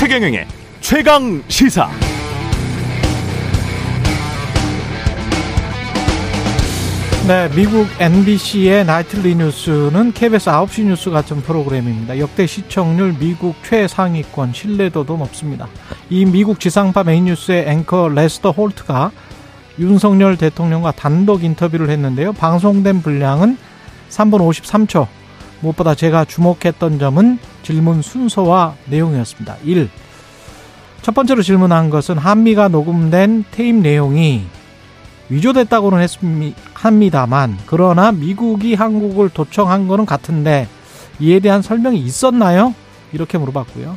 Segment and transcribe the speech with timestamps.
[0.00, 0.46] 최경영의
[0.80, 1.90] 최강 시사.
[7.28, 12.18] 네, 미국 NBC의 Nightly News는 KBS 9시 뉴스 같은 프로그램입니다.
[12.18, 15.68] 역대 시청률 미국 최상위권, 신뢰도도 높습니다.
[16.08, 19.10] 이 미국 지상파 메인 뉴스의 앵커 레스터 홀트가
[19.78, 22.32] 윤석열 대통령과 단독 인터뷰를 했는데요.
[22.32, 23.58] 방송된 분량은
[24.08, 25.19] 3분 53초.
[25.60, 29.56] 무엇보다 제가 주목했던 점은 질문 순서와 내용이었습니다.
[29.64, 29.88] 1.
[31.02, 34.44] 첫 번째로 질문한 것은 한미가 녹음된 테이프 내용이
[35.28, 36.06] 위조됐다고는
[36.74, 40.66] 합니다만 그러나 미국이 한국을 도청한 거는 같은데
[41.20, 42.74] 이에 대한 설명이 있었나요?
[43.12, 43.96] 이렇게 물어봤고요.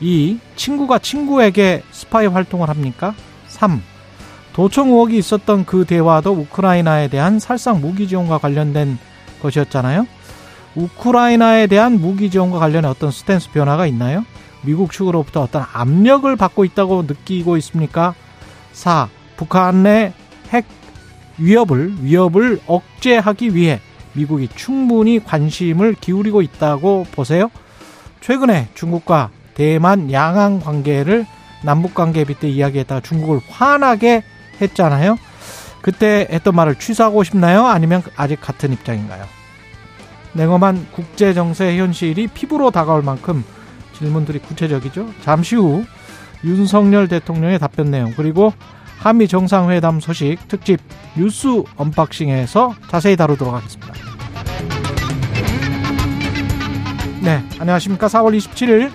[0.00, 0.38] 2.
[0.56, 3.14] 친구가 친구에게 스파이 활동을 합니까?
[3.48, 3.80] 3.
[4.52, 8.98] 도청 의혹이 있었던 그 대화도 우크라이나에 대한 살상 무기 지원과 관련된
[9.42, 10.06] 것이었잖아요.
[10.74, 14.24] 우크라이나에 대한 무기 지원과 관련해 어떤 스탠스 변화가 있나요?
[14.62, 18.14] 미국 측으로부터 어떤 압력을 받고 있다고 느끼고 있습니까?
[18.72, 19.08] 4.
[19.36, 20.12] 북한의
[20.50, 20.64] 핵
[21.38, 23.80] 위협을 위협을 억제하기 위해
[24.14, 27.50] 미국이 충분히 관심을 기울이고 있다고 보세요.
[28.20, 31.26] 최근에 중국과 대만 양안 관계를
[31.62, 34.22] 남북 관계에 빗대 이야기했다가 중국을 화나게
[34.60, 35.18] 했잖아요.
[35.82, 37.66] 그때 했던 말을 취소하고 싶나요?
[37.66, 39.24] 아니면 아직 같은 입장인가요?
[40.34, 43.44] 냉엄한 국제 정세 현실이 피부로 다가올 만큼
[43.92, 45.08] 질문들이 구체적이죠.
[45.22, 45.84] 잠시 후
[46.44, 48.52] 윤석열 대통령의 답변 내용 그리고
[48.98, 50.80] 한미 정상회담 소식 특집
[51.16, 53.92] 뉴스 언박싱에서 자세히 다루도록 하겠습니다.
[57.22, 58.06] 네, 안녕하십니까.
[58.06, 58.90] 4월 27일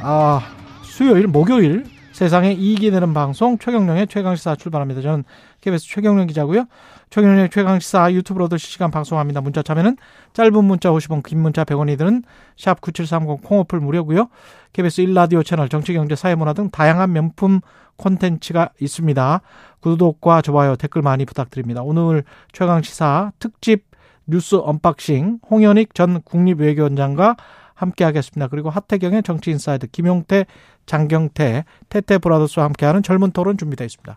[0.00, 0.40] 아,
[0.82, 5.00] 수요일 목요일 세상에 이익이 되는 방송 최경영의 최강시사 출발합니다.
[5.00, 5.24] 저는
[5.62, 6.66] KBS 최경영 기자고요.
[7.08, 9.40] 최경영의 최강시사 유튜브로도 실시간 방송합니다.
[9.40, 9.96] 문자 참여는
[10.34, 12.24] 짧은 문자 50원, 긴 문자 100원이 드는
[12.58, 14.28] 샵 9730 콩 어플 무료고요.
[14.74, 17.60] KBS 1라디오 채널 정치 경제 사회문화 등 다양한 명품
[17.96, 19.40] 콘텐츠가 있습니다.
[19.80, 21.82] 구독과 좋아요, 댓글 많이 부탁드립니다.
[21.82, 23.84] 오늘 최강시사 특집
[24.26, 27.36] 뉴스 unboxing 홍현익 전 국립외교원장과
[27.74, 28.48] 함께 하겠습니다.
[28.48, 30.46] 그리고 하태경의 정치 inside 김용태
[30.86, 34.16] 장경태, 태태 brothers와 함께하는 젊은 토론 준비되어 있습니다.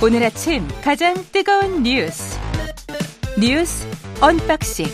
[0.00, 2.38] 오늘 아침 가장 뜨거운 뉴스
[3.36, 3.84] 뉴스
[4.20, 4.86] unboxing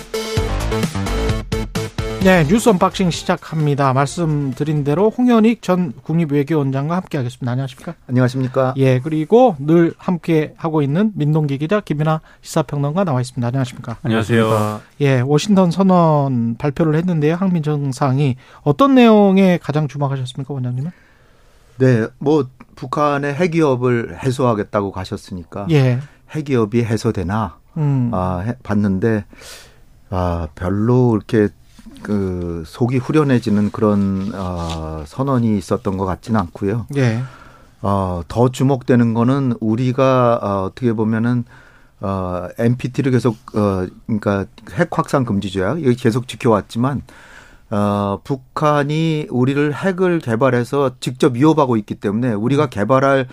[2.23, 3.93] 네, 뉴스 unboxing 시작합니다.
[3.93, 7.53] 말씀드린 대로 홍현익 전 국립외교원장과 함께 하겠습니다.
[7.53, 7.97] 안녕하십니까?
[8.09, 8.73] 안녕하십니까?
[8.79, 13.47] 예, 그리고 늘 함께 하고 있는 민동기 기자 김이나 시사평론가 나와 있습니다.
[13.47, 13.99] 안녕하십니까?
[14.03, 14.81] 안녕하세요.
[15.03, 17.35] 예, 워싱턴 선언 발표를 했는데요.
[17.35, 20.93] 항민 정상이 어떤 내용에 가장 주목하셨습니까, 원장님은?
[21.77, 26.01] 네, 뭐 북한의 핵위협을 해소하겠다고 가셨으니까 예.
[26.31, 28.11] 핵위협이 해소되나 음.
[28.13, 29.25] 아, 봤는데
[30.11, 31.49] 아, 별로 이렇게
[32.03, 36.87] 그 속이 후련해지는 그런 어, 선언이 있었던 것 같지는 않고요.
[36.97, 37.23] 예.
[37.81, 41.45] 어, 더 주목되는 거는 우리가 어, 어떻게 보면은
[42.01, 47.03] 어, NPT를 계속 어, 그러니까 핵 확산 금지 조약 여기 계속 지켜왔지만
[47.71, 53.27] 어, 북한이 우리를 핵을 개발해서 직접 위협하고 있기 때문에 우리가 개발할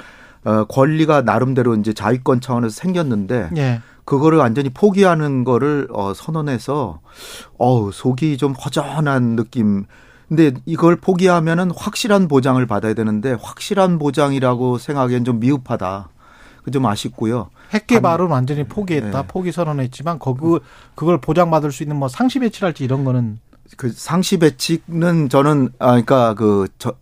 [0.43, 3.81] 어, 권리가 나름대로 이제 자위권 차원에서 생겼는데 예.
[4.05, 6.99] 그거를 완전히 포기하는 거를 어 선언해서
[7.59, 9.85] 어우 속이 좀 허전한 느낌.
[10.27, 16.09] 근데 이걸 포기하면은 확실한 보장을 받아야 되는데 확실한 보장이라고 생각하기엔 좀 미흡하다.
[16.63, 17.49] 그 좀 아쉽고요.
[17.71, 19.21] 핵 개발은 완전히 포기했다.
[19.21, 19.27] 네.
[19.27, 20.59] 포기 선언했지만 거그
[20.95, 23.39] 그걸 보장받을 수 있는 뭐 상시 배치랄지 이런 거는
[23.77, 26.93] 그 상시 배치는 저는 아 그러니까 그 저,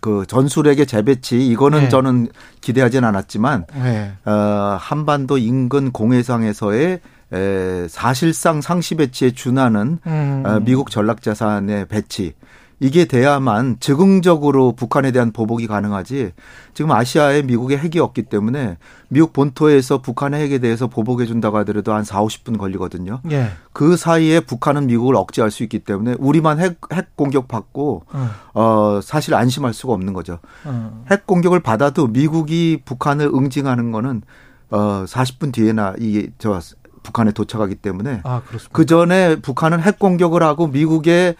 [0.00, 1.88] 그 전술핵의 재배치 이거는 네.
[1.88, 2.28] 저는
[2.60, 4.12] 기대하진 않았지만 네.
[4.24, 7.00] 어, 한반도 인근 공해상에서의
[7.30, 10.42] 에, 사실상 상시 배치에 준하는 음.
[10.46, 12.34] 어, 미국 전략 자산의 배치
[12.80, 16.32] 이게 돼야만 즉흥적으로 북한에 대한 보복이 가능하지
[16.74, 18.78] 지금 아시아에 미국의 핵이 없기 때문에
[19.08, 23.20] 미국 본토에서 북한의 핵에 대해서 보복해 준다고 하더라도 한 4, 50분 걸리거든요.
[23.32, 23.50] 예.
[23.72, 28.30] 그 사이에 북한은 미국을 억제할 수 있기 때문에 우리만 핵, 핵 공격 받고 어.
[28.54, 30.38] 어 사실 안심할 수가 없는 거죠.
[30.64, 31.04] 어.
[31.10, 34.22] 핵 공격을 받아도 미국이 북한을 응징하는 거는
[34.70, 36.60] 어 40분 뒤에나 이게 저
[37.08, 41.36] 북한에 도착하기 때문에 아, 그 전에 북한은 핵 공격을 하고 미국에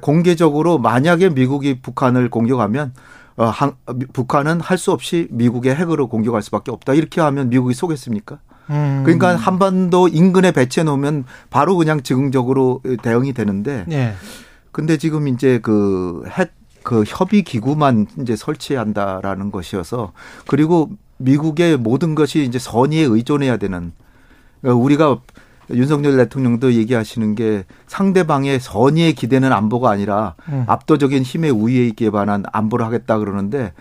[0.00, 2.92] 공개적으로 만약에 미국이 북한을 공격하면
[3.36, 3.72] 어, 한,
[4.12, 6.94] 북한은 할 수 없이 미국의 핵으로 공격할 수밖에 없다.
[6.94, 8.38] 이렇게 하면 미국이 속겠습니까?
[8.70, 9.02] 음.
[9.04, 13.84] 그러니까 한반도 인근에 배치해 놓으면 바로 그냥 즉흥적으로 대응이 되는데.
[13.86, 14.14] 네.
[14.72, 16.52] 근데 지금 이제 그 핵,
[16.82, 20.12] 그 협의 기구만 이제 설치한다라는 것이어서
[20.46, 23.92] 그리고 미국의 모든 것이 이제 선의에 의존해야 되는
[24.60, 25.20] 그러니까 우리가
[25.72, 30.64] 윤석열 대통령도 얘기하시는 게 상대방의 선의의 기대는 안보가 아니라 음.
[30.66, 33.72] 압도적인 힘의 우위에 기반한 안보를 하겠다 그러는데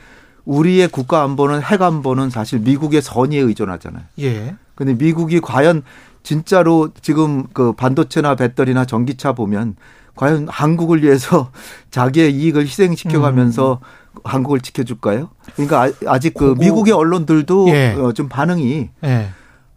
[0.45, 4.03] 우리의 국가 안보는 핵 안보는 사실 미국의 선의에 의존하잖아요.
[4.19, 4.55] 예.
[4.75, 5.83] 근데 미국이 과연
[6.23, 9.75] 진짜로 지금 그 반도체나 배터리나 전기차 보면
[10.15, 11.51] 과연 한국을 위해서
[11.91, 14.19] 자기의 이익을 희생시켜 가면서 음.
[14.23, 15.29] 한국을 지켜줄까요?
[15.55, 17.93] 그러니까 아직 그 미국의 언론들도 예.
[17.93, 19.29] 어, 좀 반응이 예.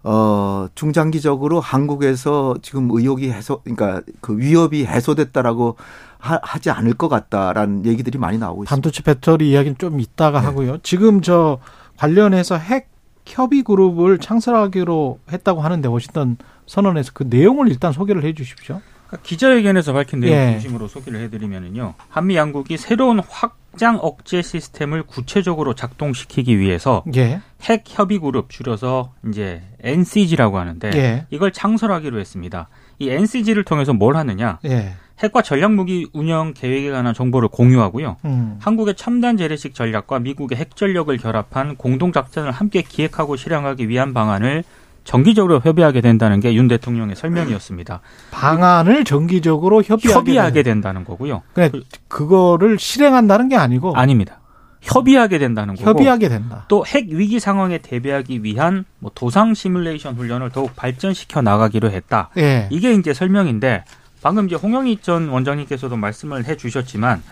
[0.05, 5.77] 어, 중장기적으로 한국에서 지금 의혹이 해소, 그러니까 그 위협이 해소됐다라고
[6.19, 8.71] 하, 지 않을 것 같다라는 얘기들이 많이 나오고 있습니다.
[8.71, 10.47] 반도체 배터리 이야기는 좀 이따가 네.
[10.47, 10.79] 하고요.
[10.83, 11.59] 지금 저
[11.97, 12.91] 관련해서 핵
[13.27, 18.81] 협의 그룹을 창설하기로 했다고 하는데 워싱턴 선언에서 그 내용을 일단 소개를 해 주십시오.
[19.23, 20.53] 기자회견에서 밝힌 내용 예.
[20.53, 21.95] 중심으로 소개를 해드리면요.
[22.09, 27.41] 한미 양국이 새로운 확장 억제 시스템을 구체적으로 작동시키기 위해서 예.
[27.63, 31.27] 핵 협의 그룹 줄여서 이제 NCG라고 하는데 예.
[31.31, 32.69] 이걸 창설하기로 했습니다.
[32.99, 34.59] 이 NCG를 통해서 뭘 하느냐?
[34.65, 34.95] 예.
[35.23, 38.17] 핵과 전략 무기 운영 계획에 관한 정보를 공유하고요.
[38.25, 38.57] 음.
[38.61, 44.65] 한국의 첨단 재래식 전략과 미국의 핵 전력을 결합한 공동 작전을 함께 기획하고 실행하기 위한 방안을
[45.05, 48.01] 정기적으로 협의하게 된다는 게 윤 대통령의 설명이었습니다.
[48.31, 51.43] 방안을 정기적으로 협의하게, 협의하게 된다는 거고요.
[51.55, 51.71] 그래,
[52.09, 54.39] 그거를 실행한다는 게 아니고 아닙니다.
[54.81, 56.65] 협의하게 된다는 거고 협의하게 된다.
[56.69, 62.31] 또 핵 위기 상황에 대비하기 위한 뭐 도상 시뮬레이션 훈련을 더욱 발전시켜 나가기로 했다.
[62.37, 62.67] 예.
[62.71, 63.85] 이게 이제 설명인데
[64.23, 67.23] 방금 이제 홍영희 전 원장님께서도 말씀을 해 주셨지만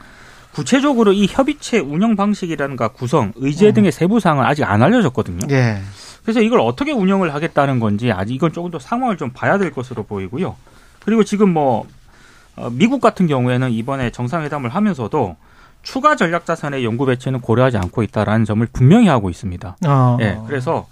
[0.52, 3.74] 구체적으로 이 협의체 운영 방식이라든가 구성, 의제 음.
[3.74, 5.46] 등의 세부 사항은 아직 안 알려졌거든요.
[5.50, 5.80] 예.
[6.22, 10.02] 그래서 이걸 어떻게 운영을 하겠다는 건지 아직 이건 조금 더 상황을 좀 봐야 될 것으로
[10.04, 10.56] 보이고요.
[11.04, 11.86] 그리고 지금 뭐
[12.56, 15.36] 어, 미국 같은 경우에는 이번에 정상회담을 하면서도
[15.82, 19.76] 추가 전략 자산의 연구 배치는 고려하지 않고 있다라는 점을 분명히 하고 있습니다.
[19.86, 20.18] 어.
[20.20, 20.38] 예.
[20.46, 20.86] 그래서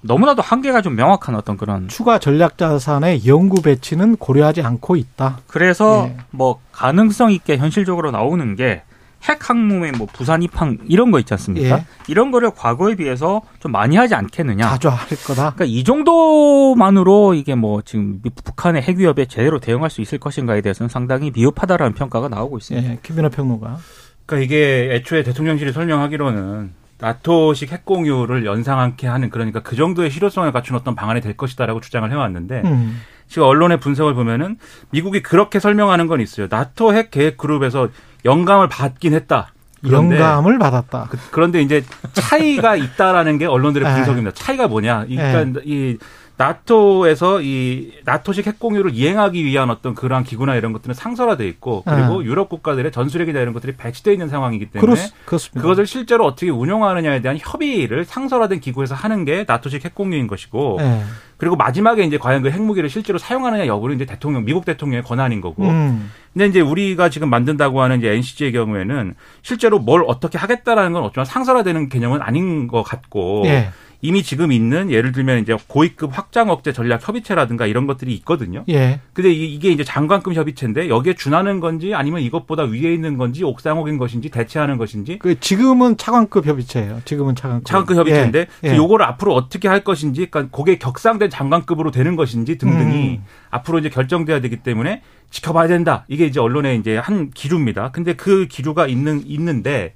[0.00, 5.38] 너무나도 한계가 좀 명확한 어떤 그런 추가 전략 자산의 연구 배치는 고려하지 않고 있다.
[5.46, 6.16] 그래서 예.
[6.30, 8.82] 뭐 가능성 있게 현실적으로 나오는 게
[9.24, 11.78] 핵 항모의 뭐 부산 입항 이런 거 있지 않습니까?
[11.78, 11.84] 예.
[12.06, 14.68] 이런 거를 과거에 비해서 좀 많이 하지 않겠느냐.
[14.68, 15.54] 자주 할 거다.
[15.54, 20.88] 그러니까 이 정도만으로 이게 뭐 지금 북한의 핵 위협에 제대로 대응할 수 있을 것인가에 대해서는
[20.88, 22.90] 상당히 미흡하다라는 평가가 나오고 있습니다.
[22.90, 22.98] 예.
[23.02, 23.78] 김민호 평론가.
[24.26, 30.76] 그러니까 이게 애초에 대통령실이 설명하기로는 나토식 핵 공유를 연상하게 하는 그러니까 그 정도의 실효성을 갖춘
[30.76, 33.00] 어떤 방안이 될 것이다라고 주장을 해왔는데 음.
[33.28, 34.56] 지금 언론의 분석을 보면은
[34.90, 36.46] 미국이 그렇게 설명하는 건 있어요.
[36.48, 37.88] 나토 핵 계획 그룹에서
[38.26, 39.52] 영감을 받긴 했다.
[39.88, 41.08] 영감을 받았다.
[41.10, 43.94] 그, 런데 이제 차이가 있다라는 게 언론들의 네.
[43.94, 44.34] 분석입니다.
[44.34, 45.06] 차이가 뭐냐?
[45.06, 45.62] 그러니까 네.
[45.64, 45.98] 이
[46.38, 52.20] 나토에서 이 나토식 핵 공유를 이행하기 위한 어떤 그러한 기구나 이런 것들은 상설화돼 있고 그리고
[52.20, 52.26] 네.
[52.26, 57.22] 유럽 국가들의 전술핵이나 이런 것들이 배치돼 있는 상황이기 때문에 그렇, 습니다 그것을 실제로 어떻게 운영하느냐에
[57.22, 61.04] 대한 협의를 상설화된 기구에서 하는 게 나토식 핵 공유인 것이고 네.
[61.36, 65.64] 그리고 마지막에 이제 과연 그 핵무기를 실제로 사용하느냐 여부는 이제 대통령 미국 대통령의 권한인 거고
[65.64, 66.10] 음.
[66.32, 71.24] 근데 이제 우리가 지금 만든다고 하는 이제 NCG의 경우에는 실제로 뭘 어떻게 하겠다라는 건 어쩌면
[71.26, 73.70] 상설화되는 개념은 아닌 것 같고 네.
[74.00, 78.64] 이미 지금 있는 예를 들면 이제 고위급 확장 억제 전략 협의체라든가 이런 것들이 있거든요.
[78.68, 79.00] 예.
[79.12, 84.30] 근데 이게 이제 장관급 협의체인데 여기에 준하는 건지 아니면 이것보다 위에 있는 건지 옥상옥인 것인지
[84.30, 85.18] 대체하는 것인지.
[85.18, 87.00] 그 지금은 차관급 협의체예요.
[87.04, 87.66] 지금은 차관급.
[87.66, 88.70] 차관급 협의체인데 예.
[88.70, 88.76] 예.
[88.76, 93.24] 요거를 앞으로 어떻게 할 것인지 그러니까 그게 격상된 장관급으로 되는 것인지 등등이 음.
[93.50, 96.04] 앞으로 이제 결정돼야 되기 때문에 지켜봐야 된다.
[96.08, 97.90] 이게 이제 언론의 이제 한 기류입니다.
[97.90, 99.92] 근데 그 기류가 있는 있는데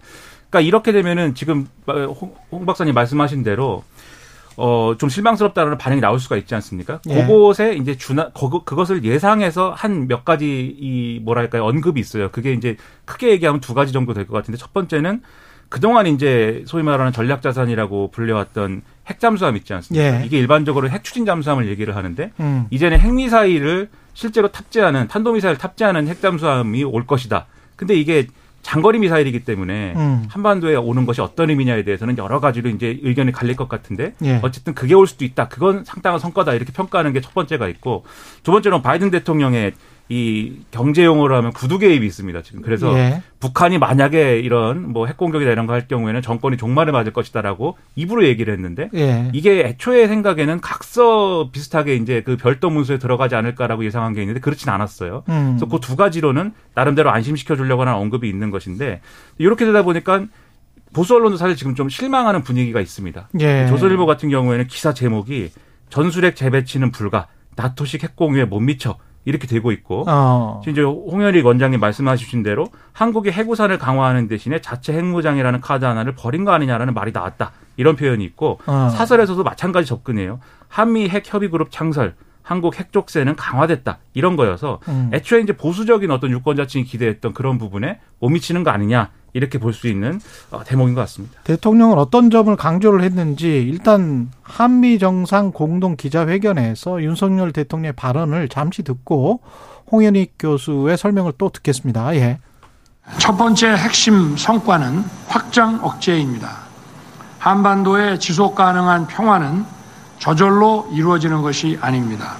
[0.50, 3.84] 그러니까 이렇게 되면은 지금 홍, 홍 박사님 말씀하신 대로
[4.56, 7.00] 어, 좀 실망스럽다는 반응이 나올 수가 있지 않습니까?
[7.08, 7.14] 예.
[7.22, 12.30] 그곳에 이제 주나, 그것을 예상해서 한 몇 가지 이, 뭐랄까요, 언급이 있어요.
[12.30, 12.76] 그게 이제
[13.06, 15.22] 크게 얘기하면 두 가지 정도 될 것 같은데 첫 번째는
[15.70, 20.20] 그동안 이제 소위 말하는 전략 자산이라고 불려왔던 핵 잠수함 있지 않습니까?
[20.20, 20.26] 예.
[20.26, 22.66] 이게 일반적으로 핵 추진 잠수함을 얘기를 하는데 음.
[22.70, 27.46] 이제는 핵 미사일을 실제로 탑재하는 탄도 미사일 탑재하는 핵 잠수함이 올 것이다.
[27.76, 28.26] 근데 이게
[28.62, 30.24] 장거리 미사일이기 때문에 음.
[30.28, 34.40] 한반도에 오는 것이 어떤 의미냐에 대해서는 여러 가지로 이제 의견이 갈릴 것 같은데 예.
[34.42, 35.48] 어쨌든 그게 올 수도 있다.
[35.48, 38.04] 그건 상당한 성과다 이렇게 평가하는 게 첫 번째가 있고
[38.42, 39.72] 두 번째는 바이든 대통령의
[40.12, 42.42] 이 경제 용어로 하면 구두 개입이 있습니다.
[42.42, 43.22] 지금 그래서 예.
[43.38, 48.24] 북한이 만약에 이런 뭐 핵 공격이나 이런 거 할 경우에는 정권이 종말을 맞을 것이다라고 입으로
[48.26, 49.30] 얘기를 했는데 예.
[49.32, 54.68] 이게 애초에 생각에는 각서 비슷하게 이제 그 별도 문서에 들어가지 않을까라고 예상한 게 있는데 그렇진
[54.68, 55.22] 않았어요.
[55.28, 55.56] 음.
[55.58, 59.00] 그래서 그 두 가지로는 나름대로 안심시켜 주려고 하는 언급이 있는 것인데
[59.38, 60.24] 이렇게 되다 보니까
[60.92, 63.28] 보수 언론도 사실 지금 좀 실망하는 분위기가 있습니다.
[63.38, 63.66] 예.
[63.68, 65.52] 조선일보 같은 경우에는 기사 제목이
[65.88, 70.60] 전술핵 재배치는 불가 나토식 핵공유에 못 미쳐 이렇게 되고 있고 어.
[70.62, 76.44] 지금 이제 홍현익 원장님 말씀하신 대로 한국이 해구산을 강화하는 대신에 자체 핵무장이라는 카드 하나를 버린
[76.44, 78.88] 거 아니냐라는 말이 나왔다 이런 표현이 있고 어.
[78.90, 80.40] 사설에서도 마찬가지 접근이에요.
[80.68, 85.10] 한미 핵 협의 그룹 창설, 한국 핵족세는 강화됐다 이런 거여서 음.
[85.12, 89.86] 애초에 이제 보수적인 어떤 유권자층이 기대했던 그런 부분에 못 미치는 거 아니냐 이렇게 볼 수
[89.88, 90.20] 있는
[90.50, 91.40] 어, 대목인 것 같습니다.
[91.44, 99.40] 대통령은 어떤 점을 강조를 했는지 일단 한미 정상 공동 기자회견에서 윤석열 대통령의 발언을 잠시 듣고
[99.92, 102.14] 홍현익 교수의 설명을 또 듣겠습니다.
[102.16, 102.38] 예.
[103.18, 106.58] 첫 번째 핵심 성과는 확장 억제입니다.
[107.38, 109.64] 한반도의 지속 가능한 평화는
[110.18, 112.36] 저절로 이루어지는 것이 아닙니다.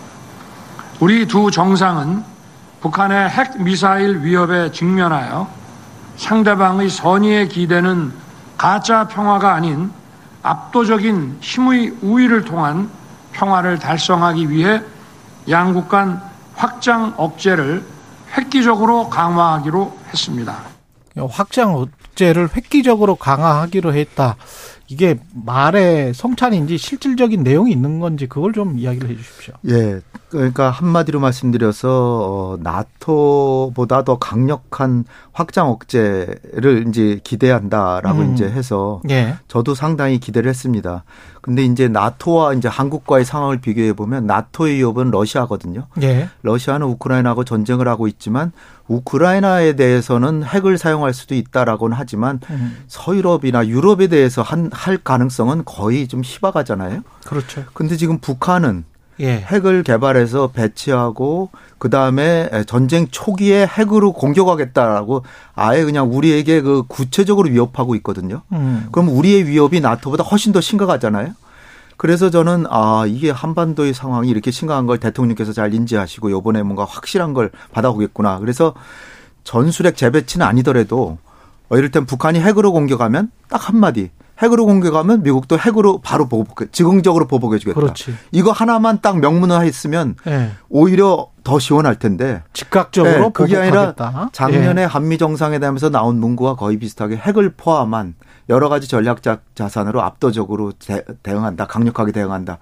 [1.00, 2.23] 우리 두 정상은
[2.82, 5.60] 북한의 핵 미사일 위협에 직면하여
[6.20, 8.12] 상대방의 선의에 기대는
[8.58, 9.90] 가짜 평화가 아닌
[10.42, 12.90] 압도적인 힘의 우위를 통한
[13.32, 14.82] 평화를 달성하기 위해
[15.48, 16.20] 양국 간
[16.54, 17.82] 확장 억제를
[18.36, 20.58] 획기적으로 강화하기로 했습니다.
[21.30, 24.36] 확장 억제를 획기적으로 강화하기로 했다.
[24.88, 29.54] 이게 말의 성찬인지 실질적인 내용이 있는 건지 그걸 좀 이야기를 해 주십시오.
[29.68, 30.00] 예.
[30.30, 38.34] 그러니까 한마디로 말씀드려서 어 나토보다 더 강력한 확장 억제를 이제 기대한다라고 음.
[38.34, 39.37] 이제 해서 예.
[39.49, 41.04] 저도 상당히 기대를 했습니다.
[41.42, 45.87] 근데 이제 나토와 이제 한국과의 상황을 비교해 보면 나토의 위협은 러시아거든요.
[46.02, 46.28] 예.
[46.42, 48.52] 러시아는 우크라이나하고 전쟁을 하고 있지만
[48.88, 52.76] 우크라이나에 대해서는 핵을 사용할 수도 있다라고는 하지만 음.
[52.88, 57.02] 서유럽이나 유럽에 대해서 한 할 가능성은 거의 좀 희박하잖아요.
[57.26, 57.64] 그렇죠.
[57.75, 58.84] 근데 지금 북한은
[59.20, 59.40] 예.
[59.40, 65.24] 핵을 개발해서 배치하고 그 다음에 전쟁 초기에 핵으로 공격하겠다라고
[65.54, 68.42] 아예 그냥 우리에게 그 구체적으로 위협하고 있거든요.
[68.52, 68.88] 음.
[68.92, 71.34] 그럼 우리의 위협이 나토보다 훨씬 더 심각하잖아요.
[71.96, 77.34] 그래서 저는 아 이게 한반도의 상황이 이렇게 심각한 걸 대통령께서 잘 인지하시고 요번에 뭔가 확실한
[77.34, 78.38] 걸 받아오겠구나.
[78.38, 78.74] 그래서
[79.44, 81.18] 전술핵 재배치는 아니더라도
[81.68, 84.10] 어, 이를테면 북한이 핵으로 공격하면 딱 한마디
[84.42, 87.78] 핵으로 공격하면 미국도 핵으로 바로 보복, 즉흥적으로 보복해주겠다.
[87.78, 88.14] 그렇지.
[88.32, 90.50] 이거 하나만 딱 명문화 했으면 네.
[90.68, 92.42] 오히려 더 시원할 텐데.
[92.52, 93.94] 즉각적으로 네, 그게 아니라
[94.32, 94.85] 작년에 네.
[94.85, 98.14] 한미 정상회담에서 나온 문구와 거의 비슷하게 핵을 포함한
[98.49, 102.59] 여러 가지 전략적 자산으로 압도적으로 대, 응한다 강력하게 대응한다.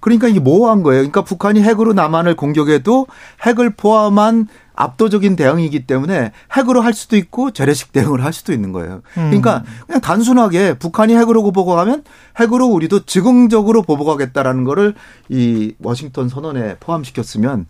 [0.00, 1.02] 그러니까 이게 뭐한 거예요?
[1.02, 3.06] 그러니까 북한이 핵으로 남한을 공격해도
[3.46, 9.02] 핵을 포함한 압도적인 대응이기 때문에 핵으로 할 수도 있고 재래식 대응을 할 수도 있는 거예요.
[9.14, 12.04] 그러니까 그냥 단순하게 북한이 핵으로 보복하면
[12.40, 14.94] 핵으로 우리도 즉흥적으로 보복하겠다라는 거를
[15.28, 17.66] 이 워싱턴 선언에 포함시켰으면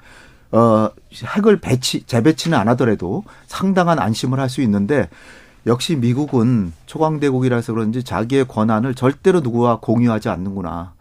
[0.52, 0.90] 어
[1.36, 5.08] 핵을 배치 재배치는 안 하더라도 상당한 안심을 할 수 있는데
[5.66, 10.92] 역시 미국은 초강대국이라서 그런지 자기의 권한을 절대로 누구와 공유하지 않는구나.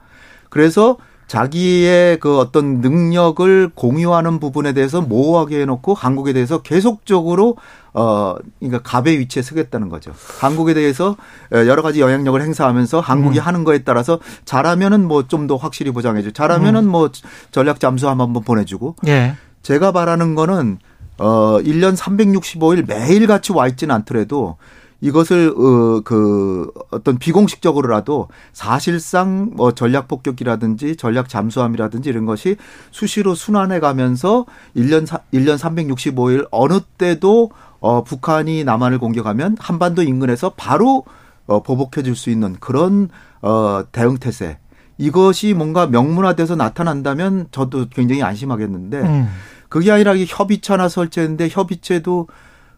[0.49, 0.97] 그래서
[1.31, 7.55] 자기의 그 어떤 능력을 공유하는 부분에 대해서 모호하게 해놓고 한국에 대해서 계속적으로
[7.93, 10.11] 어 그러니까 갑의 위치에 서겠다는 거죠.
[10.41, 11.15] 한국에 대해서
[11.53, 13.45] 여러 가지 영향력을 행사하면서 한국이 음.
[13.45, 16.31] 하는 거에 따라서 잘하면은 뭐 좀 더 확실히 보장해줘.
[16.31, 16.89] 잘하면은 음.
[16.89, 17.09] 뭐
[17.51, 18.97] 전략 잠수함 한번 보내주고.
[19.07, 19.35] 예.
[19.61, 20.79] 제가 바라는 거는
[21.17, 24.57] 어 1년 365일 매일 같이 와 있지는 않더라도
[25.01, 32.55] 이것을 어 그 어떤 비공식적으로라도 사실상 뭐 전략 폭격이라든지 전략 잠수함이라든지 이런 것이
[32.91, 41.03] 수시로 순환해 가면서 1년 1년 365일 어느 때도 어 북한이 남한을 공격하면 한반도 인근에서 바로
[41.47, 43.09] 어 보복해 줄 수 있는 그런
[43.41, 44.57] 어 대응 태세
[44.97, 49.27] 이것이 뭔가 명문화돼서 나타난다면 저도 굉장히 안심하겠는데 음.
[49.69, 52.27] 그게 아니라 협의체 하나 설치했는데 협의체도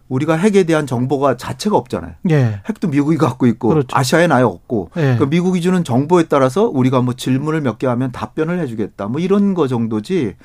[0.10, 2.12] 우리가 핵에 대한 정보가 자체가 없잖아요.
[2.30, 2.60] 예.
[2.68, 3.88] 핵도 미국이 갖고 있고 그렇죠.
[3.92, 5.16] 아시아에 나에 없고 예.
[5.18, 9.54] 그 미국이 주는 정보에 따라서 우리가 뭐 질문을 몇 개 하면 답변을 해주겠다 뭐 이런
[9.56, 10.36] 거 정도지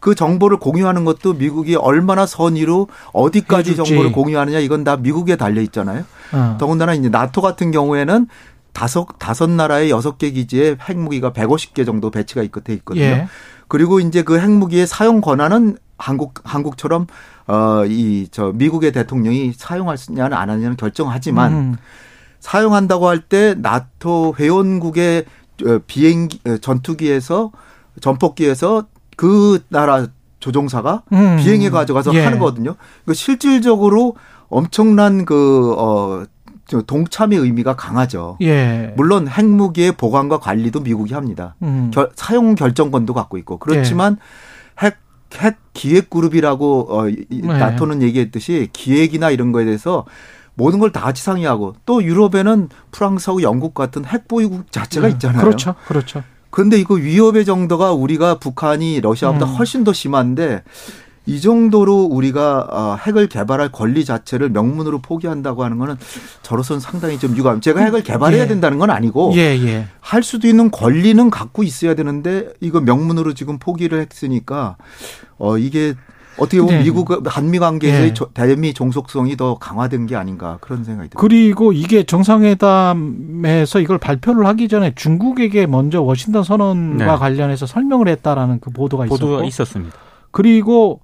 [0.00, 3.90] 그 정보를 공유하는 것도 미국이 얼마나 선의로 어디까지 해줄지.
[3.90, 6.04] 정보를 공유하느냐 이건 다 미국에 달려 있잖아요.
[6.32, 6.56] 어.
[6.58, 8.28] 더군다나 이제 나토 같은 경우에는
[8.78, 13.02] 다섯 다섯 나라의 여섯 개 기지에 핵무기가 150개 정도 배치가 있고 돼 있거든요.
[13.04, 13.26] 예.
[13.66, 17.06] 그리고 이제 그 핵무기의 사용 권한은 한국 한국처럼
[17.48, 21.76] 어 이 저 미국의 대통령이 사용하느냐는 안 하느냐는 결정하지만 음.
[22.38, 25.24] 사용한다고 할 때 나토 회원국의
[25.66, 27.50] 어, 비행기 어, 전투기에서
[28.00, 28.84] 전폭기에서
[29.16, 30.06] 그 나라
[30.38, 31.36] 조종사가 음.
[31.40, 32.22] 비행해 가져가서 예.
[32.24, 32.76] 하는 거거든요.
[33.06, 34.14] 그 실질적으로
[34.48, 36.24] 엄청난 그 어
[36.86, 38.36] 동참의 의미가 강하죠.
[38.42, 38.92] 예.
[38.96, 41.54] 물론 핵무기의 보관과 관리도 미국이 합니다.
[41.62, 41.90] 음.
[41.92, 44.18] 결, 사용 결정권도 갖고 있고 그렇지만
[44.82, 44.86] 예.
[44.86, 47.26] 핵 핵 기획 그룹이라고 어 네.
[47.42, 50.06] 나토는 얘기했듯이 기획이나 이런 거에 대해서
[50.54, 55.12] 모든 걸 다 같이 상의하고 또 유럽에는 프랑스하고 영국 같은 핵 보유국 자체가 네.
[55.12, 55.40] 있잖아요.
[55.40, 55.74] 그렇죠.
[55.86, 56.24] 그렇죠.
[56.50, 59.54] 그런데 이거 위협의 정도가 우리가 북한이 러시아보다 음.
[59.56, 60.62] 훨씬 더 심한데
[61.28, 65.96] 이 정도로 우리가 어, 핵을 개발할 권리 자체를 명문으로 포기한다고 하는 거는
[66.40, 67.60] 저로서는 상당히 좀 유감.
[67.60, 68.48] 제가 핵을 개발해야 예.
[68.48, 69.86] 된다는 건 아니고 예, 예.
[70.00, 74.78] 할 수도 있는 권리는 갖고 있어야 되는데 이거 명문으로 지금 포기를 했으니까
[75.36, 75.94] 어 이게
[76.38, 76.84] 어떻게 보면 네.
[76.84, 78.24] 미국 한미 관계에서의 네.
[78.32, 81.20] 대미 종속성이 더 강화된 게 아닌가 그런 생각이 듭니다.
[81.20, 87.18] 그리고 이게 정상회담에서 이걸 발표를 하기 전에 중국에게 먼저 워싱턴 선언과 네.
[87.18, 89.94] 관련해서 설명을 했다라는 그 보도가 있었고 보도가 있었습니다.
[90.30, 91.00] 그리고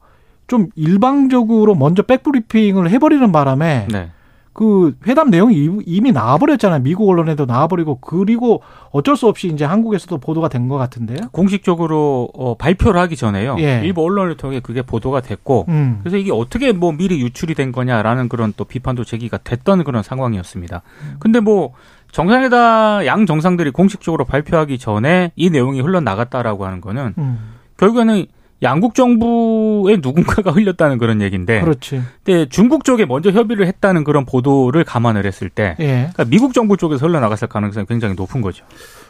[0.47, 4.11] 좀 일방적으로 먼저 백브리핑을 해버리는 바람에 네.
[4.53, 6.81] 그 회담 내용이 이미 나와버렸잖아요.
[6.85, 11.19] 미국 언론에도 나와버리고 그리고 어쩔 수 없이 이제 한국에서도 보도가 된 것 같은데요.
[11.33, 13.57] 공식적으로 어, 발표를 하기 전에요.
[13.59, 13.81] 예.
[13.83, 15.99] 일부 언론을 통해 그게 보도가 됐고 음.
[16.03, 20.83] 그래서 이게 어떻게 뭐 미리 유출이 된 거냐라는 그런 또 비판도 제기가 됐던 그런 상황이었습니다.
[21.03, 21.17] 음.
[21.19, 21.73] 근데 뭐
[22.13, 27.55] 정상회담 양 정상들이 공식적으로 발표하기 전에 이 내용이 흘러나갔다라고 하는 거는 음.
[27.77, 28.27] 결국에는
[28.63, 31.61] 양국 정부의 누군가가 흘렸다는 그런 얘기인데.
[31.61, 32.03] 그렇지.
[32.23, 35.87] 근데 중국 쪽에 먼저 협의를 했다는 그런 보도를 감안을 했을 때, 예.
[36.13, 38.65] 그러니까 미국 정부 쪽에서 흘러나갔을 가능성이 굉장히 높은 거죠.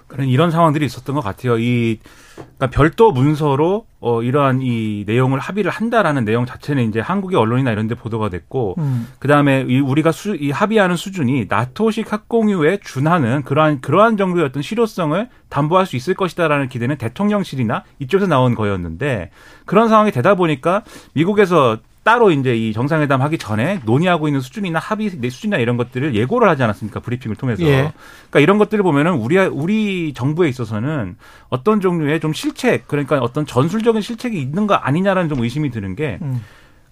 [0.06, 1.58] 그런 이런 상황들이 있었던 것 같아요.
[1.58, 1.98] 이
[2.34, 7.86] 그러니까 별도 문서로 어 이러한 이 내용을 합의를 한다라는 내용 자체는 이제 한국의 언론이나 이런
[7.86, 9.08] 데 보도가 됐고 음.
[9.18, 15.86] 그다음에 이 우리가 수, 이 합의하는 수준이 나토식核공유에 준하는 그러한 그러한 정도의 어떤 실효성을 담보할
[15.86, 19.30] 수 있을 것이다라는 기대는 대통령실이나 이쪽에서 나온 거였는데
[19.64, 20.82] 그런 상황이 되다 보니까
[21.14, 26.48] 미국에서 따로 이제 이 정상회담 하기 전에 논의하고 있는 수준이나 합의 수준이나 이런 것들을 예고를
[26.48, 27.00] 하지 않았습니까?
[27.00, 27.62] 브리핑을 통해서.
[27.64, 27.92] 예.
[28.30, 31.16] 그러니까 이런 것들을 보면은 우리 우리 정부에 있어서는
[31.48, 36.18] 어떤 종류의 좀 실책 그러니까 어떤 전술적인 실책이 있는 거 아니냐라는 좀 의심이 드는 게
[36.22, 36.42] 음.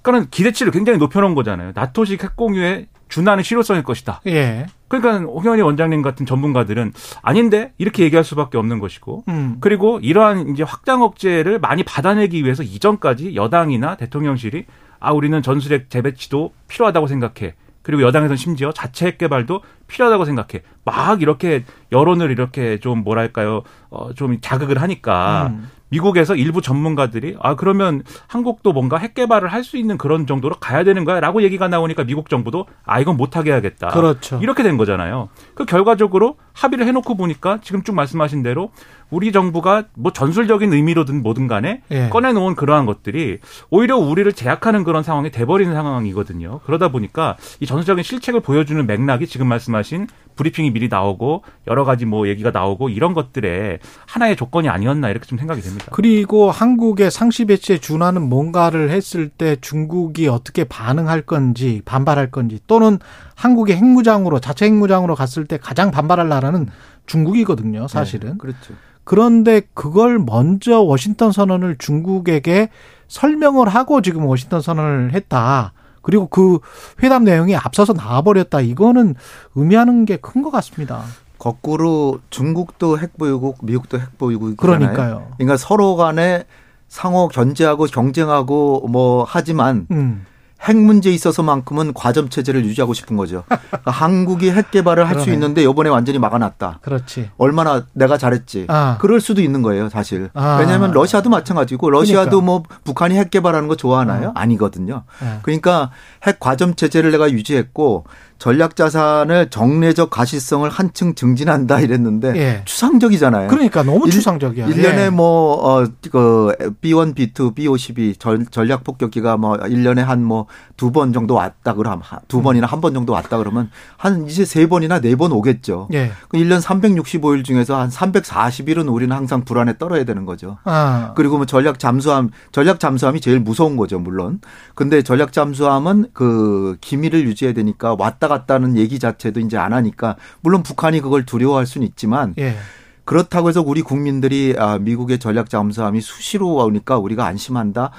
[0.00, 1.72] 그러니까는 기대치를 굉장히 높여놓은 거잖아요.
[1.74, 4.22] 나토식 핵공유에 준하는 실효성일 것이다.
[4.26, 4.66] 예.
[4.88, 9.58] 그러니까 홍현희 원장님 같은 전문가들은 아닌데 이렇게 얘기할 수밖에 없는 것이고 음.
[9.60, 14.64] 그리고 이러한 이제 확장 억제를 많이 받아내기 위해서 이전까지 여당이나 대통령실이
[15.02, 17.54] 아 우리는 전술핵 재배치도 필요하다고 생각해.
[17.82, 20.62] 그리고 여당에서는 심지어 자체 핵 개발도 필요하다고 생각해.
[20.84, 25.68] 막 이렇게 여론을 이렇게 좀 뭐랄까요, 어, 좀 자극을 하니까 음.
[25.88, 30.84] 미국에서 일부 전문가들이 아 그러면 한국도 뭔가 핵 개발을 할 수 있는 그런 정도로 가야
[30.84, 33.88] 되는 거야라고 얘기가 나오니까 미국 정부도 아 이건 못하게 해야겠다.
[33.88, 34.38] 그렇죠.
[34.40, 35.28] 이렇게 된 거잖아요.
[35.54, 38.70] 그 결과적으로 합의를 해놓고 보니까 지금 쭉 말씀하신 대로
[39.12, 42.08] 우리 정부가 뭐 전술적인 의미로든 뭐든 간에 예.
[42.08, 43.38] 꺼내놓은 그러한 것들이
[43.70, 46.60] 오히려 우리를 제약하는 그런 상황이 돼버리는 상황이거든요.
[46.64, 52.26] 그러다 보니까 이 전술적인 실책을 보여주는 맥락이 지금 말씀하신 브리핑이 미리 나오고 여러 가지 뭐
[52.26, 55.86] 얘기가 나오고 이런 것들의 하나의 조건이 아니었나 이렇게 좀 생각이 됩니다.
[55.92, 62.98] 그리고 한국의 상시 배치에 준하는 뭔가를 했을 때 중국이 어떻게 반응할 건지 반발할 건지 또는
[63.34, 66.68] 한국의 핵무장으로 자체 핵무장으로 갔을 때 가장 반발할 나라는
[67.04, 68.30] 중국이거든요, 사실은.
[68.30, 68.74] 네, 그렇죠.
[69.04, 72.68] 그런데 그걸 먼저 워싱턴 선언을 중국에게
[73.08, 75.72] 설명을 하고 지금 워싱턴 선언을 했다.
[76.02, 76.58] 그리고 그
[77.02, 78.60] 회담 내용이 앞서서 나와버렸다.
[78.60, 79.14] 이거는
[79.54, 81.02] 의미하는 게 큰 것 같습니다.
[81.38, 84.56] 거꾸로 중국도 핵보유국, 미국도 핵보유국이잖아요.
[84.78, 85.28] 그러니까요.
[85.36, 86.44] 그러니까 서로 간에
[86.88, 90.24] 상호 견제하고 경쟁하고 뭐 하지만 음.
[90.62, 93.42] 핵 문제에 있어서만큼은 과점 체제를 유지하고 싶은 거죠.
[93.48, 96.78] 그러니까 한국이 핵 개발을 할 수 있는데 이번에 완전히 막아놨다.
[96.82, 97.30] 그렇지.
[97.36, 98.66] 얼마나 내가 잘했지.
[98.68, 98.96] 아.
[99.00, 100.30] 그럴 수도 있는 거예요, 사실.
[100.34, 100.56] 아.
[100.60, 102.44] 왜냐하면 러시아도 마찬가지고 러시아도 그러니까.
[102.46, 104.28] 뭐 북한이 핵 개발하는 거 좋아하나요?
[104.28, 104.32] 어.
[104.34, 105.04] 아니거든요.
[105.20, 105.38] 네.
[105.42, 105.90] 그러니까
[106.26, 108.04] 핵 과점 체제를 내가 유지했고
[108.38, 112.62] 전략 자산을 정례적 가시성을 한층 증진한다 이랬는데 예.
[112.64, 113.48] 추상적이잖아요.
[113.48, 114.66] 그러니까 너무 추상적이야.
[114.66, 115.10] 1년에 예.
[115.10, 121.12] 뭐, 어, 그, B1, B2, B52 전, 전략 폭격기가 뭐 1년에 한 뭐 두 번
[121.12, 122.42] 정도 왔다 그러면 두 음.
[122.42, 125.88] 번이나 한 번 정도 왔다 그러면 한 이제 세 번이나 네 번 오겠죠.
[125.92, 126.10] 예.
[126.28, 130.58] 그 1년 365일 중에서 한 340일은 우리는 항상 불안에 떨어야 되는 거죠.
[130.64, 131.12] 아.
[131.16, 134.40] 그리고 뭐 전략 잠수함, 전략 잠수함이 제일 무서운 거죠, 물론.
[134.74, 140.62] 근데 전략 잠수함은 그 기밀을 유지해야 되니까 왔다 갔다는 얘기 자체도 이제 안 하니까 물론
[140.62, 142.56] 북한이 그걸 두려워할 수는 있지만 예.
[143.04, 147.90] 그렇다고 해서 우리 국민들이 아 미국의 전략 잠수함이 수시로 오니까 우리가 안심한다.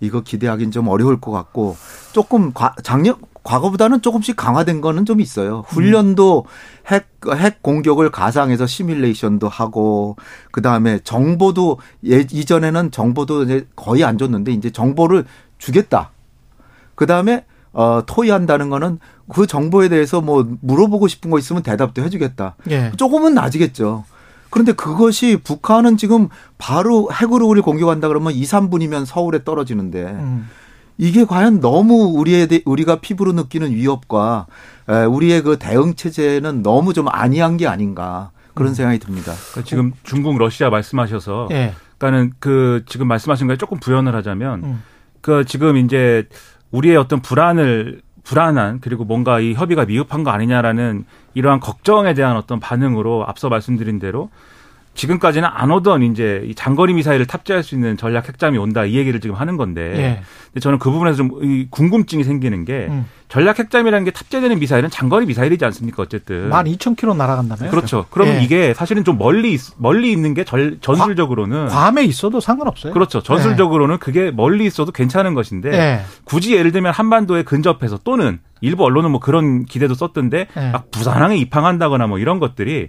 [0.00, 1.76] 이거 기대하기는 좀 어려울 것 같고
[2.12, 5.64] 조금 과, 작년 과거보다는 조금씩 강화된 거는 좀 있어요.
[5.66, 6.46] 훈련도
[6.86, 10.16] 핵, 핵 공격을 가상해서 시뮬레이션도 하고,
[10.52, 15.24] 그 다음에 정보도, 예, 이전에는 정보도 이제 거의 안 줬는데, 이제 정보를
[15.58, 16.12] 주겠다.
[16.94, 22.56] 그 다음에 어, 토의한다는 거는 그 정보에 대해서 뭐 물어보고 싶은 거 있으면 대답도 해주겠다.
[22.70, 22.92] 예.
[22.96, 24.04] 조금은 나아지겠죠.
[24.50, 30.48] 그런데 그것이 북한은 지금 바로 핵으로 우리 공격한다 그러면 2, 3분이면 서울에 떨어지는데 음.
[30.98, 34.46] 이게 과연 너무 우리의 우리가 피부로 느끼는 위협과
[35.10, 38.74] 우리의 그 대응 체제는 너무 좀 아니한 게 아닌가 그런 음.
[38.74, 39.32] 생각이 듭니다.
[39.52, 41.72] 그러니까 지금 중국 러시아 말씀하셔서 예.
[41.96, 44.82] 그러니까는 그 지금 말씀하신 거에 조금 부연을 하자면 음.
[45.22, 46.28] 그 지금 이제
[46.72, 51.04] 우리의 어떤 불안을 불안한 그리고 뭔가 이 협의가 미흡한 거 아니냐라는
[51.34, 54.30] 이러한 걱정에 대한 어떤 반응으로 앞서 말씀드린 대로
[54.94, 59.20] 지금까지는 안 오던 이제 이 장거리 미사일을 탑재할 수 있는 전략 핵잠이 온다 이 얘기를
[59.20, 60.22] 지금 하는 건데
[60.54, 60.60] 예.
[60.60, 63.06] 저는 그 부분에서 좀 궁금증이 생기는 게 음.
[63.28, 68.04] 전략 핵잠이라는 게 탑재되는 미사일은 장거리 미사일이지 않습니까 어쨌든 12,000km 날아간다면 그렇죠.
[68.10, 68.42] 그러면 예.
[68.42, 72.92] 이게 사실은 좀 멀리 멀리 있는 게 절, 전술적으로는 괌에 있어도 상관없어요.
[72.92, 73.22] 그렇죠.
[73.22, 73.98] 전술적으로는 예.
[73.98, 76.00] 그게 멀리 있어도 괜찮은 것인데 예.
[76.24, 80.70] 굳이 예를 들면 한반도에 근접해서 또는 일부 언론은 뭐 그런 기대도 썼던데 예.
[80.70, 82.88] 막 부산항에 입항한다거나 뭐 이런 것들이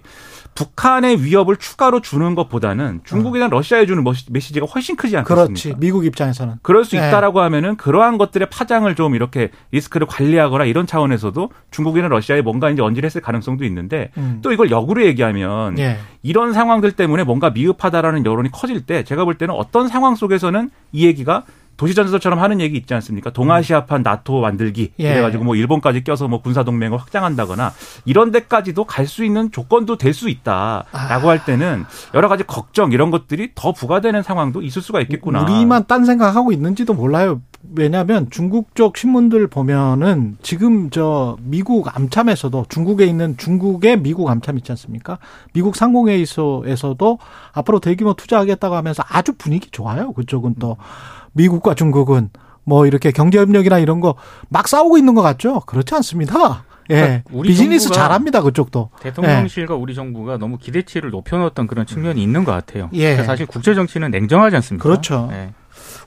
[0.54, 3.48] 북한의 위협을 추가로 주는 것보다는 중국이나 어.
[3.48, 5.46] 러시아에 주는 메시지가 훨씬 크지 않겠습니까?
[5.46, 5.74] 그렇지.
[5.78, 6.56] 미국 입장에서는.
[6.62, 7.08] 그럴 수 네.
[7.08, 12.82] 있다라고 하면은 그러한 것들의 파장을 좀 이렇게 리스크를 관리하거나 이런 차원에서도 중국이나 러시아에 뭔가 이제
[12.82, 14.38] 언질했을 가능성도 있는데 음.
[14.42, 15.98] 또 이걸 역으로 얘기하면 네.
[16.22, 21.06] 이런 상황들 때문에 뭔가 미흡하다라는 여론이 커질 때 제가 볼 때는 어떤 상황 속에서는 이
[21.06, 21.44] 얘기가
[21.76, 23.30] 도시전선처럼 하는 얘기 있지 않습니까?
[23.30, 25.08] 동아시아판 나토 만들기 예.
[25.10, 27.72] 그래가지고 뭐 일본까지 껴서 뭐 군사 동맹을 확장한다거나
[28.04, 31.28] 이런 데까지도 갈 수 있는 조건도 될 수 있다라고 아.
[31.28, 31.84] 할 때는
[32.14, 35.42] 여러 가지 걱정 이런 것들이 더 부과되는 상황도 있을 수가 있겠구나.
[35.42, 37.40] 우리만 딴 생각하고 있는지도 몰라요.
[37.76, 44.70] 왜냐하면 중국 쪽 신문들 보면은 지금 저 미국 암참에서도 중국에 있는 중국의 미국 암참 있지
[44.72, 45.18] 않습니까?
[45.52, 47.18] 미국 상공회의소에서도
[47.52, 50.12] 앞으로 대규모 투자하겠다고 하면서 아주 분위기 좋아요.
[50.12, 50.72] 그쪽은 또.
[50.78, 51.23] 음.
[51.34, 52.30] 미국과 중국은
[52.64, 54.14] 뭐 이렇게 경제협력이나 이런 거
[54.48, 55.60] 막 싸우고 있는 것 같죠?
[55.60, 56.64] 그렇지 않습니다.
[56.90, 56.94] 예.
[56.94, 58.90] 그러니까 우리 비즈니스 잘합니다 그쪽도.
[59.00, 59.78] 대통령실과 예.
[59.78, 62.88] 우리 정부가 너무 기대치를 높여놓았던 그런 측면이 있는 것 같아요.
[62.92, 63.16] 예.
[63.22, 64.82] 사실 국제 정치는 냉정하지 않습니까?
[64.82, 65.28] 그렇죠.
[65.32, 65.52] 예.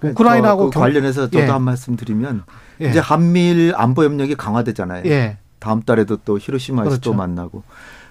[0.01, 1.45] 우크라이나하고 그 관련해서 저도 예.
[1.47, 2.43] 한 말씀 드리면
[2.81, 2.89] 예.
[2.89, 5.03] 이제 한미일 안보 협력이 강화되잖아요.
[5.05, 5.37] 예.
[5.59, 7.11] 다음 달에도 또 히로시마에서 그렇죠.
[7.11, 7.63] 또 만나고.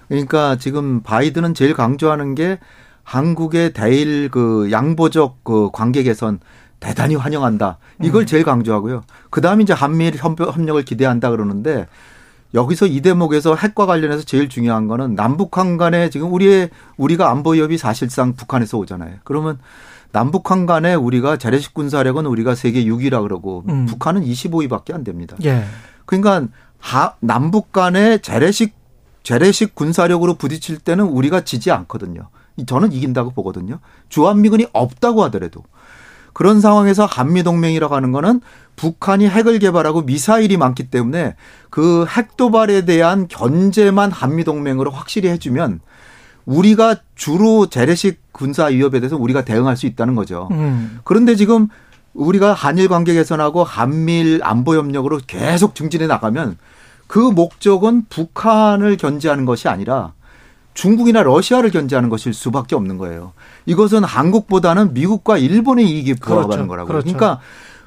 [0.09, 2.59] 그러니까 지금 바이든은 제일 강조하는 게
[3.03, 6.39] 한국의 대일 그 양보적 그 관계 개선
[6.79, 7.77] 대단히 환영한다.
[8.03, 8.25] 이걸 음.
[8.25, 9.03] 제일 강조하고요.
[9.29, 11.87] 그 다음에 이제 한미일 협력을 기대한다 그러는데
[12.53, 18.33] 여기서 이 대목에서 핵과 관련해서 제일 중요한 거는 남북한 간에 지금 우리의 우리가 안보협이 사실상
[18.33, 19.15] 북한에서 오잖아요.
[19.23, 19.59] 그러면
[20.11, 23.85] 남북한 간에 우리가 재래식 군사력은 우리가 세계 6위라 그러고 음.
[23.85, 25.35] 북한은 25위밖에 안 됩니다.
[25.43, 25.65] 예.
[26.05, 26.47] 그러니까
[26.79, 28.75] 하, 남북 간에 재래식
[29.23, 32.29] 재래식 군사력으로 부딪힐 때는 우리가 지지 않거든요.
[32.65, 33.79] 저는 이긴다고 보거든요.
[34.07, 35.63] 주한미군이 없다고 하더라도
[36.37, 38.41] 그런 상황에서 한미 동맹이라고 하는 거는
[38.75, 41.33] 북한이 핵을 개발하고 미사일이 많기 때문에
[41.71, 45.79] 그 핵 도발에 대한 견제만 한미 동맹으로 확실히 해주면
[46.45, 50.47] 우리가 주로 재래식 군사 위협에 대해서 우리가 대응할 수 있다는 거죠.
[50.51, 50.99] 음.
[51.03, 51.69] 그런데 지금
[52.13, 56.59] 우리가 한일 관계 개선하고 한미일 안보 협력으로 계속 증진해 나가면
[57.07, 60.13] 그 목적은 북한을 견제하는 것이 아니라
[60.77, 63.33] 중국이나 러시아를 견제하는 것일 수밖에 없는 거예요.
[63.65, 66.67] 이것은 한국보다는 미국과 일본의 이익이 부합하는 그렇죠.
[66.67, 66.87] 거라고요.
[66.87, 67.03] 그렇죠.
[67.05, 67.39] 그러니까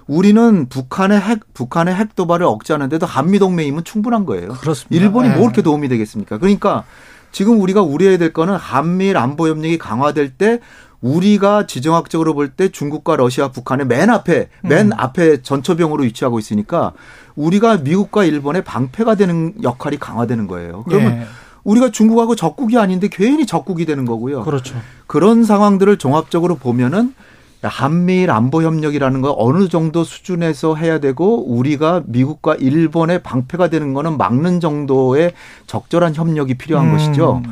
[0.09, 4.55] 우리는 북한의 핵 북한의 핵 도발을 억제하는데도 한미 동맹이면 충분한 거예요.
[4.55, 5.05] 그렇습니다.
[5.05, 5.37] 일본이 네.
[5.37, 6.39] 뭐 이렇게 도움이 되겠습니까?
[6.39, 6.83] 그러니까
[7.31, 10.59] 지금 우리가 우려해야 될 거는 한미일 안보 협력이 강화될 때
[11.01, 14.93] 우리가 지정학적으로 볼 때 중국과 러시아, 북한의 맨 앞에 맨 음.
[14.97, 16.93] 앞에 전초병으로 위치하고 있으니까
[17.37, 20.83] 우리가 미국과 일본의 방패가 되는 역할이 강화되는 거예요.
[20.89, 21.27] 그러면 예.
[21.65, 24.43] 우리가 중국하고 적국이 아닌데 괜히 적국이 되는 거고요.
[24.43, 24.75] 그렇죠.
[25.07, 27.15] 그런 상황들을 종합적으로 보면은
[27.63, 34.17] 한미일 안보 협력이라는 거 어느 정도 수준에서 해야 되고 우리가 미국과 일본의 방패가 되는 거는
[34.17, 35.33] 막는 정도의
[35.67, 36.93] 적절한 협력이 필요한 음.
[36.93, 37.43] 것이죠.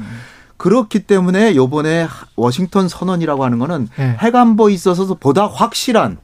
[0.57, 4.16] 그렇기 때문에 요번에 워싱턴 선언이라고 하는 거는 네.
[4.21, 6.18] 핵안보에 있어서 보다 확실한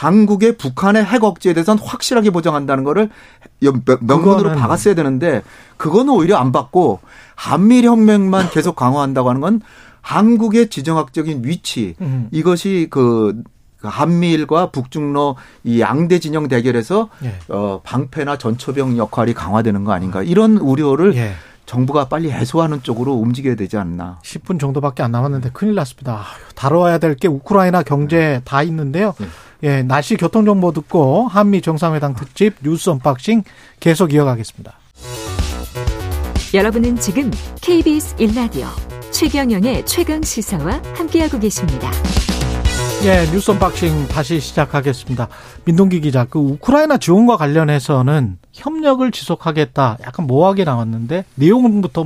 [0.00, 3.10] 한국의 북한의 핵 억제에 대해서는 확실하게 보장한다는 거를
[4.00, 5.42] 명문으로 박았어야 되는데
[5.76, 7.00] 그거는 오히려 안 받고
[7.34, 9.60] 한미일 혁명만 계속 강화한다고 하는 건
[10.00, 12.28] 한국의 지정학적인 위치 음.
[12.30, 13.42] 이것이 그
[13.82, 17.34] 한미일과 북중로 이 양대 진영 대결에서 예.
[17.48, 21.32] 어 방패나 전초병 역할이 강화되는 거 아닌가 이런 우려를 예.
[21.66, 24.18] 정부가 빨리 해소하는 쪽으로 움직여야 되지 않나.
[24.24, 26.24] 10분 정도밖에 안 남았는데 큰일 났습니다.
[26.56, 28.40] 다뤄야 될 게 우크라이나 경제 네.
[28.44, 29.14] 다 있는데요.
[29.18, 29.26] 네.
[29.62, 33.44] 예, 날씨 교통 정보 듣고 한미 정상회담 특집 뉴스 unboxing
[33.78, 34.72] 계속 이어가겠습니다.
[36.54, 38.66] 여러분은 지금 KBS 1라디오
[39.12, 41.90] 최경영의 최강 시사와 함께하고 계십니다.
[43.04, 45.28] 예, 뉴스 unboxing 다시 시작하겠습니다.
[45.64, 49.98] 민동기 기자, 그 우크라이나 지원과 관련해서는 협력을 지속하겠다.
[50.02, 52.04] 약간 모호하게 나왔는데 내용부터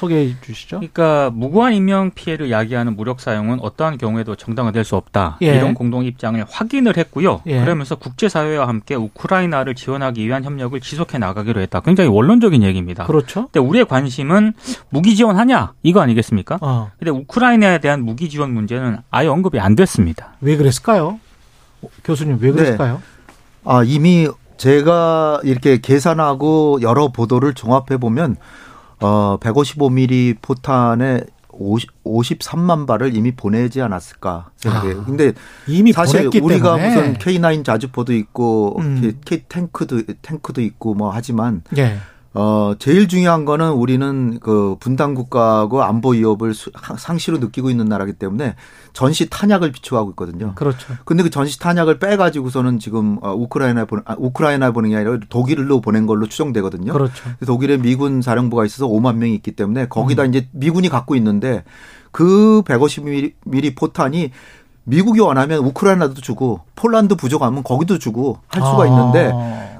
[0.00, 0.78] 소개해 주시죠.
[0.78, 5.38] 그러니까 무고한 인명 피해를 야기하는 무력 사용은 어떠한 경우에도 정당화될 수 없다.
[5.42, 5.56] 예.
[5.56, 7.42] 이런 공동 입장을 확인을 했고요.
[7.46, 7.60] 예.
[7.60, 11.80] 그러면서 국제 사회와 함께 우크라이나를 지원하기 위한 협력을 지속해 나가기로 했다.
[11.80, 13.04] 굉장히 원론적인 얘기입니다.
[13.04, 13.48] 그렇죠.
[13.52, 14.54] 근데 우리의 관심은
[14.88, 16.58] 무기 지원하냐 이거 아니겠습니까?
[16.60, 16.90] 어.
[16.98, 20.34] 근데 우크라이나에 대한 무기 지원 문제는 아예 언급이 안 됐습니다.
[20.40, 21.20] 왜 그랬을까요?
[22.04, 22.94] 교수님 왜 그럴까요?
[22.94, 23.00] 네.
[23.64, 28.36] 아, 이미 제가 이렇게 계산하고 여러 보도를 종합해 보면
[29.00, 35.00] 어 155mm 포탄에 50, 53만 발을 이미 보내지 않았을까 생각해요.
[35.00, 35.32] 아, 근데
[35.66, 36.88] 이미 사실 우리가 때문에.
[36.88, 39.18] 무슨 K9 자주포도 있고 음.
[39.24, 41.98] K 탱크도 탱크도 있고 뭐 하지만 예.
[42.32, 46.54] 어, 제일 중요한 거는 우리는 그 분단 국가하고 안보 위협을
[46.96, 48.54] 상시로 느끼고 있는 나라기 때문에
[48.92, 50.54] 전시 탄약을 비추하고 있거든요.
[50.54, 50.94] 그렇죠.
[51.04, 55.80] 근데 그 전시 탄약을 빼가지고서는 지금 어, 우크라이나에 보내, 아, 우크라이나에 보낸 게 아니라 독일로
[55.80, 56.92] 보낸 걸로 추정되거든요.
[56.92, 57.30] 그렇죠.
[57.44, 60.28] 독일에 미군 사령부가 있어서 5만 명이 있기 때문에 거기다 음.
[60.28, 61.64] 이제 미군이 갖고 있는데
[62.12, 64.30] 그 150mm 포탄이
[64.84, 68.86] 미국이 원하면 우크라이나도 주고 폴란드 부족하면 거기도 주고 할 수가 아.
[68.86, 69.32] 있는데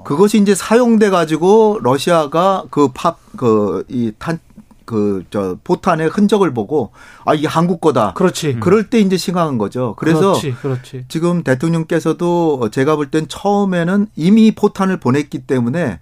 [0.04, 4.38] 그것이 이제 사용돼 가지고 러시아가 그 팝 그 이탄
[4.84, 6.90] 그 저 포탄의 흔적을 보고
[7.24, 8.12] 아 이게 한국 거다.
[8.14, 8.56] 그렇지.
[8.60, 9.94] 그럴 때 이제 심각한 거죠.
[9.96, 11.04] 그래서 그렇지, 그렇지.
[11.08, 16.00] 지금 대통령께서도 제가 볼 땐 처음에는 이미 포탄을 보냈기 때문에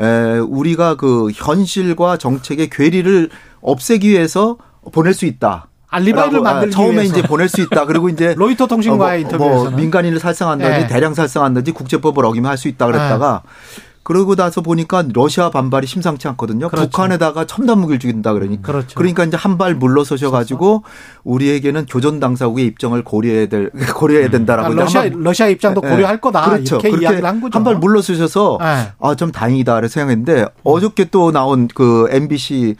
[0.00, 3.28] 에 우리가 그 현실과 정책의 괴리를
[3.60, 4.56] 없애기 위해서
[4.92, 5.66] 보낼 수 있다.
[5.90, 7.18] 알리바이를 아, 만들기 처음에 위해서.
[7.18, 7.84] 이제 보낼 수 있다.
[7.86, 10.86] 그리고 이제 로이터 통신과의 어, 뭐, 인터뷰에서 뭐 민간인을 살상한다든지 네.
[10.86, 13.82] 대량 살상한다든지 국제법을 어기면 할 수 있다 그랬다가 네.
[14.10, 16.68] 그러고 나서 보니까 러시아 반발이 심상치 않거든요.
[16.68, 16.88] 그렇죠.
[16.90, 18.72] 북한에다가 첨단 무기를 죽인다 그러니까.
[18.72, 18.94] 그렇죠.
[18.96, 20.82] 그러니까 이제 한 발 물러서셔 가지고
[21.22, 24.30] 우리에게는 교전 당사국의 입장을 고려해야 될 고려해야 음.
[24.32, 24.72] 된다라고.
[24.72, 25.90] 아, 러시아 러시아 입장도 네.
[25.90, 26.50] 고려할 거다.
[26.50, 26.78] 그렇죠.
[26.80, 27.56] 이렇게 이야기를 한 거죠.
[27.56, 28.92] 한 발 물러서셔서 네.
[29.00, 30.46] 아좀 다행이다 생각했는데 음.
[30.64, 32.74] 어저께 또 나온 그 MBC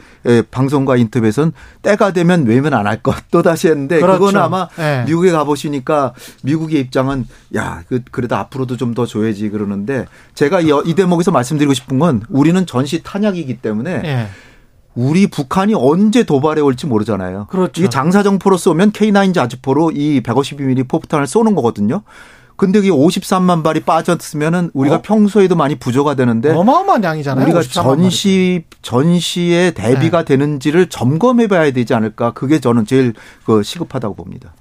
[0.51, 4.19] 방송과 인터뷰에서는 때가 되면 외면 안 할 것 또 다시 했는데 그렇죠.
[4.19, 5.03] 그거는 아마 네.
[5.05, 6.13] 미국에 가 보시니까
[6.43, 11.31] 미국의 입장은 야 그, 그래도 앞으로도 좀 더 줘야지 그러는데 제가 이, 이 대목 여기서
[11.31, 14.27] 말씀드리고 싶은 건 우리는 전시 탄약이기 때문에 예.
[14.93, 17.47] 우리 북한이 언제 도발해 올지 모르잖아요.
[17.49, 17.79] 그렇죠.
[17.79, 22.01] 이게 장사정포로 쏘면 K9 자주포로 이 152mm 포탄을 쏘는 거거든요.
[22.57, 25.01] 근데 이게 53만 발이 빠졌으면은 우리가 어?
[25.01, 27.43] 평소에도 많이 부조가 되는데 어마어마한 양이잖아요.
[27.45, 30.25] 우리가 전시 전시에 대비가 네.
[30.25, 32.33] 되는지를 점검해 봐야 되지 않을까?
[32.33, 33.13] 그게 저는 제일
[33.45, 34.53] 그 시급하다고 봅니다.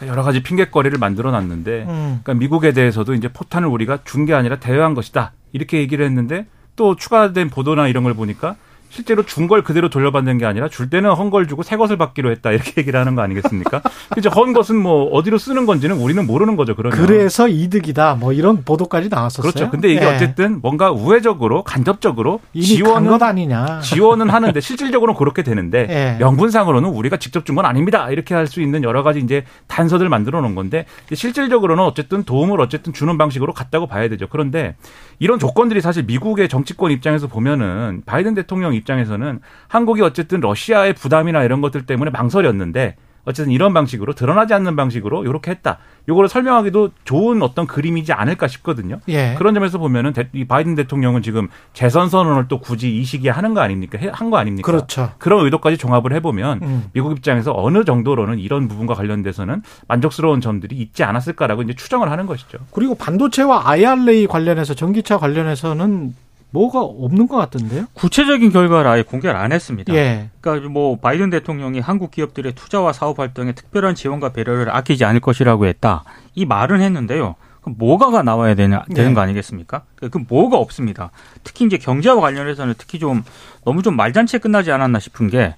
[0.00, 2.20] 그러니까 여러 가지 핑계거리를 만들어 놨는데 음.
[2.22, 5.32] 그러니까 미국에 대해서도 이제 포탄을 우리가 준 게 아니라 대여한 것이다.
[5.52, 8.56] 이렇게 얘기를 했는데 또 추가된 보도나 이런 걸 보니까
[8.90, 12.30] 실제로 준 걸 그대로 돌려받는 게 아니라 줄 때는 헌 걸 주고 새 것을 받기로
[12.32, 13.80] 했다 이렇게 얘기를 하는 거 아니겠습니까?
[14.18, 16.74] 이제 헌 것은 뭐 어디로 쓰는 건지는 우리는 모르는 거죠.
[16.76, 19.52] 그러면 그래서 이득이다 뭐 이런 보도까지 나왔었어요.
[19.52, 19.70] 그렇죠.
[19.70, 20.14] 근데 이게 네.
[20.14, 23.80] 어쨌든 뭔가 우회적으로 간접적으로 지원은 것 아니냐.
[23.80, 26.16] 지원은 하는데 실질적으로는 그렇게 되는데 네.
[26.18, 28.10] 명분상으로는 우리가 직접 준 건 아닙니다.
[28.10, 32.92] 이렇게 할 수 있는 여러 가지 이제 단서들 만들어 놓은 건데 실질적으로는 어쨌든 도움을 어쨌든
[32.92, 34.26] 주는 방식으로 갔다고 봐야 되죠.
[34.28, 34.74] 그런데
[35.20, 41.60] 이런 조건들이 사실 미국의 정치권 입장에서 보면은 바이든 대통령 입장에서는 한국이 어쨌든 러시아의 부담이나 이런
[41.60, 45.76] 것들 때문에 망설였는데 어쨌든 이런 방식으로 드러나지 않는 방식으로 이렇게 했다.
[46.08, 48.98] 요거를 설명하기도 좋은 어떤 그림이지 않을까 싶거든요.
[49.08, 49.34] 예.
[49.36, 53.60] 그런 점에서 보면은 이 바이든 대통령은 지금 재선 선언을 또 굳이 이 시기에 하는 거
[53.60, 53.98] 아닙니까?
[54.12, 54.64] 한 거 아닙니까?
[54.64, 55.12] 그렇죠.
[55.18, 56.84] 그런 의도까지 종합을 해보면 음.
[56.94, 62.56] 미국 입장에서 어느 정도로는 이런 부분과 관련돼서는 만족스러운 점들이 있지 않았을까라고 이제 추정을 하는 것이죠.
[62.72, 66.14] 그리고 반도체와 IRA 관련해서 전기차 관련해서는
[66.50, 67.86] 뭐가 없는 것 같던데요?
[67.94, 69.94] 구체적인 결과를 아예 공개를 안 했습니다.
[69.94, 70.30] 예.
[70.40, 75.66] 그러니까 뭐 바이든 대통령이 한국 기업들의 투자와 사업 활동에 특별한 지원과 배려를 아끼지 않을 것이라고
[75.66, 76.04] 했다.
[76.34, 77.36] 이 말은 했는데요.
[77.60, 79.14] 그럼 뭐가가 나와야 되냐, 되는 네.
[79.14, 79.82] 거 아니겠습니까?
[79.96, 81.10] 그 뭐가 없습니다.
[81.44, 83.22] 특히 이제 경제와 관련해서는 특히 좀
[83.64, 85.54] 너무 좀 말잔치에 끝나지 않았나 싶은 게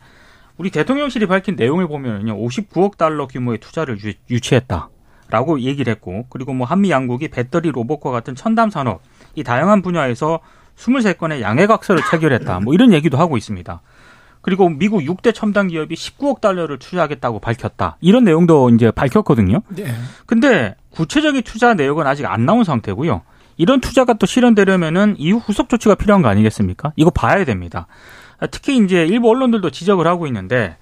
[0.57, 2.37] 우리 대통령실이 밝힌 내용을 보면요.
[2.37, 3.99] 59억 달러 규모의 투자를
[4.31, 4.89] 유, 치했다
[5.29, 9.01] 라고 얘기를 했고 그리고 뭐 한미 양국이 배터리 로봇과 같은 첨단 산업
[9.35, 10.41] 이 다양한 분야에서
[10.77, 12.61] 23건의 양해각서를 체결했다.
[12.61, 13.81] 뭐 이런 얘기도 하고 있습니다.
[14.41, 17.97] 그리고 미국 6대 첨단 기업이 19억 달러를 투자하겠다고 밝혔다.
[18.01, 19.63] 이런 내용도 이제 밝혔거든요.
[19.69, 19.95] 네.
[20.27, 23.23] 근데 구체적인 투자 내역은 아직 안 나온 상태고요.
[23.57, 26.93] 이런 투자가 또 실현되려면은 이후 후속 조치가 필요한 거 아니겠습니까?
[26.97, 27.87] 이거 봐야 됩니다.
[28.51, 30.77] 특히 이제 일부 언론들도 지적을 하고 있는데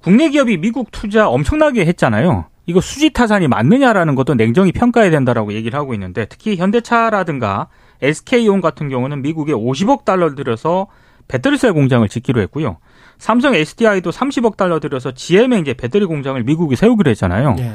[0.00, 2.46] 국내 기업이 미국 투자 엄청나게 했잖아요.
[2.66, 7.68] 이거 수지 타산이 맞느냐라는 것도 냉정히 평가해야 된다라고 얘기를 하고 있는데 특히 현대차라든가
[8.04, 10.88] SK온 같은 경우는 미국에 50억 달러 들여서
[11.28, 12.78] 배터리셀 공장을 짓기로 했고요.
[13.18, 17.56] 삼성 SDI도 30억 달러 들여서 GM의 이제 배터리 공장을 미국이 세우기로 했잖아요.
[17.58, 17.72] 예.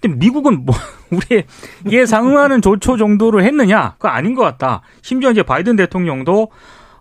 [0.00, 0.74] 근데 미국은 뭐
[1.10, 1.44] 우리
[1.90, 3.92] 이에 상응하는 조처 정도를 했느냐?
[3.92, 4.82] 그거 아닌 것 같다.
[5.02, 6.50] 심지어 이제 바이든 대통령도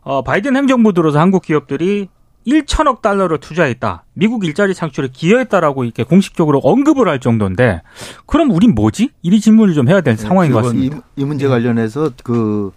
[0.02, 2.10] 어 바이든 행정부 들어서 한국 기업들이
[2.48, 4.06] 1천억 달러를 투자했다.
[4.14, 7.82] 미국 일자리 창출에 기여했다라고 이렇게 공식적으로 언급을 할 정도인데
[8.26, 9.12] 그럼 우린 뭐지?
[9.22, 10.98] 이 질문을 좀 해야 될 네, 상황인 것 같습니다.
[10.98, 12.72] 이, 이 문제 관련해서 그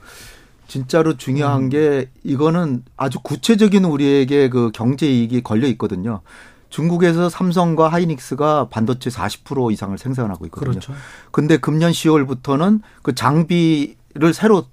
[0.66, 1.68] 진짜로 중요한 음.
[1.68, 6.20] 게 이거는 아주 구체적인 우리에게 그 경제 이익이 걸려 있거든요.
[6.70, 10.70] 중국에서 삼성과 하이닉스가 반도체 40% 이상을 생산하고 있거든요.
[10.72, 10.92] 그렇죠.
[11.30, 14.64] 근데 금년 10월부터는 그 장비를 새로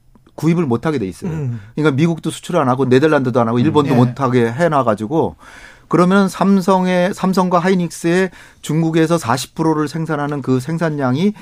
[0.42, 1.32] 구입을 못 하게 돼 있어요.
[1.32, 1.62] 음.
[1.76, 3.94] 그러니까 미국도 수출 안 하고 네덜란드도 안 하고 일본도 음.
[3.94, 3.98] 예.
[3.98, 5.36] 못 하게 해놔 가지고
[5.88, 11.34] 그러면 삼성의 삼성과 하이닉스의 중국에서 40%를 생산하는 그 생산량이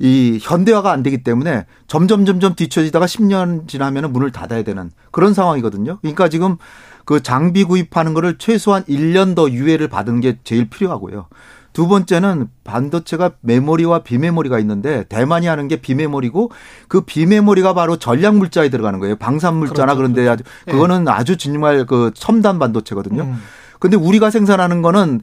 [0.00, 5.98] 이 현대화가 안 되기 때문에 점점 점점 뒤처지다가 10년 지나면 문을 닫아야 되는 그런 상황이거든요.
[6.02, 6.56] 그러니까 지금
[7.04, 11.26] 그 장비 구입하는 거를 최소한 1년 더 유예를 받은 게 제일 필요하고요.
[11.74, 16.52] 두 번째는 반도체가 메모리와 비메모리가 있는데 대만이 하는 게 비메모리고
[16.86, 19.16] 그 비메모리가 바로 전략 물자에 들어가는 거예요.
[19.16, 19.96] 방산 물자나 그렇죠.
[19.96, 20.72] 그런데 아주 예.
[20.72, 23.22] 그거는 아주 정말 그 첨단 반도체거든요.
[23.24, 23.42] 음.
[23.80, 25.20] 근데 우리가 생산하는 거는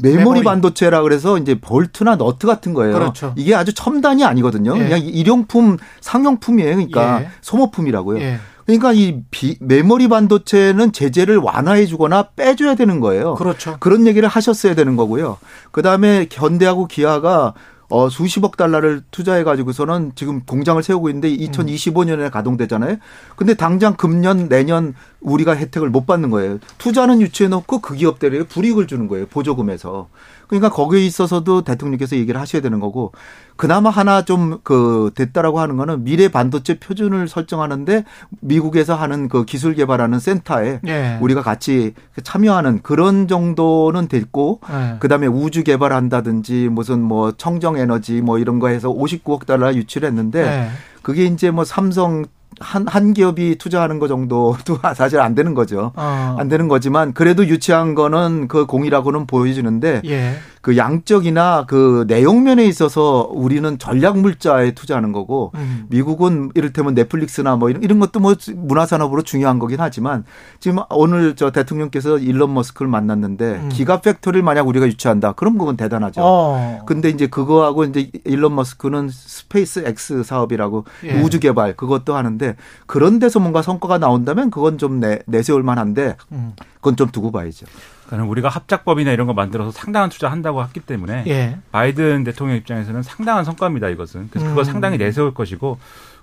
[0.00, 2.94] 메모리, 메모리, 반도체라 그래서 이제 볼트나 너트 같은 거예요.
[2.94, 3.34] 그렇죠.
[3.36, 4.76] 이게 아주 첨단이 아니거든요.
[4.78, 4.84] 예.
[4.84, 6.76] 그냥 일용품, 상용품이에요.
[6.76, 7.28] 그러니까 예.
[7.40, 8.20] 소모품이라고요.
[8.20, 8.38] 예.
[8.66, 13.34] 그러니까 이 비, 메모리 반도체는 제재를 완화해 주거나 빼줘야 되는 거예요.
[13.34, 13.76] 그렇죠.
[13.80, 15.38] 그런 얘기를 하셨어야 되는 거고요.
[15.70, 17.54] 그 다음에 현대하고 기아가
[17.92, 22.96] 어, 수십억 달러를 투자해 가지고서는 지금 공장을 세우고 있는데 2025년에 가동되잖아요.
[23.36, 26.58] 근데 당장 금년 내년 우리가 혜택을 못 받는 거예요.
[26.78, 29.26] 투자는 유치해 놓고 그 기업들에게 불이익을 주는 거예요.
[29.26, 30.08] 보조금에서.
[30.56, 33.12] 그러니까 거기에 있어서도 대통령께서 얘기를 하셔야 되는 거고
[33.56, 38.04] 그나마 하나 좀 그 됐다라고 하는 거는 미래 반도체 표준을 설정하는데
[38.40, 41.18] 미국에서 하는 그 기술 개발하는 센터에 예.
[41.20, 44.96] 우리가 같이 참여하는 그런 정도는 됐고 예.
[44.98, 50.44] 그다음에 우주 개발한다든지 무슨 뭐 청정 에너지 뭐 이런 거 해서 59억 달러 유치를 했는데
[50.44, 50.68] 예.
[51.02, 52.24] 그게 이제 뭐 삼성
[52.62, 55.92] 한, 한 기업이 투자하는 거 정도도 사실 안 되는 거죠.
[55.96, 56.36] 어.
[56.38, 60.36] 안 되는 거지만 그래도 유치한 거는 그 공이라고는 보여지는데 예.
[60.62, 65.86] 그 양적이나 그 내용면에 있어서 우리는 전략 물자에 투자하는 거고 음.
[65.88, 70.24] 미국은 이를테면 넷플릭스나 뭐 이런, 이런 것도 뭐 문화산업으로 중요한 거긴 하지만
[70.60, 73.68] 지금 오늘 저 대통령께서 일론 머스크를 만났는데 음.
[73.70, 75.32] Gigafactory를 만약 우리가 유치한다.
[75.32, 76.20] 그럼 그건 대단하죠.
[76.22, 76.82] 어.
[76.86, 81.20] 근데 이제 그거하고 이제 일론 머스크는 SpaceX 사업이라고 예.
[81.20, 82.54] 우주 개발 그것도 하는데
[82.86, 86.52] 그런 데서 뭔가 성과가 나온다면 그건 좀 내, 내세울 만한데 음.
[86.76, 87.66] 그건 좀 두고 봐야죠.
[88.12, 91.56] 그러니까 우리가 합작법이나 이런 거 만들어서 상당한 투자한다고 했기 때문에 예.
[91.72, 94.64] 바이든 대통령 입장에서는 상당한 성과입니다 이것은 그래서 그걸 음.
[94.64, 95.78] 상당히 내세울 것이고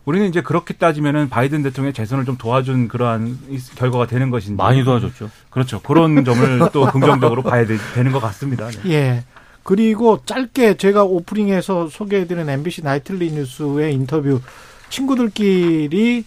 [0.06, 3.38] 우리는 이제 그렇게 따지면은 바이든 대통령의 재선을 좀 도와준 그러한
[3.76, 5.30] 결과가 되는 것인지 많이 도와줬죠.
[5.50, 5.82] 그렇죠.
[5.82, 8.70] 그런 점을 또 긍정적으로 봐야 되, 는것 같습니다.
[8.70, 8.92] 네.
[8.92, 9.24] 예.
[9.64, 14.42] 그리고 짧게 제가 오프닝에서 소개해드린 MBC 나이틀리 뉴스의 인터뷰
[14.90, 16.24] 친구들끼리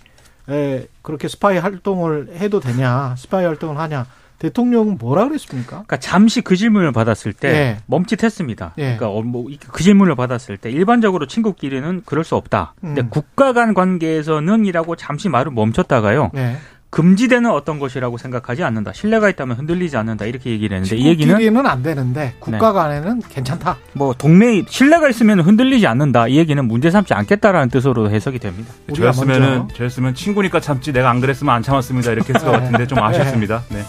[0.49, 4.07] 에, 그렇게 스파이 활동을 해도 되냐, 스파이 활동을 하냐.
[4.43, 5.71] 대통령은 뭐라 그랬습니까?
[5.71, 7.77] 그러니까 잠시 그 질문을 받았을 때 예.
[7.87, 8.75] 멈칫했습니다.
[8.79, 8.83] 예.
[8.83, 12.75] 그러니까 어, 뭐그 질문을 받았을 때 일반적으로 친구끼리는 그럴 수 없다.
[12.83, 12.95] 음.
[12.95, 16.33] 근데 국가 간 관계에서는이라고 잠시 말을 멈췄다가요.
[16.35, 16.57] 예.
[16.91, 18.93] 금지되는 어떤 것이라고 생각하지 않는다.
[18.93, 20.27] 신뢰가 있다면 흔들리지 않는다.
[20.27, 22.75] 이렇게 얘기를 했는데 이 얘기는 끼리는 안 되는데 국가 네.
[22.75, 23.79] 간에는 괜찮다.
[23.95, 26.29] 뭐 동맹 신뢰가 있으면 흔들리지 않는다.
[26.29, 28.75] 이 얘기는 문제 삼지 않겠다라는 뜻으로 해석이 됩니다.
[28.95, 32.11] 저였으면은 저였으면 친구니까 참지 내가 안 그랬으면 안 참았습니다.
[32.13, 33.63] 이렇게 했을 것 같은데 좀 아쉽습니다.
[33.71, 33.83] 네.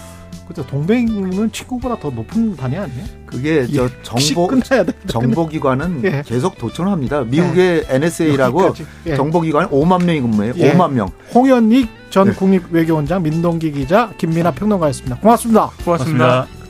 [0.47, 3.05] 그죠 동맹은 친구보다 더 높은 단위 아니에요?
[3.25, 4.49] 그게 저 정보
[5.07, 6.23] 정보기관은 예.
[6.25, 7.21] 계속 도청합니다.
[7.21, 7.95] 미국의 예.
[7.95, 8.73] NSA라고
[9.07, 9.15] 예.
[9.15, 10.53] 정보기관 5만 명이 근무해요.
[10.57, 10.73] 예.
[10.73, 11.09] 5만 명.
[11.33, 12.33] 홍현익 전 네.
[12.33, 15.17] 국립외교원장 민동기 기자 김민아 평론가였습니다.
[15.17, 15.71] 고맙습니다.
[15.83, 16.25] 고맙습니다.
[16.25, 16.63] 고맙습니다.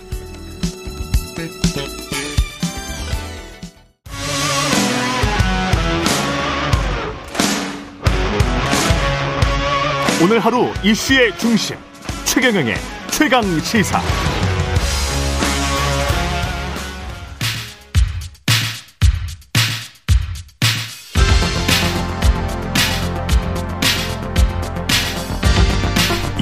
[10.23, 11.75] 오늘 하루 이슈의 중심
[12.23, 12.75] 최경영의
[13.15, 14.01] 최강 시사.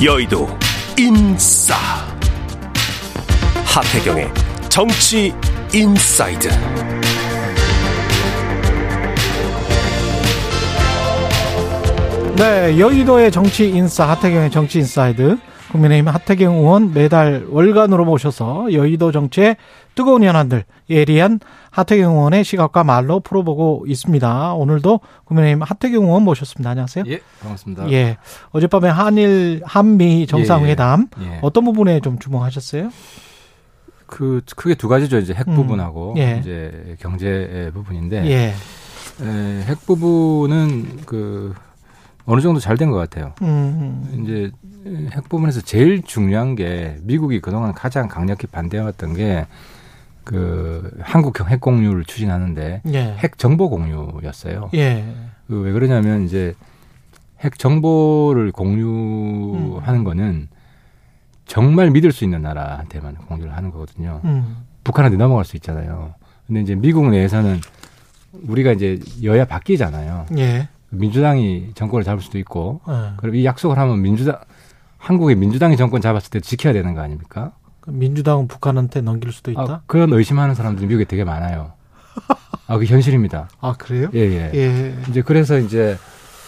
[0.01, 0.47] 여의도
[0.97, 1.75] 인싸.
[3.65, 4.29] 하태경의
[4.69, 5.33] 정치
[5.73, 6.47] 인사이드.
[12.37, 15.37] 네 여의도의 정치 인싸 하태경의 정치 inside
[15.71, 19.55] 국민의힘 하태경 의원 매달 월간으로 모셔서 여의도 정치의
[19.95, 24.53] 뜨거운 현안들 예리한 하태경 의원의 시각과 말로 풀어보고 있습니다.
[24.53, 26.71] 오늘도 국민의힘 하태경 의원 모셨습니다.
[26.71, 27.05] 안녕하세요.
[27.07, 27.89] 예, 반갑습니다.
[27.91, 28.17] 예.
[28.51, 31.39] 어젯밤에 한일 한미 정상회담 예, 예.
[31.41, 32.89] 어떤 부분에 좀 주목하셨어요?
[34.07, 35.19] 그 크게 두 가지죠.
[35.19, 36.39] 이제 핵 음, 부분하고 예.
[36.41, 38.53] 이제 경제 부분인데 예.
[39.25, 41.53] 에, 핵 부분은 그
[42.25, 43.33] 어느 정도 잘 된 것 같아요.
[43.41, 44.23] 음, 음.
[44.23, 44.51] 이제
[45.15, 49.45] 핵 부분에서 제일 중요한 게 미국이 그동안 가장 강력히 반대해왔던 게
[50.23, 53.15] 그 한국형 핵 공유를 추진하는데 예.
[53.17, 54.69] 핵 정보 공유였어요.
[54.75, 55.03] 예.
[55.47, 56.53] 그왜 그러냐면 이제
[57.39, 60.03] 핵 정보를 공유하는 음.
[60.03, 60.47] 거는
[61.47, 64.21] 정말 믿을 수 있는 나라한테만 공유를 하는 거거든요.
[64.23, 64.57] 음.
[64.83, 66.13] 북한한테 넘어갈 수 있잖아요.
[66.45, 67.59] 근데 이제 미국 내에서는
[68.47, 70.27] 우리가 이제 여야 바뀌잖아요.
[70.37, 70.69] 예.
[70.91, 73.13] 민주당이 정권을 잡을 수도 있고, 예.
[73.17, 74.37] 그럼 이 약속을 하면 민주당
[74.97, 77.51] 한국의 민주당이 정권 잡았을 때 지켜야 되는 거 아닙니까?
[77.87, 79.61] 민주당은 북한한테 넘길 수도 있다.
[79.61, 81.71] 아, 그런 의심하는 사람들이 미국에 되게 많아요.
[82.67, 83.49] 아, 그 현실입니다.
[83.59, 84.09] 아, 그래요?
[84.13, 84.51] 예, 예.
[84.53, 84.95] 예.
[85.09, 85.97] 이제 그래서 이제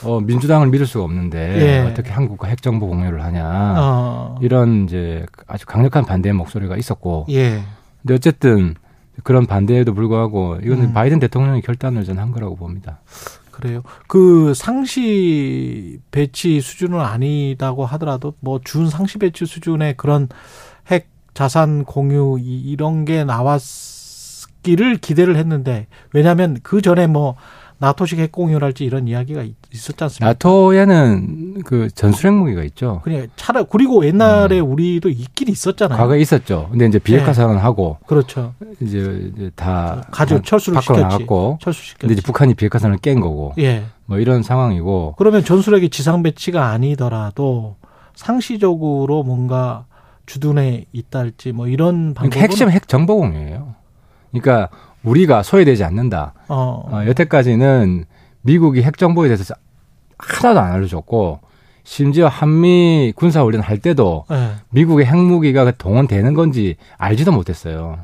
[0.03, 1.89] 어, 민주당을 믿을 수가 없는데 예.
[1.89, 4.37] 어떻게 한국과 핵 정보 공유를 하냐 어.
[4.41, 7.25] 이런 이제 아주 강력한 반대의 목소리가 있었고.
[7.29, 7.63] 예.
[8.01, 8.75] 근데 어쨌든
[9.23, 10.93] 그런 반대에도 불구하고 이거는 음.
[10.93, 12.99] 바이든 대통령이 결단을 전 한 거라고 봅니다.
[13.53, 13.83] 그래요.
[14.07, 20.27] 그 상시 배치 수준은 아니다고 하더라도 뭐 준 상시 배치 수준의 그런
[20.91, 27.35] 핵 자산 공유 이런 게 나왔기를 기대를 했는데 왜냐하면 그 전에 뭐
[27.83, 30.25] 나토식 핵 공유랄지 이런 이야기가 있었지 않습니까?
[30.27, 33.01] 나토에는 그 전술핵 무기가 있죠.
[33.03, 34.71] 그냥 차라 그리고 옛날에 음.
[34.71, 35.97] 우리도 있긴 있었잖아요.
[35.97, 36.69] 과거에 있었죠.
[36.71, 37.33] 근데 이제 비핵화 네.
[37.33, 38.53] 선언하고 그렇죠.
[38.79, 41.01] 이제, 이제 다 가져 철수를 시켰지.
[41.01, 41.99] 나갔고 철수시켰지.
[41.99, 43.53] 근데 이제 북한이 비핵화 선언을 깬 거고.
[43.59, 43.83] 예.
[44.05, 45.15] 뭐 이런 상황이고.
[45.17, 47.75] 그러면 전술핵이 지상 배치가 아니더라도
[48.15, 49.85] 상시적으로 뭔가
[50.25, 53.75] 주둔해 있다 할지 뭐 이런 방법 핵심 핵 정보 공유예요.
[54.31, 54.69] 그러니까
[55.03, 56.33] 우리가 소외되지 않는다.
[56.47, 56.83] 어.
[56.89, 58.05] 어, 여태까지는
[58.41, 59.55] 미국이 핵 정보에 대해서
[60.17, 61.39] 하나도 안 알려줬고
[61.83, 64.51] 심지어 한미 군사 훈련 할 때도 네.
[64.69, 67.99] 미국의 핵무기가 동원되는 건지 알지도 못했어요.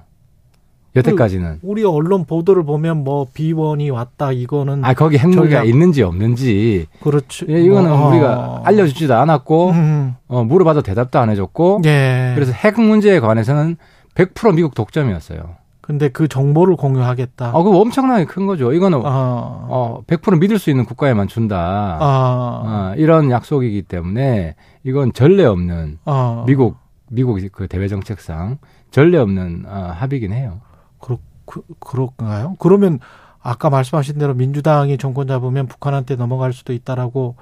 [0.95, 1.59] 여태까지는.
[1.61, 7.45] 우리 언론 보도를 보면 뭐 비원이 왔다 이거는 아 거기 핵무기가 있는지 없는지 그렇죠.
[7.47, 10.15] 예, 이거는 뭐, 우리가 알려주지도 않았고 음.
[10.27, 12.31] 어, 물어봐도 대답도 안 해줬고 예.
[12.35, 13.77] 그래서 핵 문제에 관해서는
[14.15, 15.58] 100% 미국 독점이었어요.
[15.89, 17.47] 근데 그 정보를 공유하겠다.
[17.47, 18.73] 아, 그거 엄청나게 큰 거죠.
[18.73, 19.65] 이거는 아.
[19.69, 21.97] 어, 100% 믿을 수 있는 국가에만 준다.
[21.99, 22.91] 아.
[22.93, 26.43] 어, 이런 약속이기 때문에 이건 전례 없는 아.
[26.45, 26.77] 미국
[27.09, 28.59] 미국 그 대외 정책상
[28.91, 30.61] 전례 없는 어, 합의긴 해요.
[30.99, 31.17] 그렇
[31.47, 32.55] 그, 그런가요?
[32.59, 32.99] 그러면
[33.41, 37.35] 아까 말씀하신 대로 민주당이 정권 잡으면 북한한테 넘어갈 수도 있다라고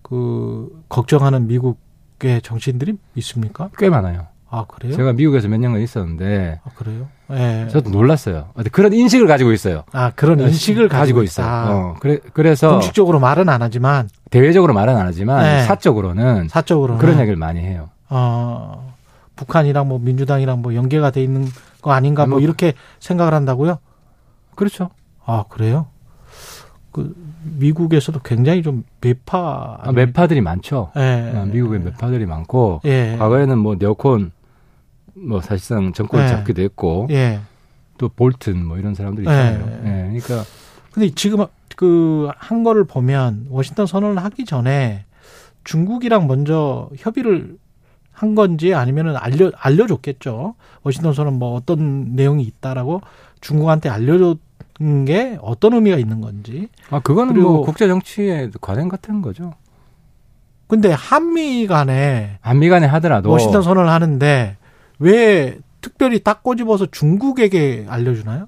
[0.00, 3.68] 그 걱정하는 미국의 정치인들이 있습니까?
[3.76, 4.29] 꽤 많아요.
[4.52, 4.94] 아 그래요?
[4.94, 6.60] 제가 미국에서 몇 년간 있었는데.
[6.64, 7.06] 아 그래요?
[7.30, 7.68] 예.
[7.70, 8.48] 저도 놀랐어요.
[8.72, 9.84] 그런 인식을 가지고 있어요.
[9.92, 11.46] 아 그런 네, 인식을 가지고, 가지고 있어요.
[11.46, 11.70] 아.
[11.70, 15.62] 어, 그래 그래서 공식적으로 말은 안 하지만 대외적으로 말은 안 하지만 네.
[15.62, 17.90] 사적으로는 사적으로 그런 얘기를 많이 해요.
[18.08, 18.92] 어,
[19.36, 21.46] 북한이랑 뭐 민주당이랑 뭐 연계가 돼 있는
[21.80, 23.78] 거 아닌가 뭐, 뭐 이렇게 생각을 한다고요?
[24.56, 24.90] 그렇죠.
[25.24, 25.86] 아 그래요?
[26.90, 30.90] 그 미국에서도 굉장히 좀 매파 아, 매파들이 많죠.
[30.96, 31.44] 예.
[31.46, 33.14] 미국에 매파들이 많고 예.
[33.16, 34.32] 과거에는 뭐 네오콘
[35.26, 36.30] 뭐 사실상 정권을 네.
[36.30, 37.40] 잡기도 했고 예.
[37.98, 39.80] 또 볼튼 뭐 이런 사람들이 있잖아요.
[39.84, 39.88] 예.
[39.88, 40.20] 예.
[40.20, 40.44] 그러니까
[40.92, 41.46] 근데 지금
[41.76, 45.04] 그 한 거를 보면 워싱턴 선언을 하기 전에
[45.64, 47.56] 중국이랑 먼저 협의를
[48.12, 50.54] 한 건지 아니면은 알려 알려줬겠죠.
[50.82, 53.00] 워싱턴 선언 뭐 어떤 내용이 있다라고
[53.40, 54.38] 중국한테 알려줬
[55.06, 56.68] 게 어떤 의미가 있는 건지.
[56.90, 59.54] 아 그거는 뭐 국제 정치의 관행 같은 거죠.
[60.66, 64.56] 근데 한미 간에 한미 간에 하더라도 워싱턴 선언을 하는데
[65.00, 68.46] 왜 특별히 딱 꼬집어서 중국에게 알려주나요?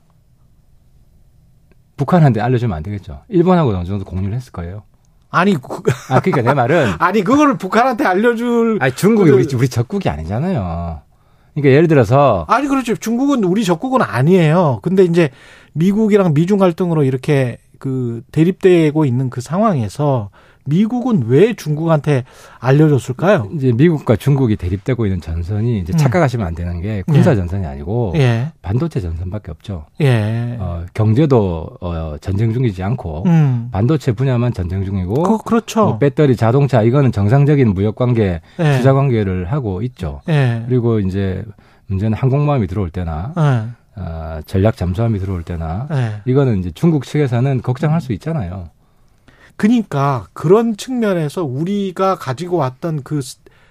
[1.97, 3.23] 북한한테 알려주면 안 되겠죠.
[3.29, 4.85] 일본하고 어느 정도 공유를 했을 거예요.
[5.31, 6.93] 아니, 그, 아, 그러니까 내 말은.
[7.01, 8.79] 아니, 그거를 북한한테 알려줄.
[8.81, 11.01] 아니, 중국이 그, 우리, 우리 적국이 아니잖아요.
[11.55, 12.45] 그러니까 예를 들어서.
[12.49, 12.95] 아니, 그렇죠.
[12.95, 14.81] 중국은 우리 적국은 아니에요.
[14.83, 15.31] 근데 이제
[15.73, 20.31] 미국이랑 미중 갈등으로 이렇게 그 대립되고 있는 그 상황에서
[20.65, 22.25] 미국은 왜 중국한테
[22.61, 23.49] 알려줬을까요?
[23.55, 25.97] 이제 미국과 중국이 대립되고 있는 전선이 이제 음.
[25.97, 27.37] 착각하시면 안 되는 게 군사 예.
[27.37, 28.53] 전선이 아니고 예.
[28.63, 29.87] 반도체 전선밖에 없죠.
[30.01, 30.57] 예.
[30.61, 33.69] 어, 경제도 어, 전쟁 중이지 않고 음.
[33.73, 38.77] 반도체 분야만 전쟁 중이고 그, 렇죠 뭐 배터리, 자동차 이거는 정상적인 무역 관계, 예.
[38.77, 40.21] 투자 관계를 하고 있죠.
[40.29, 40.65] 예.
[40.69, 41.45] 그리고 이제
[41.87, 44.01] 문제는 항공모함이 들어올 때나 예.
[44.01, 45.89] 어, 전략 잠수함이 들어올 때나
[46.25, 48.71] 이거는 이제 중국 측에서는 걱정할 수 있잖아요.
[49.63, 53.21] 그러니까 그런 측면에서 우리가 가지고 왔던 그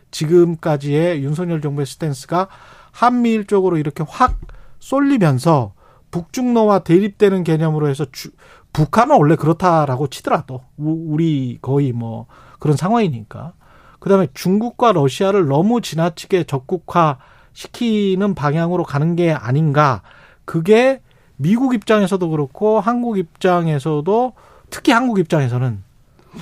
[0.10, 2.48] 지금까지의 윤석열 정부의 스탠스가
[2.92, 4.40] 한미일 쪽으로 이렇게 확
[4.80, 5.74] 쏠리면서
[6.12, 8.30] 북중로와 대립되는 개념으로 해서 주,
[8.72, 12.28] 북한은 원래 그렇다라고 치더라도 우리 거의 뭐
[12.60, 13.52] 그런 상황이니까.
[14.00, 17.18] 그다음에 중국과 러시아를 너무 지나치게 적국화
[17.52, 20.04] 시키는 방향으로 가는 게 아닌가.
[20.46, 21.02] 그게
[21.36, 24.34] 미국 입장에서도 그렇고 한국 입장에서도
[24.72, 25.84] 특히 한국 입장에서는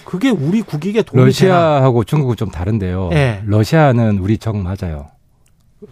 [0.06, 2.10] 그게 우리 국익에 도움이 러시아하고 되나?
[2.10, 3.10] 중국은 좀 다른데요.
[3.10, 3.42] 네.
[3.46, 5.08] 러시아는 우리 적 맞아요.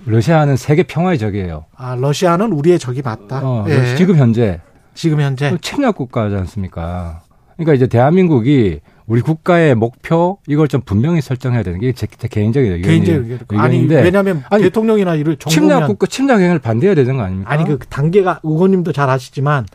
[0.05, 1.65] 러시아는 세계 평화의 적이에요.
[1.75, 3.41] 아, 러시아는 우리의 적이 맞다.
[3.43, 3.95] 어, 네.
[3.95, 4.61] 지금 현재
[4.93, 7.21] 지금 현재 침략 국가지 않습니까?
[7.55, 12.71] 그러니까 이제 대한민국이 우리 국가의 목표 이걸 좀 분명히 설정해야 되는 게 제, 제 개인적인
[12.73, 13.09] 의견이,
[13.49, 17.49] 의견인데 아니 왜냐하면 아니, 대통령이나 이를 침략 국가 침략 행위를 반대해야 되는 거 아닙니까?
[17.49, 19.65] 아니 그 단계가 의원님도 잘 아시지만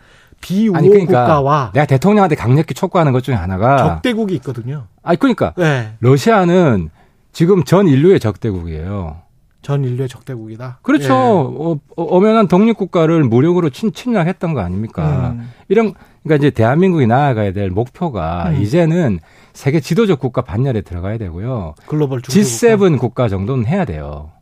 [0.42, 4.88] 비우호 아니, 그러니까 국가와 내가 대통령한테 강력히 촉구하는 것 중에 하나가 적대국이 있거든요.
[5.02, 5.94] 아니 그러니까 네.
[6.00, 6.90] 러시아는
[7.32, 9.22] 지금 전 인류의 적대국이에요.
[9.62, 10.80] 전 인류의 적대국이다.
[10.82, 11.06] 그렇죠.
[11.06, 11.08] 예.
[11.12, 15.30] 어, 어, 엄연한 독립 국가를 무력으로 친, 침략했던 거 아닙니까?
[15.36, 15.48] 음.
[15.68, 18.60] 이런 그러니까 이제 대한민국이 나아가야 될 목표가 음.
[18.60, 19.20] 이제는
[19.52, 21.74] 세계 지도적 국가 반열에 들어가야 되고요.
[21.86, 22.98] 글로벌 G7 국가.
[22.98, 24.32] 국가 정도는 해야 돼요.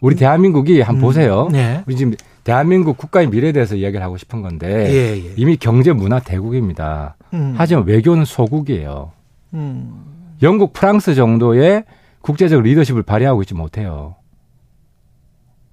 [0.00, 0.18] 우리 음.
[0.18, 1.06] 대한민국이 한번 음.
[1.06, 1.48] 보세요.
[1.52, 1.82] 네.
[1.86, 2.14] 우리 지금
[2.48, 5.34] 대한민국 국가의 미래에 대해서 이야기를 하고 싶은 건데 예, 예.
[5.36, 7.14] 이미 경제 문화 대국입니다.
[7.34, 7.52] 음.
[7.58, 9.12] 하지만 외교는 소국이에요.
[9.52, 10.04] 음.
[10.40, 11.84] 영국, 프랑스 정도의
[12.22, 14.14] 국제적 리더십을 발휘하고 있지 못해요.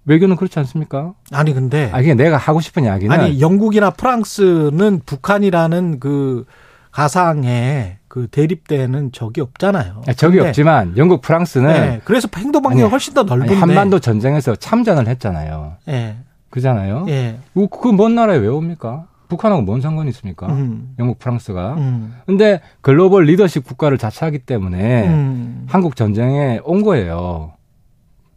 [0.03, 1.13] 외교는 그렇지 않습니까?
[1.31, 6.43] 아니 근데 아니 내가 하고 싶은 이야기는 아니 영국이나 프랑스는 북한이라는 그
[6.91, 10.01] 가상에 그 대립되는 적이 없잖아요.
[10.07, 15.07] 아, 적이 없지만 영국, 프랑스는 네, 그래서 행동 반경이 훨씬 더 넓은데 한반도 전쟁에서 참전을
[15.07, 15.77] 했잖아요.
[15.85, 16.17] 네.
[16.49, 17.05] 그잖아요.
[17.09, 17.37] 예.
[17.81, 19.07] 그먼 나라에 왜 옵니까?
[19.27, 20.47] 북한하고 뭔 상관이 있습니까?
[20.47, 20.93] 음.
[20.99, 21.73] 영국, 프랑스가.
[21.75, 22.13] 음.
[22.25, 25.65] 근데 글로벌 리더십 국가를 자처하기 때문에 음.
[25.67, 27.53] 한국 전쟁에 온 거예요.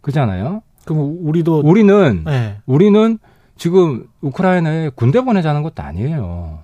[0.01, 0.63] 그잖아요.
[0.85, 2.57] 그럼 우리도 우리는 네.
[2.65, 3.19] 우리는
[3.57, 6.61] 지금 우크라이나에 군대 보내자는 것도 아니에요.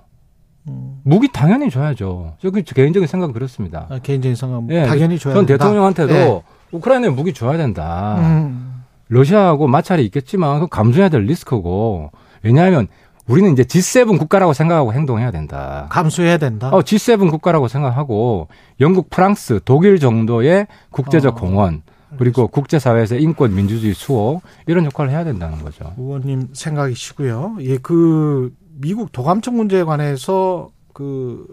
[0.69, 1.01] 음.
[1.05, 2.37] 무기 당연히 줘야죠.
[2.41, 3.87] 저그 개인적인 생각은 그렇습니다.
[3.91, 4.87] 아, 개인적인 생각 네.
[4.87, 5.63] 당연히 줘야 전 된다.
[5.65, 6.43] 대통령한테도 네.
[6.73, 8.17] 우크라이나에 무기 줘야 된다.
[8.21, 8.74] 음.
[9.09, 12.11] 러시아하고 마찰이 있겠지만 그 감수해야 될 리스크고
[12.43, 12.89] 왜냐하면
[13.27, 15.87] 우리는 이제 G7 국가라고 생각하고 행동해야 된다.
[15.91, 16.69] 감수해야 된다.
[16.69, 18.49] 어, G7 국가라고 생각하고
[18.81, 21.41] 영국, 프랑스, 독일 정도의 국제적 어.
[21.41, 21.83] 공헌
[22.19, 25.93] 그리고 국제사회에서 인권, 민주주의 수호 이런 역할을 해야 된다는 거죠.
[25.99, 27.57] 의원님 생각이시고요.
[27.61, 31.45] 예, 그 미국 도감청 문제에 관해서 그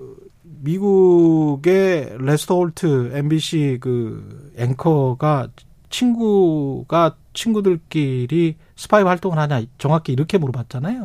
[0.44, 5.48] 미국의 레스터 홀트 NBC 그 앵커가
[5.92, 11.04] 친구가 친구들끼리 스파이 활동을 하냐 정확히 이렇게 물어봤잖아요.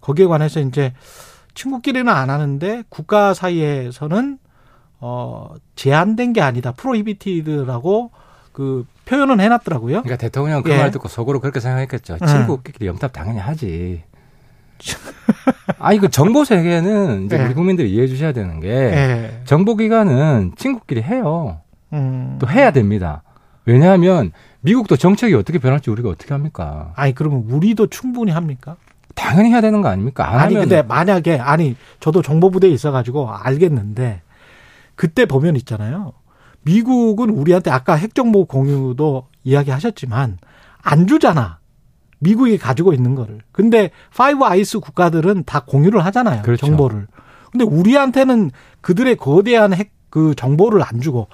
[0.00, 0.92] 거기에 관해서 이제
[1.54, 4.38] 친구끼리는 안 하는데 국가 사이에서는
[5.00, 6.72] 어 제한된 게 아니다.
[6.72, 8.10] prohibited라고
[8.52, 10.02] 그 표현은 해놨더라고요.
[10.02, 10.90] 그러니까 대통령 그말 예.
[10.90, 12.18] 듣고 속으로 그렇게 생각했겠죠.
[12.20, 12.26] 음.
[12.26, 14.02] 친구끼리 염탐 당연히 하지.
[15.78, 17.44] 아니 그 정보 세계는 이제 예.
[17.44, 19.40] 우리 국민들이 이해해 주셔야 되는 게 예.
[19.44, 21.60] 정보기관은 친구끼리 해요.
[21.92, 22.38] 음.
[22.40, 23.22] 또 해야 됩니다.
[23.64, 26.92] 왜냐하면 미국도 정책이 어떻게 변할지 우리가 어떻게 압니까?
[26.96, 28.76] 아니 그러면 우리도 충분히 합니까?
[29.14, 30.40] 당연히 해야 되는 거 아닙니까?
[30.40, 34.22] 아니 근데 만약에 아니 저도 정보부대에 있어가지고 알겠는데
[34.94, 36.12] 그때 보면 있잖아요.
[36.62, 40.38] 미국은 우리한테 아까 핵정보 공유도 이야기하셨지만
[40.82, 41.58] 안 주잖아.
[42.20, 43.40] 미국이 가지고 있는 거를.
[43.52, 46.42] 근데 Five Eyes 국가들은 다 공유를 하잖아요.
[46.42, 46.66] 그렇죠.
[46.66, 47.06] 정보를.
[47.52, 48.50] 근데 우리한테는
[48.80, 51.26] 그들의 거대한 핵 그 정보를 안 주고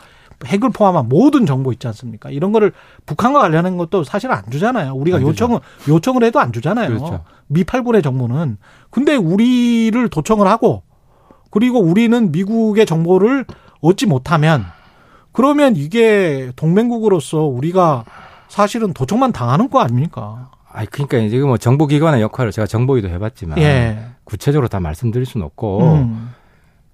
[0.47, 2.30] 핵을 포함한 모든 정보 있지 않습니까?
[2.30, 2.72] 이런 거를
[3.07, 4.95] 북한과 관련한 것도 사실 안 주잖아요.
[4.95, 6.88] 우리가 요청을 요청을 해도 안 주잖아요.
[6.88, 7.24] 그렇죠.
[7.49, 8.57] 미팔군의 정보는.
[8.91, 10.82] 근데 우리를 도청을 하고
[11.51, 13.45] 그리고 우리는 미국의 정보를
[13.80, 14.64] 얻지 못하면
[15.32, 18.05] 그러면 이게 동맹국으로서 우리가
[18.49, 20.51] 사실은 도청만 당하는 거 아닙니까?
[20.72, 24.07] 아, 그러니까 지금 뭐 정보기관의 역할을 제가 정보위도 해봤지만 예.
[24.24, 26.30] 구체적으로 다 말씀드릴 수는 없고 음.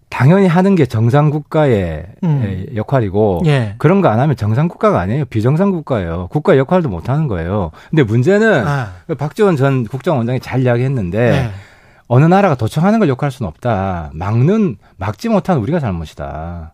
[0.09, 2.66] 당연히 하는 게 정상 국가의 음.
[2.74, 3.74] 역할이고 예.
[3.78, 5.24] 그런 거 안 하면 정상 국가가 아니에요.
[5.26, 6.28] 비정상 국가예요.
[6.30, 7.70] 국가 역할도 못 하는 거예요.
[7.90, 8.92] 근데 문제는 아.
[9.18, 11.50] 박지원 전 국정원장이 잘 이야기했는데 예.
[12.09, 14.11] 어느 나라가 도청하는 걸 욕할 수는 없다.
[14.14, 16.72] 막는 막지 못한 우리가 잘못이다.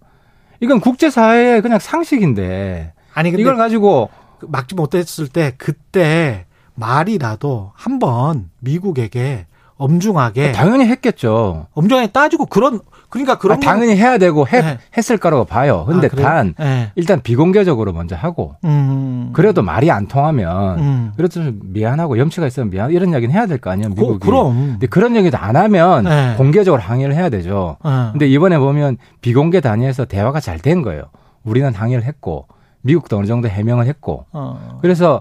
[0.61, 8.51] 이건 국제 사회의 그냥 상식인데 아니 이걸 가지고 그 막지 못했을 때 그때 말이라도 한번
[8.61, 11.67] 미국에게 엄중하게 당연히 했겠죠.
[11.73, 12.81] 엄중하게 따지고 그런
[13.13, 14.79] 그러니까 그런 아, 당연히 해야 되고 해, 네.
[14.97, 15.85] 했을 거라고 봐요.
[15.87, 16.91] 근데 아, 단 네.
[16.95, 19.31] 일단 비공개적으로 먼저 하고 음.
[19.35, 21.13] 그래도 말이 안 통하면 음.
[21.15, 24.19] 그래도 좀 미안하고 염치가 있으면 미안 이런 이야기는 해야 될 거 아니에요 미국이.
[24.19, 24.55] 고, 그럼.
[24.73, 26.35] 근데 그런 얘기도 안 하면 네.
[26.39, 27.77] 공개적으로 항의를 해야 되죠.
[27.85, 27.91] 네.
[28.13, 31.03] 근데 이번에 보면 비공개 단위에서 대화가 잘 된 거예요.
[31.45, 32.47] 우리는 항의를 했고
[32.81, 34.79] 미국도 어느 정도 해명을 했고 어.
[34.81, 35.21] 그래서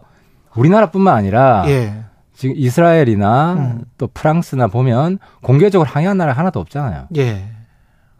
[0.55, 1.93] 우리나라뿐만 아니라 예.
[2.33, 3.83] 지금 이스라엘이나 음.
[3.97, 7.07] 또 프랑스나 보면 공개적으로 항의한 나라 하나도 없잖아요.
[7.17, 7.43] 예.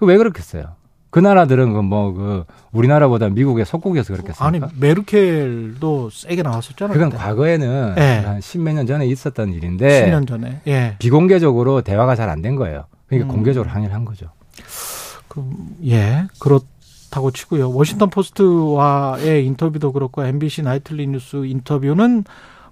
[0.01, 0.75] 그왜 그렇겠어요?
[1.11, 4.45] 그 나라들은 그 뭐그 그 우리나라보다 미국의 속국이어서 그렇겠습니까?
[4.45, 6.93] 아니 메르켈도 세게 나왔었잖아요.
[6.93, 7.21] 그건 그때.
[7.23, 8.19] 과거에는 네.
[8.19, 10.95] 한 십몇 년 전에 있었던 일인데 10년 전에 예.
[10.99, 12.85] 비공개적으로 대화가 잘 안 된 거예요.
[13.07, 13.35] 그러니까 음.
[13.35, 14.27] 공개적으로 항의를 한 거죠.
[15.27, 15.43] 그,
[15.85, 17.71] 예, 그렇다고 치고요.
[17.73, 22.23] 워싱턴 포스트와의 인터뷰도 그렇고 MBC 나이틀리 뉴스 인터뷰는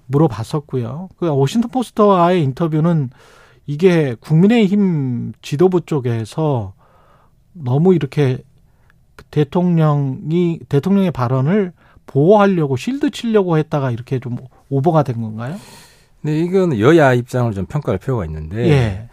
[0.06, 1.10] 물어봤었고요.
[1.18, 3.10] 그 워싱턴 포스트와의 인터뷰는
[3.66, 6.72] 이게 국민의힘 지도부 쪽에서
[7.52, 8.38] 너무 이렇게
[9.30, 11.72] 대통령이 대통령의 발언을
[12.06, 14.36] 보호하려고 실드 치려고 했다가 이렇게 좀
[14.68, 15.56] 오버가 된 건가요?
[16.22, 19.08] 네, 이건 여야 입장을 좀 평가할 필요가 있는데 예.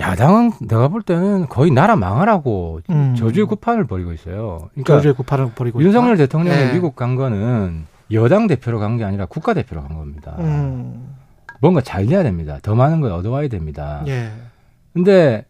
[0.00, 3.14] 야당은 내가 볼 때는 거의 나라 망하라고 음.
[3.16, 4.68] 저주의 구판을 벌이고 있어요.
[4.72, 6.24] 그러니까 저주의 구판을 벌이고 윤석열 있다?
[6.24, 6.72] 대통령이 예.
[6.72, 10.34] 미국 간 거는 여당 대표로 간 게 아니라 국가 대표로 간 겁니다.
[10.40, 11.14] 음.
[11.60, 12.58] 뭔가 잘 돼야 됩니다.
[12.62, 14.02] 더 많은 걸 얻어와야 됩니다.
[14.08, 14.30] 예.
[14.92, 15.44] 근데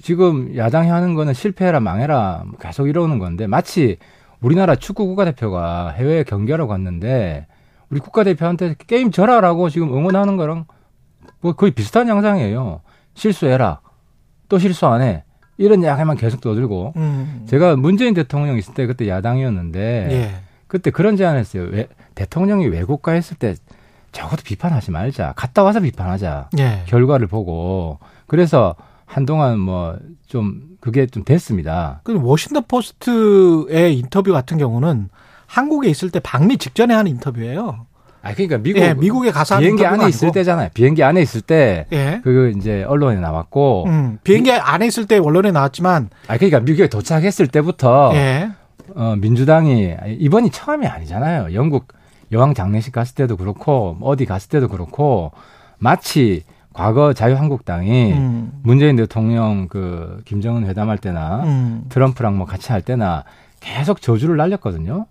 [0.00, 3.98] 지금 야당이 하는 거는 실패해라 망해라 계속 이러는 건데 마치
[4.40, 7.46] 우리나라 축구 국가대표가 해외에 경기하러 갔는데
[7.90, 10.66] 우리 국가대표한테 게임 져라라고 지금 응원하는 거랑
[11.40, 12.80] 뭐 거의 비슷한 양상이에요.
[13.14, 13.80] 실수해라.
[14.48, 15.24] 또 실수 안 해.
[15.58, 16.92] 이런 이야기만 계속 떠들고.
[16.96, 17.46] 음.
[17.48, 20.34] 제가 문재인 대통령 있을 때 그때 야당이었는데 예.
[20.66, 21.68] 그때 그런 제안했어요.
[21.70, 23.54] 왜, 대통령이 외국가 했을 때
[24.12, 25.34] 적어도 비판하지 말자.
[25.36, 26.50] 갔다 와서 비판하자.
[26.58, 26.82] 예.
[26.86, 27.98] 결과를 보고.
[28.26, 28.74] 그래서
[29.06, 29.96] 한동안 뭐
[30.26, 32.00] 좀 그게 좀 됐습니다.
[32.04, 35.08] 그 워싱턴 포스트의 인터뷰 같은 경우는
[35.46, 37.86] 한국에 있을 때 방미 직전에 한 인터뷰예요.
[38.22, 40.70] 아 그러니까 미국 예, 미국에 가서 비행기 안에 있을 때잖아요.
[40.74, 42.20] 비행기 안에 있을 때 예.
[42.24, 47.46] 그 이제 언론에 나왔고 음, 비행기 안에 있을 때 언론에 나왔지만 아 그러니까 미국에 도착했을
[47.46, 48.50] 때부터 예.
[48.96, 51.54] 어, 민주당이 이번이 처음이 아니잖아요.
[51.54, 51.88] 영국
[52.32, 55.30] 여왕 장례식 갔을 때도 그렇고 어디 갔을 때도 그렇고
[55.78, 56.42] 마치
[56.76, 58.52] 과거 자유한국당이 음.
[58.62, 61.84] 문재인 대통령 그 김정은 회담할 때나 음.
[61.88, 63.24] 트럼프랑 뭐 같이 할 때나
[63.60, 65.06] 계속 저주를 날렸거든요.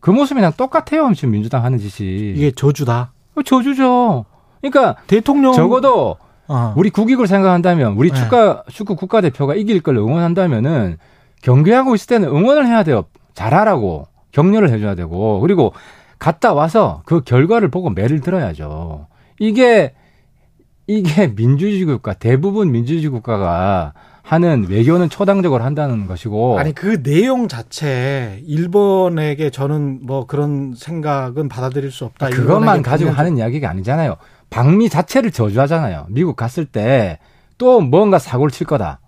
[0.00, 1.12] 그 모습이랑 똑같아요.
[1.12, 2.30] 지금 민주당 하는 짓이.
[2.34, 3.12] 이게 저주다.
[3.34, 4.24] 어, 저주죠.
[4.62, 6.16] 그러니까 대통령 적어도
[6.48, 6.72] 어.
[6.78, 8.18] 우리 국익을 생각한다면 우리 네.
[8.18, 10.96] 축구 축구 국가대표가 이길 걸 응원한다면은
[11.42, 13.04] 경기하고 있을 때는 응원을 해야 돼요.
[13.34, 15.74] 잘하라고 격려를 해줘야 되고 그리고
[16.18, 19.08] 갔다 와서 그 결과를 보고 매를 들어야죠.
[19.38, 19.92] 이게
[20.86, 28.40] 이게 민주주의 국가 대부분 민주주의 국가가 하는 외교는 초당적으로 한다는 것이고 아니 그 내용 자체
[28.46, 32.30] 일본에게 저는 뭐 그런 생각은 받아들일 수 없다.
[32.30, 34.16] 그것만 가지고 하는 이야기가 아니잖아요.
[34.50, 36.06] 방미 자체를 저주하잖아요.
[36.10, 37.18] 미국 갔을 때
[37.62, 38.98] 또 뭔가 사고를 칠 거다.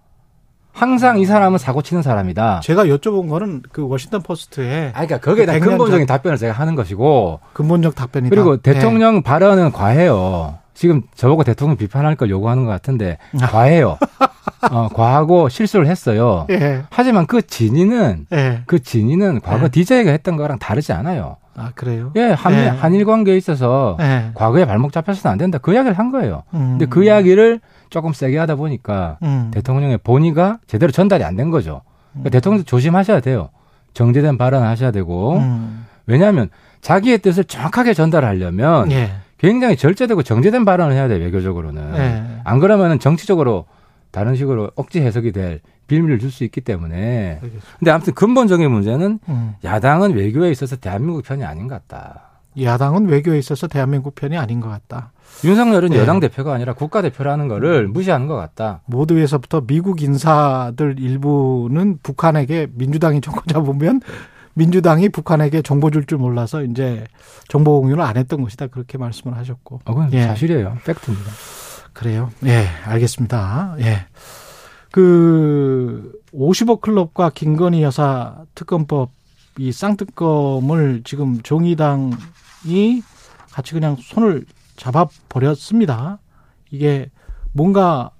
[0.73, 2.61] 항상 이 사람은 사고 치는 사람이다.
[2.63, 7.41] 제가 여쭤본 거는 그 워싱턴 포스트에 아 그러니까 거기에 대한 근본적인 답변을 제가 하는 것이고
[7.53, 8.31] 근본적 답변이다.
[8.33, 9.23] 그리고 대통령 네.
[9.23, 10.59] 발언은 과해요.
[10.75, 13.47] 지금 저보고 대통령 비판할 걸 요구하는 것 같은데 아.
[13.47, 13.97] 과해요.
[14.71, 16.47] 어, 과하고 실수를 했어요.
[16.51, 16.83] 예.
[16.91, 18.63] 하지만 그 진위는 예.
[18.67, 19.69] 그 진위는 과거 예.
[19.69, 21.37] DJ가 했던 거랑 다르지 않아요.
[21.57, 22.11] 아 그래요?
[22.17, 22.67] 예, 한, 예.
[22.67, 24.31] 한일 관계에 있어서 예.
[24.35, 25.59] 과거에 발목 잡혀서는 안 된다.
[25.59, 26.43] 그 이야기를 한 거예요.
[26.55, 26.71] 음.
[26.79, 27.61] 근데 그 이야기를
[27.91, 29.51] 조금 세게 하다 보니까 음.
[29.53, 31.83] 대통령의 본의가 제대로 전달이 안 된 거죠.
[32.13, 32.31] 그러니까 음.
[32.31, 33.51] 대통령도 조심하셔야 돼요.
[33.93, 35.87] 정제된 발언 하셔야 되고 음.
[36.07, 36.49] 왜냐하면
[36.81, 38.91] 자기의 뜻을 정확하게 전달하려면.
[39.43, 39.49] 예.
[39.49, 41.93] 굉장히 절제되고 정제된 발언을 해야 돼 외교적으로는.
[41.93, 42.41] 네.
[42.45, 43.67] 안 그러면은 정치적으로
[44.11, 47.41] 다른 식으로 억지 해석이 될 빌미를 줄 수 있기 때문에.
[47.43, 47.67] 알겠습니다.
[47.79, 49.55] 근데 아무튼 근본적인 문제는 음.
[49.65, 52.31] 야당은 외교에 있어서 대한민국 편이 아닌 것 같다.
[52.61, 55.11] 야당은 외교에 있어서 대한민국 편이 아닌 것 같다.
[55.45, 55.99] 윤석열은 네.
[55.99, 58.81] 여당 대표가 아니라 국가 대표라는 거를 무시하는 것 같다.
[58.87, 64.01] 모두에서부터 미국 인사들 일부는 북한에게 민주당이 정권 잡으면
[64.55, 67.05] 민주당이 북한에게 정보 줄 줄 몰라서 이제
[67.49, 69.81] 정보 공유를 안 했던 것이다 그렇게 말씀을 하셨고.
[69.85, 70.23] 어, 그건 예.
[70.25, 70.79] 사실이에요.
[70.85, 71.31] 팩트입니다.
[71.93, 72.31] 그래요.
[72.45, 73.77] 예, 알겠습니다.
[73.81, 74.07] 예.
[74.91, 79.11] 그 50억 클럽과 김건희 여사 특검법
[79.59, 83.03] 이 쌍특검을 지금 정의당이
[83.53, 84.45] 같이 그냥 손을
[84.77, 86.19] 잡아 버렸습니다.
[86.71, 87.11] 이게
[87.53, 88.11] 뭔가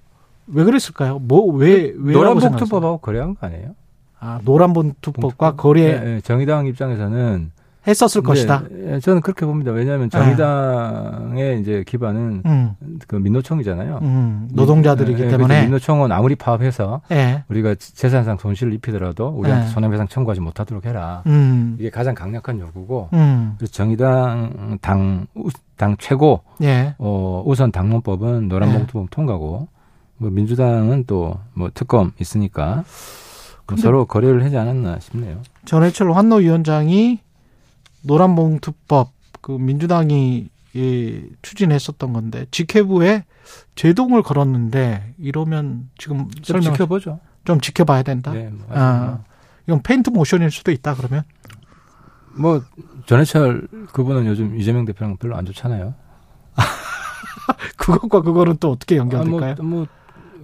[0.47, 1.19] 왜 그랬을까요?
[1.19, 3.75] 뭐 왜 왜 노란봉투법하고 거래한 거 아니에요?
[4.25, 7.53] 아, 노란 봉투법과 거래 네, 정의당 입장에서는
[7.87, 8.63] 했었을 네, 것이다.
[8.87, 9.71] 예, 저는 그렇게 봅니다.
[9.71, 12.75] 왜냐하면 정의당의 이제 기반은 음.
[13.07, 13.99] 그 민노총이잖아요.
[14.01, 14.49] 음.
[14.55, 17.45] 노동자들이기 예, 때문에 민노총은 아무리 파업해서 예.
[17.51, 19.71] 우리가 재산상 손실을 입히더라도 우리한테 예.
[19.71, 21.23] 손해배상 청구하지 못하도록 해라.
[21.27, 21.77] 음.
[21.79, 23.11] 이게 가장 강력한 요구고.
[23.13, 23.55] 음.
[23.59, 25.27] 그래서 정의당 당,
[25.77, 26.95] 당 최고 예.
[26.97, 29.69] 어, 우선 당론법은 노란봉투법 통과고
[30.17, 32.85] 뭐 민주당은 또 뭐 특검 있으니까
[33.79, 35.43] 서로 거래를 하지 않았나 싶네요.
[35.65, 37.21] 전해철 환노위원장이
[38.03, 39.11] 노란봉투법
[39.41, 43.25] 그 민주당이 예, 추진했었던 건데 직회부에
[43.77, 47.21] 제동을 걸었는데 이러면 지금 좀 지켜보죠.
[47.45, 48.33] 좀 지켜봐야 된다.
[48.33, 49.21] 네, 뭐 아,
[49.67, 51.23] 이건 페인트 모션일 수도 있다 그러면.
[52.37, 52.63] 뭐
[53.07, 55.95] 전해철 그분은 요즘 이재명 대표랑 별로 안 좋잖아요.
[57.77, 59.53] 그것과 그거는 또 어떻게 연결될까요?
[59.53, 59.87] 아, 뭐, 뭐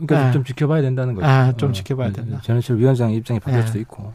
[0.07, 0.33] 그러니까 네.
[0.33, 1.27] 좀 지켜봐야 된다는 거죠.
[1.27, 2.41] 아, 좀 어, 지켜봐야 된다.
[2.43, 3.67] 전해철 위원장 입장이 바뀔 네.
[3.67, 4.13] 수도 있고.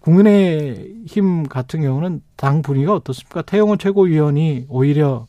[0.00, 3.42] 국민의힘 같은 경우는 당 분위기가 어떻습니까?
[3.42, 5.26] 태영호 최고위원이 오히려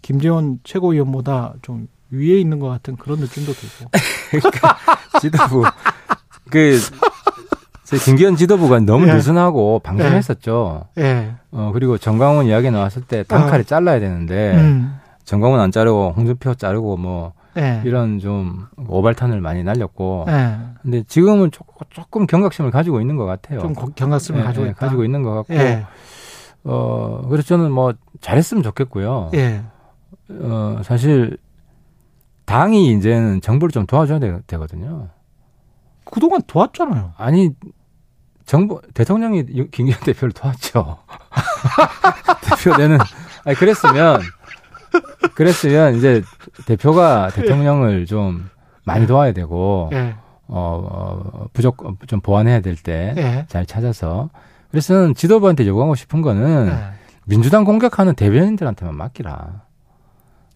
[0.00, 3.90] 김재원 최고위원보다 좀 위에 있는 것 같은 그런 느낌도 들고.
[4.30, 4.76] 그러니까
[5.20, 5.64] 지도부
[6.50, 6.78] 그
[8.04, 9.14] 김기현 지도부가 너무 예.
[9.14, 10.86] 느슨하고 방심했었죠.
[10.98, 11.02] 예.
[11.02, 11.34] 예.
[11.50, 13.64] 어, 그리고 정광훈 이야기 나왔을 때 단칼에 어.
[13.64, 14.94] 잘라야 되는데 음.
[15.24, 17.82] 정광훈 안 자르고 홍준표 자르고 뭐 예.
[17.84, 20.26] 이런 좀 오발탄을 많이 날렸고.
[20.28, 20.58] 예.
[20.82, 21.50] 근데 지금은
[21.90, 23.60] 조금, 경각심을 가지고 있는 것 같아요.
[23.60, 24.72] 좀 경각심을 예, 가지고.
[24.74, 25.54] 가지고 있는 것 같고.
[25.54, 25.86] 예.
[26.64, 29.30] 어, 그래서 저는 뭐 잘했으면 좋겠고요.
[29.34, 29.62] 예.
[30.30, 31.36] 어, 사실
[32.44, 35.08] 당이 이제는 정부를 좀 도와줘야 되, 거든요
[36.04, 37.12] 그동안 도왔잖아요.
[37.16, 37.50] 아니
[38.44, 40.98] 정부 대통령이 김기현 대표를 도왔죠.
[42.42, 42.98] 대표 되는
[43.44, 44.20] 아니 그랬으면
[45.34, 46.22] 그랬으면 이제
[46.66, 48.48] 대표가 대통령을 좀
[48.84, 50.14] 많이 도와야 되고 예.
[50.48, 53.64] 어, 어 부족 좀 보완해야 될 때잘 예.
[53.64, 54.30] 찾아서
[54.70, 57.02] 그래서 지도부한테 요구하고 싶은 거는 예.
[57.26, 59.62] 민주당 공격하는 대변인들한테만 맡기라.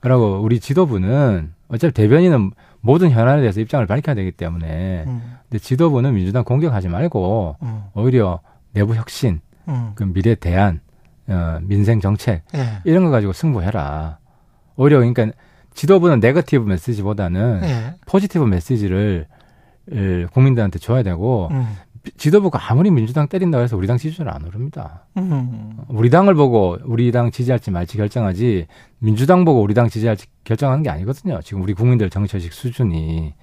[0.00, 5.36] 그리고 우리 지도부는 어차피 대변인은 모든 현안에 대해서 입장을 밝혀야 되기 때문에 음.
[5.48, 7.82] 근데 지도부는 민주당 공격하지 말고 음.
[7.94, 8.40] 오히려
[8.72, 9.92] 내부 혁신, 음.
[9.94, 10.80] 그 미래 대안,
[11.28, 12.80] 어, 민생 정책 예.
[12.84, 14.18] 이런 거 가지고 승부해라.
[14.76, 15.30] 오히려 그러니까
[15.76, 17.94] 지도부는 네거티브 메시지보다는 예.
[18.06, 19.26] 포지티브 메시지를
[20.32, 21.68] 국민들한테 줘야 되고 음.
[22.16, 25.06] 지도부가 아무리 민주당 때린다고 해서 우리 당 지지율 안 오릅니다.
[25.16, 25.76] 음.
[25.88, 28.66] 우리 당을 보고 우리 당 지지할지 말지 결정하지
[29.00, 31.40] 민주당 보고 우리 당 지지할지 결정하는 게 아니거든요.
[31.44, 33.34] 지금 우리 국민들 정치의식 수준이.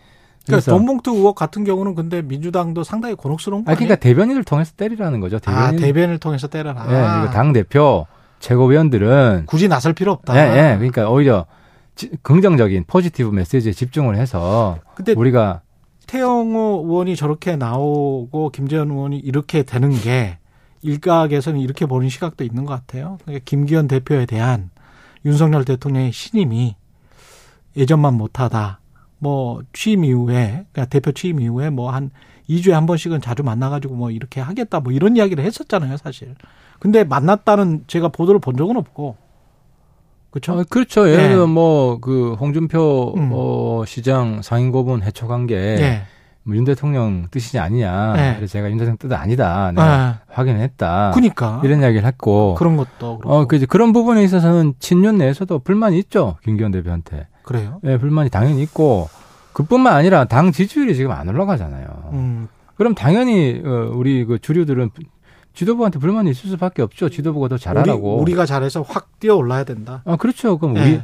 [0.46, 5.20] 그러니까 돈봉투 의혹 같은 경우는 근데 민주당도 상당히 곤혹스러운 거 아니, 그러니까 대변인을 통해서 때리라는
[5.20, 5.40] 거죠.
[5.40, 5.66] 대변인.
[5.66, 6.86] 아, 대변을 통해서 때려라.
[6.90, 8.08] 예, 네, 당 대표
[8.40, 10.36] 최고위원들은 굳이 나설 필요 없다.
[10.36, 10.76] 예, 예.
[10.78, 11.46] 그러니까 오히려
[11.96, 15.62] 지, 긍정적인 포지티브 메시지에 집중을 해서 근데 우리가
[16.08, 20.38] 태영호 의원이 저렇게 나오고 김재현 의원이 이렇게 되는 게
[20.82, 23.18] 일각에서는 이렇게 보는 시각도 있는 것 같아요.
[23.24, 24.70] 그러니까 김기현 대표에 대한
[25.26, 26.76] 윤석열 대통령의 신임이
[27.78, 28.80] 예전만 못하다.
[29.20, 32.12] 뭐 취임 이후에 그러니까 대표 취임 이후에 뭐 한
[32.50, 36.36] 2주에 한 번씩은 자주 만나가지고 뭐 이렇게 하겠다 뭐 이런 이야기를 했었잖아요 사실.
[36.80, 39.16] 근데 만났다는 제가 보도를 본 적은 없고
[40.34, 40.54] 그렇죠.
[40.54, 41.08] 아, 그렇죠.
[41.08, 41.54] 예를 들어 네.
[41.54, 43.30] 뭐그 홍준표 음.
[43.34, 46.04] 어, 시장 상임고문 해촉한 게 네.
[46.42, 48.14] 뭐윤 대통령 뜻이지 아니냐.
[48.14, 48.36] 네.
[48.36, 49.72] 그래서 제가 윤 대통령 뜻은 아니다.
[49.72, 50.34] 내가 네.
[50.34, 51.12] 확인했다.
[51.14, 53.30] 그니까 이런 이야기를 했고 그런 것도 그렇고.
[53.32, 56.38] 어, 그 그런 부분에 있어서는 친윤 내에서도 불만이 있죠.
[56.44, 57.28] 김기현 대표한테.
[57.44, 57.80] 그래요?
[57.84, 59.10] 예, 불만이 당연히 있고
[59.54, 62.10] 그뿐만 아니라 당 지지율이 지금 안 올라가잖아요.
[62.14, 62.48] 음.
[62.74, 64.90] 그럼 당연히 어, 우리 그 주류들은
[65.54, 67.10] 지도부한테 불만이 있을 수밖에 없죠.
[67.10, 68.20] 지도부가 더 잘하라고.
[68.20, 70.02] 우리, 가 잘해서 확 뛰어 올라야 된다.
[70.06, 70.58] 아 그렇죠.
[70.58, 70.82] 그럼 네.
[70.82, 71.02] 우리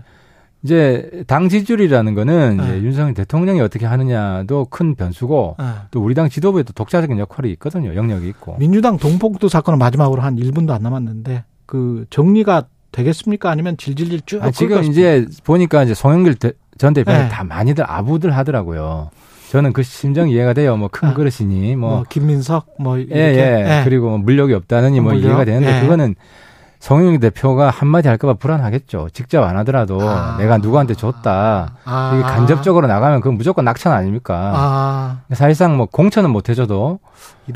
[0.64, 2.64] 이제 당 지지율이라는 거는 네.
[2.64, 5.66] 이제 윤석열 대통령이 어떻게 하느냐도 큰 변수고 네.
[5.92, 7.96] 또 우리 당 지도부에도 독자적인 역할이 있거든요.
[7.96, 8.58] 영역이 있고.
[8.58, 13.50] 민주당 동폭도 사건은 마지막으로 한 1분도 안 남았는데 그 정리가 되겠습니까?
[13.52, 14.44] 아니면 질질질 쭉?
[14.44, 16.36] 아, 지금 이제 보니까 이제 송영길
[16.78, 17.30] 전 대표는 네.
[17.30, 19.12] 다 많이들 아부들 하더라고요.
[19.50, 20.78] 저는 그 심정 이해가 돼요.
[20.78, 23.80] 뭐큰 아, 그릇이니 뭐, 뭐 김민석 뭐 이렇게 예, 예.
[23.80, 23.84] 예.
[23.84, 25.28] 그리고 뭐 물력이 없다느니 뭐 물력?
[25.28, 25.82] 이해가 되는데 예.
[25.82, 26.16] 그거는
[26.80, 29.10] 성영 대표가 한마디 할까봐 불안하겠죠.
[29.12, 30.38] 직접 안 하더라도 아.
[30.38, 31.74] 내가 누구한테 줬다.
[31.84, 32.12] 아.
[32.14, 34.54] 이게 간접적으로 나가면 그건 무조건 낙천 아닙니까?
[34.56, 35.18] 아.
[35.34, 37.00] 사실상 뭐 공천은 못 해줘도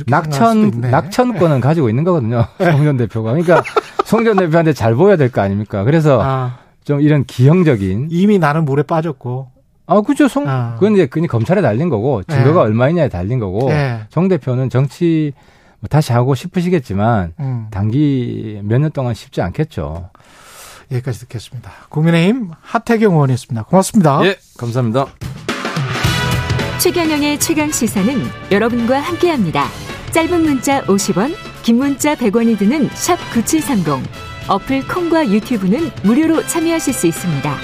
[0.07, 2.45] 낙천 낙천권은 가지고 있는 거거든요.
[2.59, 3.31] 송전 대표가.
[3.31, 3.63] 그러니까
[4.03, 5.83] 송전 대표한테 잘 보여야 될 거 아닙니까?
[5.83, 6.57] 그래서 아.
[6.83, 9.52] 좀 이런 기형적인 이미 나는 물에 빠졌고
[9.85, 10.27] 아, 그죠.
[10.27, 10.75] 송, 아.
[10.75, 12.67] 그건 이제 그냥 검찰에 달린 거고, 증거가 네.
[12.67, 14.01] 얼마이냐에 달린 거고, 네.
[14.09, 15.33] 정 대표는 정치
[15.79, 17.67] 뭐 다시 하고 싶으시겠지만, 음.
[17.71, 20.09] 단기 몇 년 동안 쉽지 않겠죠.
[20.91, 21.71] 여기까지 듣겠습니다.
[21.89, 23.63] 국민의힘 하태경 의원이었습니다.
[23.63, 24.25] 고맙습니다.
[24.25, 25.07] 예, 감사합니다.
[26.79, 28.13] 최경영의 최강 시사는
[28.51, 29.65] 여러분과 함께 합니다.
[30.11, 34.03] 짧은 문자 50원, 긴 문자 100원이 드는 샵 9730.
[34.49, 37.55] 어플 콩과 유튜브는 무료로 참여하실 수 있습니다.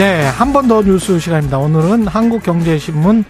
[0.00, 1.58] 네, 한 번 더 뉴스 시간입니다.
[1.58, 3.22] 오늘은 한국경제신문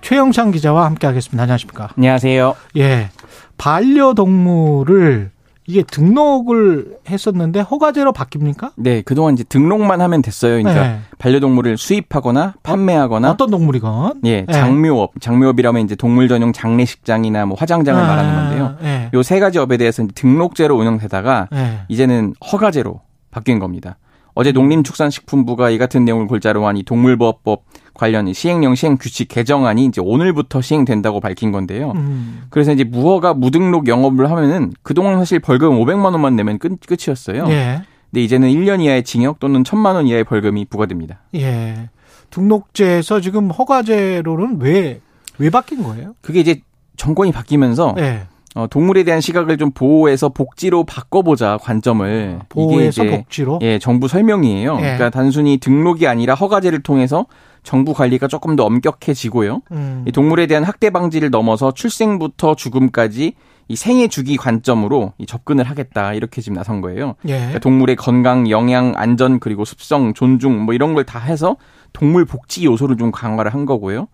[0.00, 1.42] 최영창 기자와 함께하겠습니다.
[1.42, 1.90] 안녕하십니까?
[1.98, 2.54] 안녕하세요.
[2.78, 3.10] 예,
[3.58, 5.30] 반려동물을
[5.66, 8.72] 이게 등록을 했었는데 허가제로 바뀝니까?
[8.76, 10.62] 네, 그동안 이제 등록만 하면 됐어요.
[10.62, 10.98] 그러니까 네.
[11.18, 14.52] 반려동물을 수입하거나 판매하거나 어떤 동물이건 예, 네.
[14.52, 18.76] 장묘업, 장묘업이라면 이제 동물 전용 장례식장이나 뭐 화장장을 아, 말하는 건데요.
[18.80, 19.10] 네.
[19.12, 21.80] 요세 가지 업에 대해서 등록제로 운영되다가 네.
[21.88, 23.98] 이제는 허가제로 바뀐 겁니다.
[24.34, 27.62] 어제 농림축산식품부가 이 같은 내용을 골자로 한 이 동물보호법
[27.94, 31.92] 관련 시행령 시행 규칙 개정안이 이제 오늘부터 시행된다고 밝힌 건데요.
[31.94, 32.42] 음.
[32.50, 37.46] 그래서 이제 무허가 무등록 영업을 하면은 그동안 사실 벌금 500만 원만 내면 끝, 끝이었어요.
[37.50, 37.82] 예.
[38.10, 41.20] 근데 이제는 1년 이하의 징역 또는 1000만 원 이하의 벌금이 부과됩니다.
[41.36, 41.88] 예.
[42.30, 45.00] 등록제에서 지금 허가제로는 왜,
[45.38, 46.14] 왜 바뀐 거예요?
[46.20, 46.60] 그게 이제
[46.96, 48.26] 정권이 바뀌면서 네.
[48.54, 54.06] 어, 동물에 대한 시각을 좀 보호해서 복지로 바꿔보자 관점을 보호해서 이게 이제, 복지로 예 정부
[54.06, 54.76] 설명이에요.
[54.76, 54.80] 예.
[54.80, 57.26] 그러니까 단순히 등록이 아니라 허가제를 통해서
[57.64, 59.62] 정부 관리가 조금 더 엄격해지고요.
[59.72, 60.04] 음.
[60.06, 63.34] 이 동물에 대한 학대 방지를 넘어서 출생부터 죽음까지
[63.66, 67.14] 이 생애 주기 관점으로 이 접근을 하겠다 이렇게 지금 나선 거예요.
[67.26, 67.36] 예.
[67.36, 71.56] 그러니까 동물의 건강, 영양, 안전 그리고 습성, 존중 뭐 이런 걸 다 해서
[71.92, 74.06] 동물 복지 요소를 좀 강화를 한 거고요.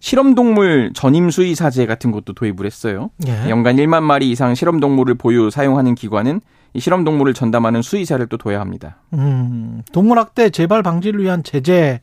[0.00, 3.10] 실험동물 전임 수의사제 같은 것도 도입을 했어요.
[3.26, 3.50] 예.
[3.50, 6.40] 연간 1만 마리 이상 실험동물을 보유 사용하는 기관은
[6.74, 8.96] 이 실험동물을 전담하는 수의사를 또 둬야 합니다.
[9.14, 12.00] 음, 동물학대 재발 방지를 위한 제재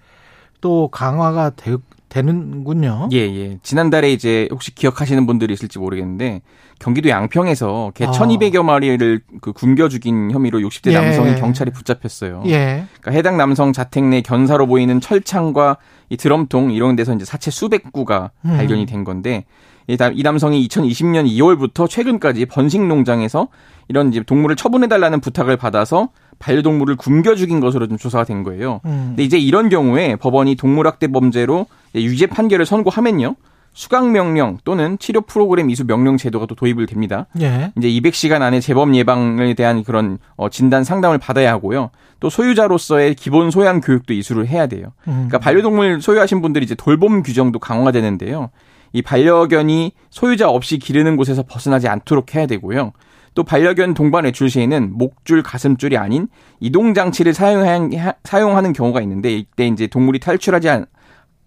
[0.61, 1.77] 또 강화가 되,
[2.15, 3.09] 되는군요.
[3.11, 3.57] 예, 예.
[3.61, 6.41] 지난달에 이제 혹시 기억하시는 분들이 있을지 모르겠는데
[6.79, 8.11] 경기도 양평에서 개 아.
[8.11, 10.93] 1200여 마리를 그 굶겨 죽인 혐의로 60대 예.
[10.93, 12.43] 남성이 경찰에 붙잡혔어요.
[12.47, 12.85] 예.
[13.01, 15.77] 그러니까 해당 남성 자택 내 견사로 보이는 철창과
[16.09, 18.55] 이 드럼통 이런 데서 이제 사체 수백 구가 음.
[18.55, 19.43] 발견이 된 건데
[19.87, 23.49] 이 남성이 2020년 2월부터 최근까지 번식 농장에서
[23.87, 26.09] 이런 이제 동물을 처분해 달라는 부탁을 받아서
[26.39, 28.81] 반려동물을 굶겨 죽인 것으로 좀 조사가 된 거예요.
[28.85, 29.05] 음.
[29.09, 33.35] 근데 이제 이런 경우에 법원이 동물학대 범죄로 유죄 판결을 선고하면요.
[33.75, 37.27] 수강 명령 또는 치료 프로그램 이수 명령 제도가 또 도입을 됩니다.
[37.41, 37.73] 예.
[37.77, 41.89] 이제 200시간 안에 재범 예방에 대한 그런 어 진단 상담을 받아야 하고요.
[42.21, 44.93] 또 소유자로서의 기본 소양 교육도 이수를 해야 돼요.
[45.09, 45.27] 음.
[45.27, 48.49] 그러니까 반려동물 소유하신 분들이 이제 돌봄 규정도 강화되는데요.
[48.93, 52.93] 이 반려견이 소유자 없이 기르는 곳에서 벗어나지 않도록 해야 되고요.
[53.35, 56.27] 또 반려견 동반 외출 시에는 목줄, 가슴줄이 아닌
[56.59, 60.85] 이동 장치를 사용하는 경우가 있는데 이때 이제 동물이 탈출하지 않,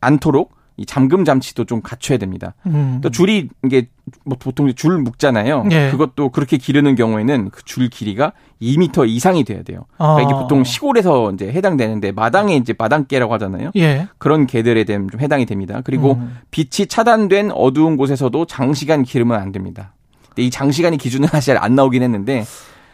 [0.01, 2.55] 않도록 이 잠금 장치도 좀 갖춰야 됩니다.
[2.67, 3.01] 음.
[3.03, 3.89] 또 줄이 이게
[4.25, 5.65] 뭐 보통 줄 묶잖아요.
[5.73, 5.91] 예.
[5.91, 8.33] 그것도 그렇게 기르는 경우에는 그 줄 길이가
[8.63, 9.87] 2미터 이상이 돼야 돼요.
[9.97, 10.39] 그러니까 이게 아.
[10.43, 13.73] 보통 시골에서 이제 해당되는데 마당에 이제 마당개라고 하잖아요.
[13.77, 14.07] 예.
[14.19, 15.81] 그런 개들에 대한 좀 해당이 됩니다.
[15.83, 16.37] 그리고 음.
[16.53, 19.95] 빛이 차단된 어두운 곳에서도 장시간 기르면 안 됩니다.
[20.43, 22.45] 이 장시간이 기준은 사실 안 나오긴 했는데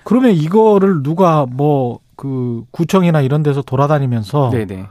[0.04, 4.86] 그러면 이거를 누가 뭐 그 구청이나 이런 데서 돌아다니면서 네네.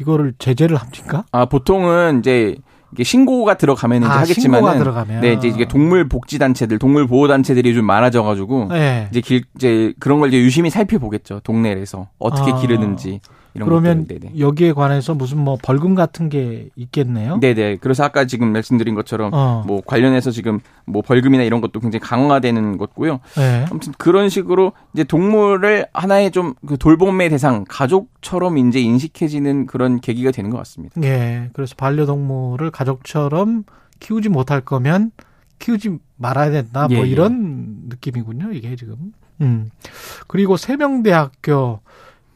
[0.00, 1.24] 이거를 제재를 합니까?
[1.32, 2.56] 아 보통은 이제
[2.92, 5.20] 이게 신고가 들어가면 이제 아, 하겠지만은 들어가면.
[5.20, 9.08] 네 이제 이게 동물 복지 단체들, 동물 보호 단체들이 좀 많아져 가지고 네.
[9.10, 12.60] 이제 길 이제 그런 걸 이제 유심히 살펴보겠죠 동네에서 어떻게 아.
[12.60, 13.20] 기르는지.
[13.64, 14.06] 그러면
[14.38, 17.38] 여기에 관해서 무슨 뭐 벌금 같은 게 있겠네요.
[17.40, 17.76] 네네.
[17.76, 19.62] 그래서 아까 지금 말씀드린 것처럼 어.
[19.66, 23.20] 뭐 관련해서 지금 뭐 벌금이나 이런 것도 굉장히 강화되는 것고요.
[23.36, 23.64] 네.
[23.70, 30.30] 아무튼 그런 식으로 이제 동물을 하나의 좀 그 돌봄의 대상, 가족처럼 이제 인식해지는 그런 계기가
[30.30, 31.00] 되는 것 같습니다.
[31.00, 31.50] 네.
[31.52, 33.64] 그래서 반려동물을 가족처럼
[34.00, 35.12] 키우지 못할 거면
[35.58, 36.88] 키우지 말아야 된다.
[36.88, 37.06] 뭐 예, 예.
[37.06, 37.88] 이런 예.
[37.88, 38.52] 느낌이군요.
[38.52, 39.12] 이게 지금.
[39.40, 39.70] 음.
[40.26, 41.80] 그리고 세명대학교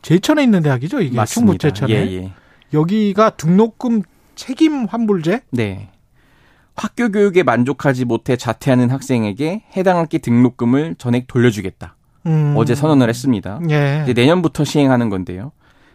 [0.03, 1.27] 제천에 있는 대학이죠, 이게 맞습니다.
[1.27, 1.93] 충북 제천에.
[1.93, 2.33] 예, 예.
[2.73, 4.03] 여기가 등록금
[4.35, 5.43] 책임 환불제?
[5.51, 5.91] 네.
[6.75, 11.97] 학교 교육에 만족하지 못해 자퇴하는 학생에게 해당 학기 등록금을 전액 돌려주겠다.
[12.27, 12.55] 음.
[12.57, 13.61] 어제 선언을 했습니다.
[13.71, 14.03] 예.
[14.05, 15.53] 이제 내년부터 시행하는 건데요.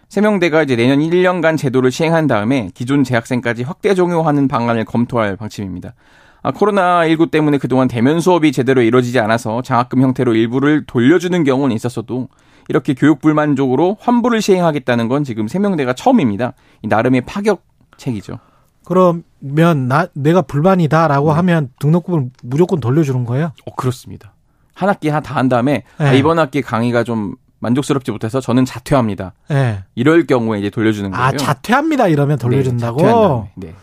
[0.10, 5.96] 세명대가 이제 내년 1년간 제도를 시행한 다음에 기존 재학생까지 확대 적용하는 방안을 검토할 방침입니다.
[6.44, 12.30] 아, 코로나19 때문에 그동안 대면 수업이 제대로 이루어지지 않아서 장학금 형태로 일부를 돌려주는 경우는 있었어도
[12.68, 16.54] 이렇게 교육 불만족으로 환불을 시행하겠다는 건 지금 세명대가 처음입니다.
[16.84, 18.40] 나름의 파격책이죠.
[18.86, 21.36] 그러면 나 내가 불만이다라고 네.
[21.36, 23.52] 하면 등록금을 무조건 돌려주는 거예요?
[23.66, 24.34] 어 그렇습니다.
[24.74, 26.06] 한 학기 다한 다음에 네.
[26.06, 29.34] 아, 이번 학기 강의가 좀 만족스럽지 못해서 저는 자퇴합니다.
[29.50, 29.84] 네.
[29.96, 31.28] 이럴 경우에 이제 돌려주는 아, 거예요.
[31.28, 33.48] 아 자퇴합니다 이러면 돌려준다고?
[33.56, 33.76] 네, 네.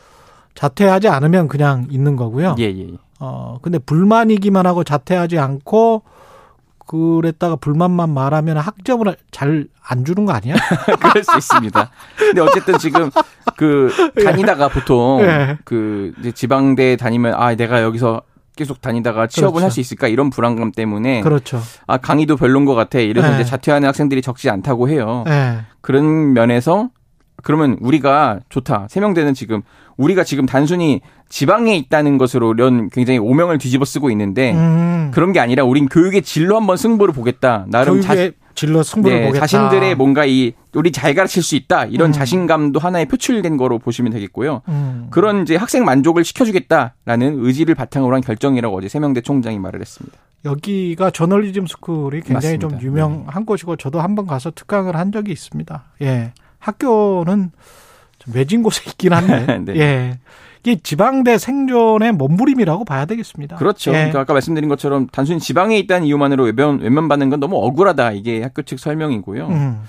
[0.55, 2.55] 자퇴하지 않으면 그냥 있는 거고요.
[2.59, 2.97] 예, 예, 예.
[3.19, 6.03] 어 근데 불만이기만 하고 자퇴하지 않고
[6.93, 10.55] 그랬다가 불만만 말하면 학점을 잘 안 주는 거 아니야?
[11.01, 11.91] 그럴 수 있습니다.
[12.17, 13.11] 근데 어쨌든 지금
[13.57, 13.91] 그
[14.25, 15.59] 다니다가 보통 예.
[15.65, 18.23] 그 이제 지방대 다니면 아 내가 여기서
[18.55, 19.65] 계속 다니다가 취업을 그렇죠.
[19.65, 21.61] 할수 있을까 이런 불안감 때문에 그렇죠.
[21.87, 23.35] 아 강의도 별론 것 같아 이래서 네.
[23.35, 25.25] 이제 자퇴하는 학생들이 적지 않다고 해요.
[25.27, 25.61] 네.
[25.81, 26.91] 그런 면에서
[27.43, 28.87] 그러면 우리가 좋다.
[28.89, 29.63] 세명대는 지금
[29.97, 35.11] 우리가 지금 단순히 지방에 있다는 것으로 이런 굉장히 오명을 뒤집어 쓰고 있는데 음.
[35.13, 37.67] 그런 게 아니라 우린 교육의 질로 한번 승부를 보겠다.
[37.69, 38.15] 나름 자,
[38.55, 39.47] 질로 승부를 네, 보겠다.
[39.47, 42.13] 자신들의 뭔가 이 우리 잘 가르칠 수 있다 이런 음.
[42.13, 44.63] 자신감도 하나의 표출된 거로 보시면 되겠고요.
[44.69, 45.09] 음.
[45.11, 50.19] 그런 이제 학생 만족을 시켜주겠다라는 의지를 바탕으로 한 결정이라고 어제 세명대 총장이 말을 했습니다.
[50.45, 52.69] 여기가 저널리즘 스쿨이 굉장히 맞습니다.
[52.69, 53.45] 좀 유명한 네.
[53.45, 55.85] 곳이고 저도 한번 가서 특강을 한 적이 있습니다.
[56.03, 56.33] 예.
[56.63, 57.51] 학교는
[58.19, 59.59] 좀 외진 곳에 있긴 한데.
[59.67, 59.77] 네.
[59.79, 60.19] 예.
[60.65, 63.57] 이 지방대 생존의 몸부림이라고 봐야 되겠습니다.
[63.57, 63.91] 그렇죠.
[63.91, 63.95] 예.
[63.95, 68.13] 그러니까 아까 말씀드린 것처럼 단순히 지방에 있다는 이유만으로 외면, 외면받는 건 너무 억울하다.
[68.13, 69.49] 이게 학교 측 설명이고요.
[69.49, 69.83] 음.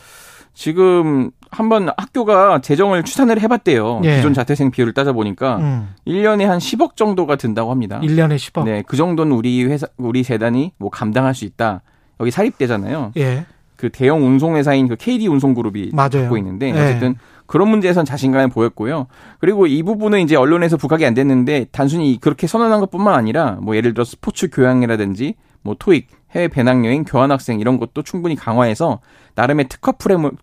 [0.56, 4.02] 지금 한번 학교가 재정을 추산을 해봤대요.
[4.04, 4.18] 예.
[4.18, 5.90] 기존 자퇴생 비율을 따져보니까 음.
[6.08, 8.00] 1년에 한 10억 정도가 든다고 합니다.
[8.02, 8.64] 1년에 10억?
[8.66, 11.82] 네, 그 정도는 우리 회사, 우리 재단이 뭐 감당할 수 있다.
[12.20, 13.12] 여기 사립대잖아요.
[13.18, 13.46] 예.
[13.84, 16.22] 그 대형 운송회사인 그 KD 운송그룹이 맞아요.
[16.22, 16.72] 갖고 있는데 예.
[16.72, 17.16] 어쨌든
[17.46, 19.08] 그런 문제에선 자신감을 보였고요.
[19.40, 23.94] 그리고 이 부분은 이제 언론에서 부각이 안 됐는데 단순히 그렇게 선언한 것뿐만 아니라 뭐 예를
[23.94, 29.02] 들어 스포츠 교양이라든지 뭐 토익, 해외 배낭여행, 교환학생 이런 것도 충분히 강화해서
[29.36, 29.94] 나름의 특화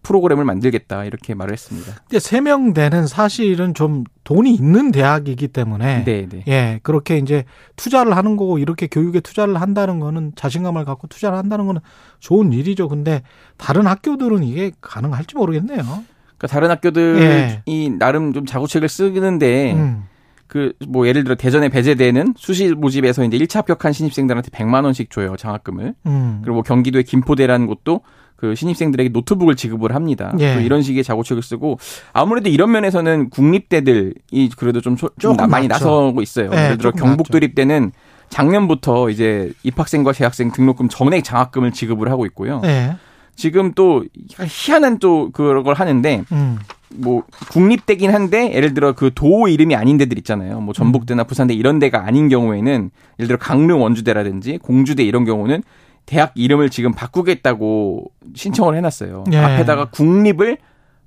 [0.03, 1.95] 프로그램을 만들겠다 이렇게 말을 했습니다.
[2.17, 6.45] 세명대는 사실은 좀 돈이 있는 대학이기 때문에 네, 네.
[6.49, 7.45] 예 그렇게 이제
[7.77, 11.81] 투자를 하는 거고 이렇게 교육에 투자를 한다는 거는 자신감을 갖고 투자를 한다는 거는
[12.19, 12.89] 좋은 일이죠.
[12.89, 13.23] 근데
[13.57, 15.83] 다른 학교들은 이게 가능할지 모르겠네요.
[15.83, 17.89] 그러니까 다른 학교들이 예.
[17.99, 20.05] 나름 좀 자구책을 쓰는데 음.
[20.51, 25.37] 그 뭐 예를 들어 대전에 배제되는 수시 모집에서 이제 1차 합격한 신입생들한테 100만 원씩 줘요
[25.37, 25.95] 장학금을.
[26.07, 26.41] 음.
[26.43, 28.01] 그리고 뭐 경기도의 김포대라는 곳도
[28.35, 30.35] 그 신입생들에게 노트북을 지급을 합니다.
[30.41, 30.61] 예.
[30.63, 31.79] 이런 식의 자고책을 쓰고
[32.13, 34.15] 아무래도 이런 면에서는 국립대들이
[34.57, 35.69] 그래도 좀, 좀 많이.
[35.69, 36.51] 나서고 있어요.
[36.53, 37.93] 예, 예를 들어 경북도립대는
[38.29, 42.61] 작년부터 이제 입학생과 재학생 등록금 전액 장학금을 지급을 하고 있고요.
[42.65, 42.97] 예.
[43.37, 44.05] 지금 또
[44.41, 46.59] 희한한 또 그걸 하는데 음.
[46.97, 47.23] 뭐
[47.53, 50.61] 국립대긴 한데 예를 들어 그 도 이름이 아닌 데들 있잖아요.
[50.61, 55.63] 뭐 전북대나 부산대 이런 데가 아닌 경우에는 예를 들어 강릉 원주대라든지 공주대 이런 경우는
[56.07, 59.25] 대학 이름을 지금 바꾸겠다고 신청을 해놨어요.
[59.33, 59.37] 예.
[59.39, 60.59] 앞에다가 국립을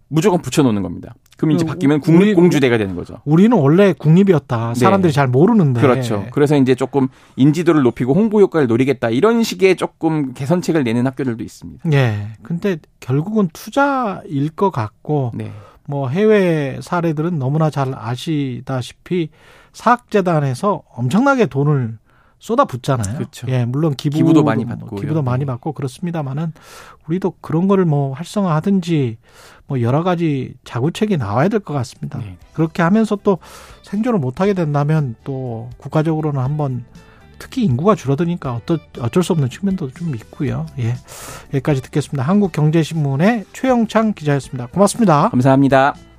[0.08, 1.16] 무조건 붙여놓는 겁니다.
[1.38, 3.18] 그럼 이제 그 바뀌면 국립공주대가 되는 거죠.
[3.26, 4.74] 우리는 원래 국립이었다.
[4.76, 4.80] 네.
[4.80, 5.16] 사람들이 네.
[5.16, 5.82] 잘 모르는데.
[5.82, 6.28] 그렇죠.
[6.32, 9.10] 그래서 이제 조금 인지도를 높이고 홍보 효과를 노리겠다.
[9.10, 11.90] 이런 식의 조금 개선책을 내는 학교들도 있습니다.
[11.92, 12.28] 예.
[12.44, 15.52] 근데 결국은 투자일 것 같고 네.
[15.88, 19.30] 뭐 해외 사례들은 너무나 잘 아시다시피
[19.74, 21.98] 사학재단에서 엄청나게 돈을
[22.40, 23.18] 쏟아붓잖아요.
[23.18, 23.48] 그렇죠.
[23.50, 26.52] 예, 물론 기부, 기부도 많이 뭐 받고 기부도 많이 받고 그렇습니다만은
[27.08, 29.18] 우리도 그런 거를 뭐 활성화하든지
[29.68, 32.20] 뭐 여러 가지 자구책이 나와야 될 것 같습니다.
[32.20, 32.38] 네.
[32.54, 33.38] 그렇게 하면서 또
[33.84, 36.84] 생존을 못 하게 된다면 또 국가적으로는 한번
[37.44, 40.66] 특히 인구가 줄어드니까 어떠, 어쩔 수 없는 측면도 좀 있고요.
[40.80, 40.96] 예.
[41.54, 42.24] 여기까지 듣겠습니다.
[42.24, 44.68] 한국경제신문의 최영창 기자였습니다.
[44.68, 45.28] 고맙습니다.
[45.28, 46.13] 감사합니다.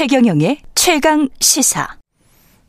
[0.00, 1.86] 최경영의 최강 시사.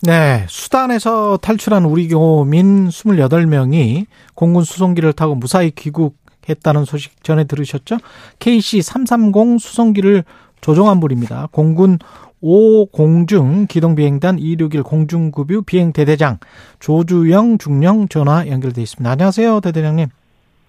[0.01, 4.05] 네, 수단에서 탈출한 우리 교민 28명이
[4.35, 7.99] 공군 수송기를 타고 무사히 귀국했다는 소식 전해 들으셨죠?
[8.39, 10.25] KC-330 수송기를
[10.59, 11.47] 조종한 불입니다.
[11.53, 11.99] 공군
[12.43, 16.37] 5공중 기동비행단 261 공중급유 비행대대장
[16.81, 19.09] 조주영 중령 전화 연결돼 있습니다.
[19.09, 20.09] 안녕하세요, 대대장님.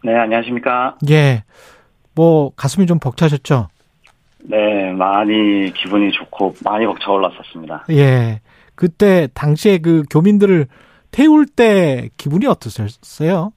[0.05, 0.97] 네, 안녕하십니까?
[1.11, 1.43] 예.
[2.15, 3.67] 뭐 가슴이 좀 벅차셨죠?
[4.45, 7.87] 네, 많이 기분이 좋고 많이 벅차 올랐었습니다.
[7.91, 8.41] 예.
[8.75, 10.67] 그때 당시에 그 교민들을
[11.11, 13.53] 태울 때 기분이 어떠셨어요?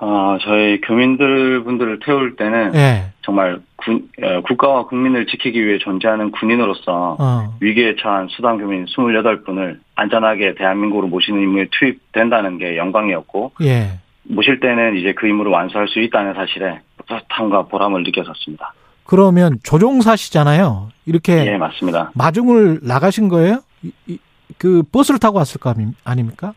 [0.00, 3.12] 어, 저희 교민들 분들을 태울 때는 예.
[3.22, 7.56] 정말 군, 어, 국가와 국민을 지키기 위해 존재하는 군인으로서 어.
[7.60, 13.98] 위기에 처한 수당 교민 28분을 안전하게 대한민국으로 모시는 임무에 투입된다는 게 영광이었고 예.
[14.24, 18.74] 모실 때는 이제 그 임무를 완수할 수 있다는 사실에 뿌듯함과 보람을 느꼈었습니다.
[19.04, 20.88] 그러면 조종사시잖아요.
[21.06, 22.10] 이렇게 예, 맞습니다.
[22.14, 23.60] 마중을 나가신 거예요?
[24.58, 25.74] 그 버스를 타고 왔을 거
[26.04, 26.54] 아닙니까?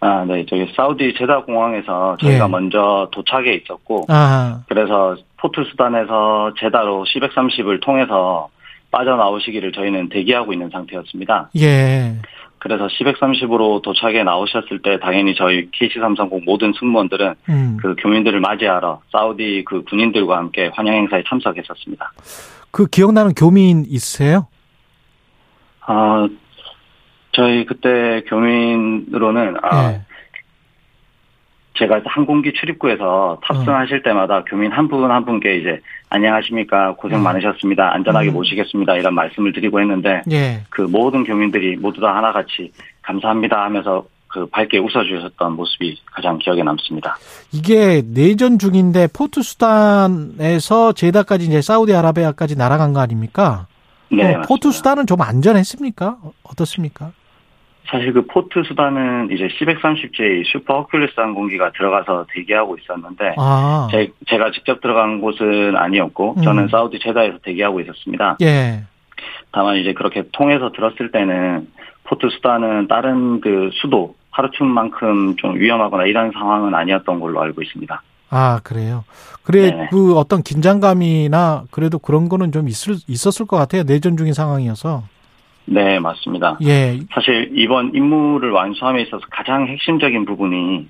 [0.00, 0.44] 아, 네.
[0.48, 2.48] 저기 사우디 제다 공항에서 저희가 예.
[2.48, 8.48] 먼저 도착해 있었고 아 그래서 포트 수단에서 제다로 C130을 통해서
[8.90, 11.50] 빠져나오시기를 저희는 대기하고 있는 상태였습니다.
[11.58, 12.14] 예.
[12.58, 17.76] 그래서 C130으로 도착해 나오셨을 때 당연히 저희 KC330 모든 승무원들은 음.
[17.80, 22.12] 그 교민들을 맞이하러 사우디 그 군인들과 함께 환영 행사에 참석했었습니다.
[22.70, 24.46] 그 기억나는 교민 있으세요?
[25.82, 26.28] 아,
[27.32, 30.00] 저희 그때 교민으로는 아, 네.
[31.78, 34.02] 제가 항공기 출입구에서 탑승하실 어.
[34.02, 37.24] 때마다 교민 한 분 한 분께 이제 안녕하십니까 고생 음.
[37.24, 38.34] 많으셨습니다 안전하게 음.
[38.34, 40.62] 모시겠습니다 이런 말씀을 드리고 했는데 예.
[40.70, 47.16] 그 모든 교민들이 모두 다 하나같이 감사합니다 하면서 그 밝게 웃어주셨던 모습이 가장 기억에 남습니다.
[47.52, 53.66] 이게 내전 중인데 포트 수단에서 제다까지 이제 사우디아라비아까지 날아간 거 아닙니까?
[54.10, 54.34] 네.
[54.34, 56.18] 어, 포트 수단은 좀 안전했습니까?
[56.42, 57.12] 어떻습니까?
[57.88, 63.88] 사실 그 포트 수단은 이제 C130J Super Hercules 항공기가 들어가서 대기하고 있었는데 아.
[63.90, 66.42] 제, 제가 직접 들어간 곳은 아니었고 음.
[66.42, 68.38] 저는 사우디 제다에서 대기하고 있었습니다.
[68.42, 68.82] 예.
[69.52, 71.68] 다만 이제 그렇게 통해서 들었을 때는
[72.04, 78.02] 포트 수단은 다른 그 수도 하루춤만큼 좀 위험하거나 이런 상황은 아니었던 걸로 알고 있습니다.
[78.28, 79.04] 아 그래요.
[79.44, 79.88] 그래 네.
[79.90, 83.84] 그 어떤 긴장감이나 그래도 그런 거는 좀 있을 있었을 것 같아요.
[83.84, 85.04] 내전 중인 상황이어서.
[85.66, 86.58] 네 맞습니다.
[86.62, 86.98] 예.
[87.12, 90.88] 사실 이번 임무를 완수함에 있어서 가장 핵심적인 부분이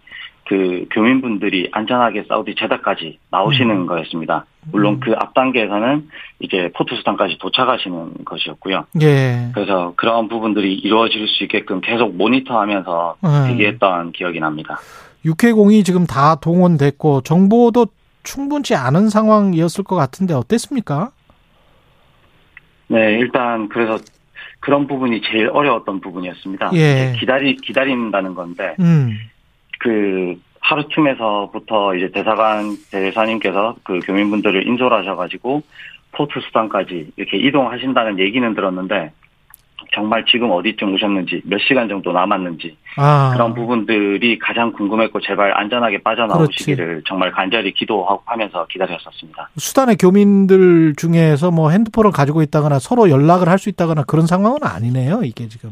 [0.48, 3.86] 그 교민분들이 안전하게 사우디 제다까지 나오시는 음.
[3.86, 4.46] 거였습니다.
[4.70, 5.00] 물론 음.
[5.00, 6.08] 그앞 단계에서는
[6.40, 8.86] 이제 포트 수단까지 도착하시는 것이었고요.
[9.02, 9.50] 예.
[9.54, 13.44] 그래서 그런 부분들이 이루어질 수 있게끔 계속 모니터하면서 음.
[13.48, 14.78] 대기했던 기억이 납니다.
[15.24, 17.86] 육해공이 지금 다 동원됐고 정보도
[18.22, 21.10] 충분치 않은 상황이었을 것 같은데 어땠습니까?
[22.88, 23.98] 네, 일단 그래서
[24.66, 26.72] 그런 부분이 제일 어려웠던 부분이었습니다.
[26.74, 27.14] 예.
[27.20, 29.16] 기다리 기다린다는 건데 음.
[29.78, 35.62] 그 하루쯤에서부터 이제 대사관 대사님께서 그 교민분들을 인솔하셔가지고
[36.10, 39.12] 포트 수단까지 이렇게 이동하신다는 얘기는 들었는데
[39.96, 43.30] 정말 지금 어디쯤 오셨는지 몇 시간 정도 남았는지 아.
[43.32, 47.04] 그런 부분들이 가장 궁금했고 제발 안전하게 빠져나오시기를 그렇지.
[47.08, 49.48] 정말 간절히 기도하면서 기다렸었습니다.
[49.56, 55.22] 수단의 교민들 중에서 뭐 핸드폰을 가지고 있다거나 서로 연락을 할 수 있다거나 그런 상황은 아니네요.
[55.24, 55.70] 이게 지금.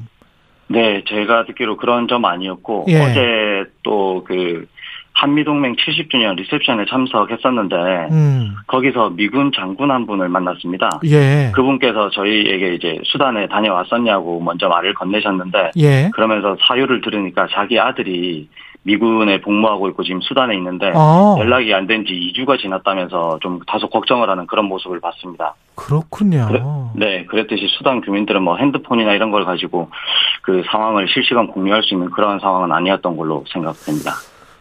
[0.69, 2.99] 네, 제가 듣기로 그런 점 아니었고 예.
[2.99, 4.67] 어제 또 그
[5.15, 7.77] 한미동맹 70주년 리셉션에 참석했었는데
[8.11, 8.55] 음.
[8.67, 11.01] 거기서 미군 장군 한 분을 만났습니다.
[11.07, 11.51] 예.
[11.55, 16.11] 그분께서 저희에게 이제 수단에 다녀왔었냐고 먼저 말을 건네셨는데 예.
[16.13, 18.49] 그러면서 사유를 들으니까 자기 아들이
[18.87, 21.37] 미군에 복무하고 있고 지금 수단에 있는데 아.
[21.39, 25.55] 연락이 안 된 지 2주가 지났다면서 좀 다소 걱정을 하는 그런 모습을 봤습니다.
[25.75, 26.47] 그렇군요.
[26.49, 26.63] 그래,
[26.95, 29.91] 네, 그랬듯이 수단 교민들은 뭐 핸드폰이나 이런 걸 가지고
[30.43, 34.13] 그 상황을 실시간 공유할 수 있는 그런 상황은 아니었던 걸로 생각됩니다.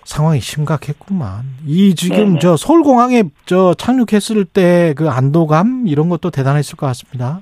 [0.06, 1.44] 상황이 심각했구만.
[1.66, 2.40] 이 지금 네네.
[2.40, 7.42] 저 서울공항에 저 착륙했을 때 그 안도감 이런 것도 대단했을 것 같습니다.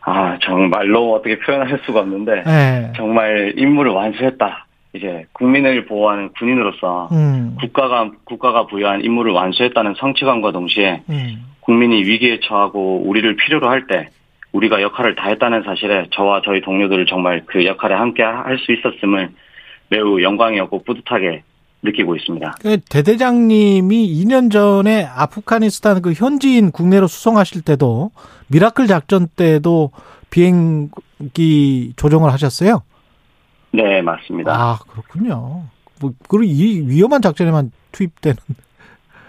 [0.00, 2.92] 아 정말로 어떻게 표현할 수가 없는데 네.
[2.96, 4.66] 정말 임무를 완수했다.
[4.94, 7.56] 이제 국민을 보호하는 군인으로서 음.
[7.60, 11.44] 국가가 국가가 부여한 임무를 완수했다는 성취감과 동시에 음.
[11.60, 14.08] 국민이 위기에 처하고 우리를 필요로 할 때
[14.52, 19.30] 우리가 역할을 다했다는 사실에 저와 저희 동료들을 정말 그 역할에 함께 할 수 있었음을
[19.88, 21.42] 매우 영광이었고 뿌듯하게
[21.82, 22.56] 느끼고 있습니다.
[22.60, 28.10] 그 대대장님이 2년 전에 아프가니스탄 그 현지인 국내로 수송하실 때도
[28.48, 29.90] 미라클 작전 때도
[30.30, 32.82] 비행기 조정을 하셨어요?
[33.72, 34.52] 네, 맞습니다.
[34.52, 35.64] 아, 그렇군요.
[36.00, 38.36] 뭐, 그리고 이 위험한 작전에만 투입되는.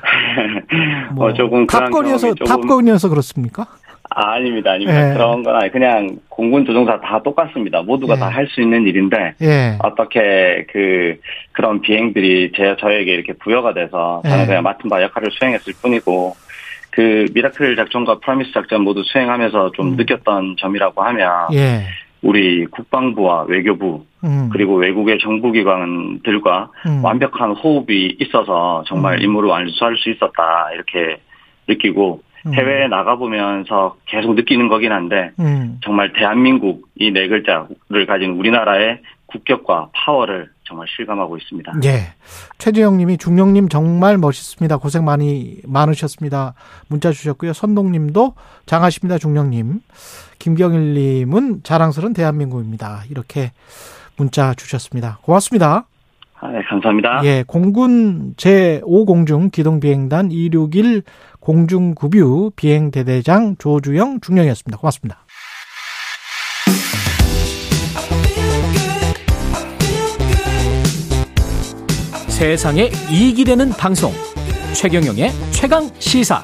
[1.14, 2.46] 뭐, 어, 조금 Top Gun이어서, 조금...
[2.46, 3.68] Top Gun이어서 그렇습니까?
[4.16, 5.10] 아, 아닙니다, 아닙니다.
[5.10, 5.14] 예.
[5.14, 7.82] 그런 건 아니, 그냥 공군 조종사 다 똑같습니다.
[7.82, 8.20] 모두가 예.
[8.20, 9.78] 다할 수 있는 일인데 예.
[9.80, 11.18] 어떻게 그
[11.52, 14.46] 그런 비행들이 제 저에게 이렇게 부여가 돼서 저는 예.
[14.46, 16.36] 그냥 맡은 바 역할을 수행했을 뿐이고
[16.92, 19.96] 그 미라클 작전과 프라미스 작전 모두 수행하면서 좀 음.
[19.96, 21.84] 느꼈던 점이라고 하면 예.
[22.22, 24.50] 우리 국방부와 외교부 음.
[24.52, 27.04] 그리고 외국의 정부기관들과 음.
[27.04, 29.24] 완벽한 호흡이 있어서 정말 음.
[29.24, 31.18] 임무를 완수할 수 있었다 이렇게
[31.68, 32.33] 느끼고 음.
[32.52, 35.80] 해외에 나가보면서 계속 느끼는 거긴 한데 음.
[35.84, 41.74] 정말 대한민국 이 네 글자를 가진 우리나라의 국격과 파워를 정말 실감하고 있습니다.
[41.86, 42.14] 예.
[42.60, 44.78] 최재영 님이 중령 님 정말 멋있습니다.
[44.78, 46.54] 고생 많이 많으셨습니다.
[46.88, 47.54] 문자 주셨고요.
[47.54, 48.36] 선동 님도
[48.66, 49.18] 장하십니다.
[49.18, 49.80] 중령 님.
[50.40, 53.04] 김경일 님은 자랑스러운 대한민국입니다.
[53.10, 53.52] 이렇게
[54.18, 55.20] 문자 주셨습니다.
[55.22, 55.86] 고맙습니다.
[56.44, 57.22] 아, 네, 감사합니다.
[57.24, 61.04] 예, 공군 제5공중 기동비행단 261
[61.40, 64.78] 공중급유 비행대대장 조주영 중령이었습니다.
[64.78, 65.26] 고맙습니다.
[72.28, 74.12] 세상에 이익이 되는 방송
[74.74, 76.44] 최경영의 최강 시사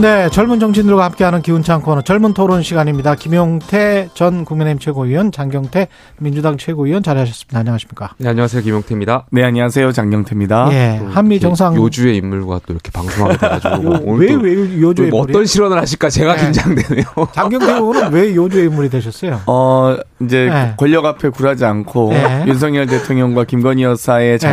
[0.00, 3.16] 네, 젊은 정치인들과 함께하는 기운찬 코너 젊은 토론 시간입니다.
[3.16, 5.88] 김용태 전 국민의힘 최고위원, 장경태
[6.18, 7.58] 민주당 최고위원 자리하셨습니다.
[7.58, 8.14] 안녕하십니까?
[8.18, 8.62] 네, 안녕하세요.
[8.62, 9.26] 김용태입니다.
[9.32, 9.90] 네, 안녕하세요.
[9.90, 10.68] 장경태입니다.
[10.70, 16.10] 예, 한미 정상 요주의 인물과 또 이렇게 방송하게 돼가지고 왜왜 요주의 뭐 어떤 실언을 하실까
[16.10, 16.44] 제가 네.
[16.44, 17.04] 긴장되네요.
[17.34, 19.40] 장경태 의원은 왜 요주의 인물이 되셨어요?
[19.46, 20.74] 어, 이제 네.
[20.76, 22.44] 권력 앞에 굴하지 않고 네.
[22.46, 24.48] 윤석열 대통령과 김건희 여사의 네.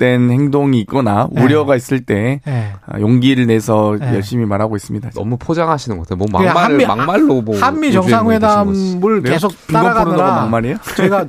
[0.00, 1.42] 잘못된 행동이 있거나 네.
[1.42, 2.40] 우려가 있을 때
[2.86, 5.10] 아, 용기를 내서 열심히 말하고 있습니다.
[5.10, 6.16] 너무 포장하시는 것 같아요.
[6.16, 10.78] 뭐 막말 한미, 막말로 뭐 한미 정상회담을 계속 따라가느라 막말이에요?
[10.96, 11.26] 제가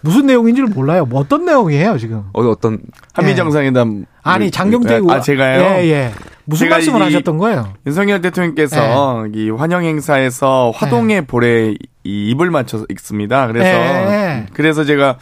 [0.00, 1.04] 무슨 내용인지를 몰라요.
[1.04, 2.24] 뭐 어떤 내용이에요 지금?
[2.32, 2.80] 어, 어떤
[3.12, 5.60] 한미 정상회담 아니 장경태 의원 아 제가요.
[5.60, 6.12] 예 예.
[6.46, 7.72] 무슨 말씀을 하셨던 거예요?
[7.86, 9.30] 윤석열 대통령께서 네.
[9.34, 11.26] 이 환영 행사에서 화동의 네.
[11.26, 11.74] 볼에
[12.04, 13.46] 이 입을 맞춰서 읽습니다.
[13.46, 14.46] 그래서 네.
[14.52, 15.16] 그래서 제가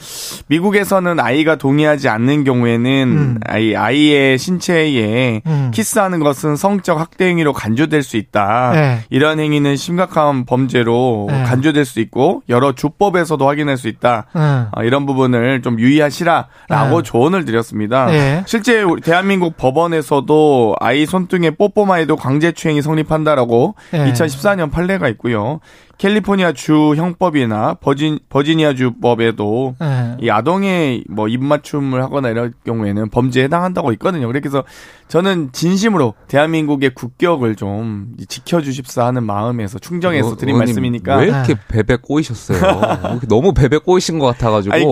[0.49, 3.39] 미국에서는 아이가 동의하지 않는 경우에는 음.
[3.47, 5.71] 아이 아이의 신체에 음.
[5.73, 8.73] 키스하는 것은 성적 학대 행위로 간주될 수 있다.
[8.75, 8.99] 네.
[9.11, 11.45] 이런 행위는 심각한 범죄로 네.
[11.45, 14.27] 간주될 수 있고 여러 주법에서도 확인할 수 있다.
[14.35, 18.07] 어, 이런 부분을 좀 유의하시라라고 조언을 드렸습니다.
[18.07, 18.43] 네.
[18.47, 25.61] 실제 대한민국 법원에서도 아이 손등에 뽀뽀마에도 강제추행이 성립한다라고 2014년 판례가 있고요.
[26.03, 30.17] 캘리포니아 주 형법이나 버진 버지니아 주법에도 네.
[30.21, 34.27] 이 아동의 뭐 입맞춤을 하거나 이럴 경우에는 범죄에 해당한다고 있거든요.
[34.27, 34.65] 그래서
[35.07, 43.21] 저는 진심으로 대한민국의 국격을 좀 지켜주십사 하는 마음에서 충정해서 드린 말씀이니까 왜 이렇게 베베 꼬이셨어요?
[43.29, 44.85] 너무 베베 꼬이신 것 같아가지고 아니,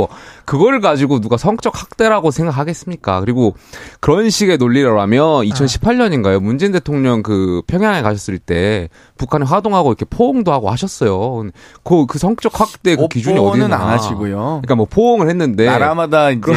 [0.50, 3.20] 그걸 가지고 누가 성적 학대라고 생각하겠습니까?
[3.20, 3.54] 그리고
[4.00, 6.40] 그런 식의 논리라면 2018년인가요?
[6.40, 11.44] 문재인 대통령 그 평양에 가셨을 때 북한에 화동하고 이렇게 포옹도 하고 하셨어요.
[11.84, 14.38] 그, 그 성적 학대 그 기준이 어디는 안 하시고요.
[14.62, 16.52] 그러니까 뭐 포옹을 했는데 나라마다 이제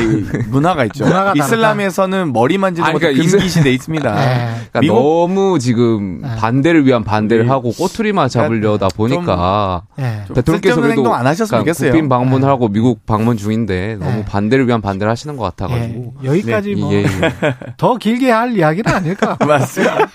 [0.49, 1.05] 문화가 있죠.
[1.05, 4.09] 문화가 이슬람에서는 머리 만지는 것도 그러니까 금기 시 돼 있습니다.
[4.15, 4.55] 네.
[4.71, 4.91] 그러니까?
[4.91, 6.35] 너무 지금 네.
[6.37, 7.49] 반대를 위한 반대를 네.
[7.51, 10.23] 하고 꼬투리만 잡으려다 보니까 네.
[10.33, 12.73] 대통령께서 그래도 안 하셨으면 그러니까 국빈 방문하고 네.
[12.73, 14.26] 미국 방문 중인데 너무 네.
[14.26, 16.91] 반대를 위한 반대를 하시는 것 같아가지고 여기까지 뭐
[17.77, 19.38] 더 길게 할 이야기는 아닐까.
[19.45, 20.10] 맞습니다.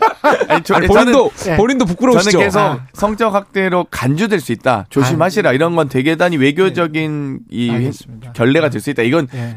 [0.48, 2.30] 아니, 저, 아니, 본인도 저는, 본인도 부끄러우시죠.
[2.32, 2.86] 저는 계속 아.
[2.92, 4.86] 성적 학대로 간주될 수 있다.
[4.90, 5.52] 조심하시라.
[5.52, 8.32] 이런 건 되게 단히 외교적인 이 알겠습니다.
[8.32, 9.02] 결례가 될 수 있다.
[9.02, 9.56] 이건 예.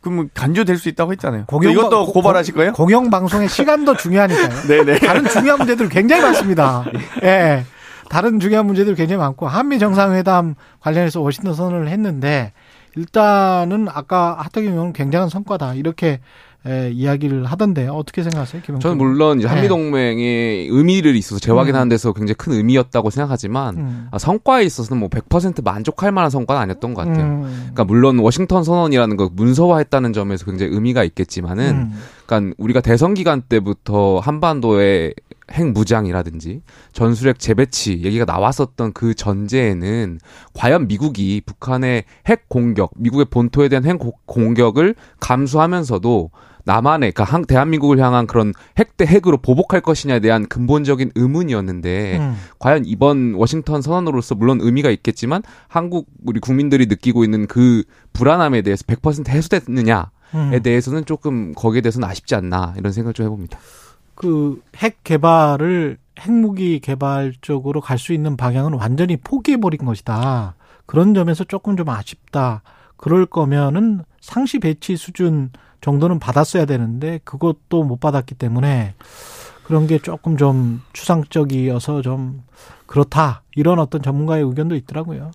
[0.00, 1.44] 그럼 간주될 수 있다고 했잖아요.
[1.46, 2.72] 공영, 이것도 고발하실 거예요?
[2.72, 4.48] 공영 방송의 시간도 중요하니까요.
[4.68, 4.98] 네네.
[5.04, 6.84] 다른 중요한 문제들 굉장히 많습니다.
[7.22, 7.26] 예.
[7.26, 7.64] 네.
[8.08, 12.52] 다른 중요한 문제들 굉장히 많고 한미 정상회담 관련해서 워싱턴 선언을 했는데
[12.96, 16.20] 일단은 아까 하태경 의원은 굉장한 성과다 이렇게
[16.66, 18.80] 에, 이야기를 하던데 어떻게 생각하세요, 김영준?
[18.80, 20.68] 저는 물론 이제 한미 동맹의 네.
[20.68, 21.88] 의미를 있어서 재확인하는 음.
[21.88, 24.08] 데서 굉장히 큰 의미였다고 생각하지만 음.
[24.10, 27.24] 아, 성과에 있어서는 뭐 100% 만족할 만한 성과는 아니었던 것 같아요.
[27.24, 27.42] 음.
[27.42, 31.92] 그러니까 물론 워싱턴 선언이라는 거 문서화했다는 점에서 굉장히 의미가 있겠지만은, 음.
[32.26, 35.12] 그러니까 우리가 대선 기간 때부터 한반도에
[35.52, 36.62] 핵 무장이라든지
[36.92, 40.18] 전술핵 재배치 얘기가 나왔었던 그 전제에는
[40.54, 46.30] 과연 미국이 북한의 핵 공격, 미국의 본토에 대한 핵 공격을 감수하면서도
[46.64, 52.34] 남한의 그러니까 대한민국을 향한 그런 핵 대 핵으로 보복할 것이냐에 대한 근본적인 의문이었는데 음.
[52.58, 58.84] 과연 이번 워싱턴 선언으로서 물론 의미가 있겠지만 한국 우리 국민들이 느끼고 있는 그 불안함에 대해서
[58.84, 60.04] 100% 해소됐느냐에
[60.34, 60.60] 음.
[60.62, 63.58] 대해서는 조금 거기에 대해서는 아쉽지 않나 이런 생각을 좀 해봅니다.
[64.16, 70.54] 그 핵 개발을 핵무기 개발 쪽으로 갈 수 있는 방향은 완전히 포기해버린 것이다.
[70.86, 72.62] 그런 점에서 조금 좀 아쉽다.
[72.96, 78.94] 그럴 거면은 상시 배치 수준 정도는 받았어야 되는데 그것도 못 받았기 때문에
[79.64, 82.42] 그런 게 조금 좀 추상적이어서 좀
[82.86, 85.32] 그렇다 이런 어떤 전문가의 의견도 있더라고요.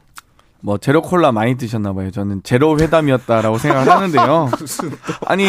[0.61, 2.11] 뭐 제로 콜라 많이 드셨나 봐요.
[2.11, 4.49] 저는 제로 회담이었다라고 생각을 하는데요.
[5.25, 5.45] 아니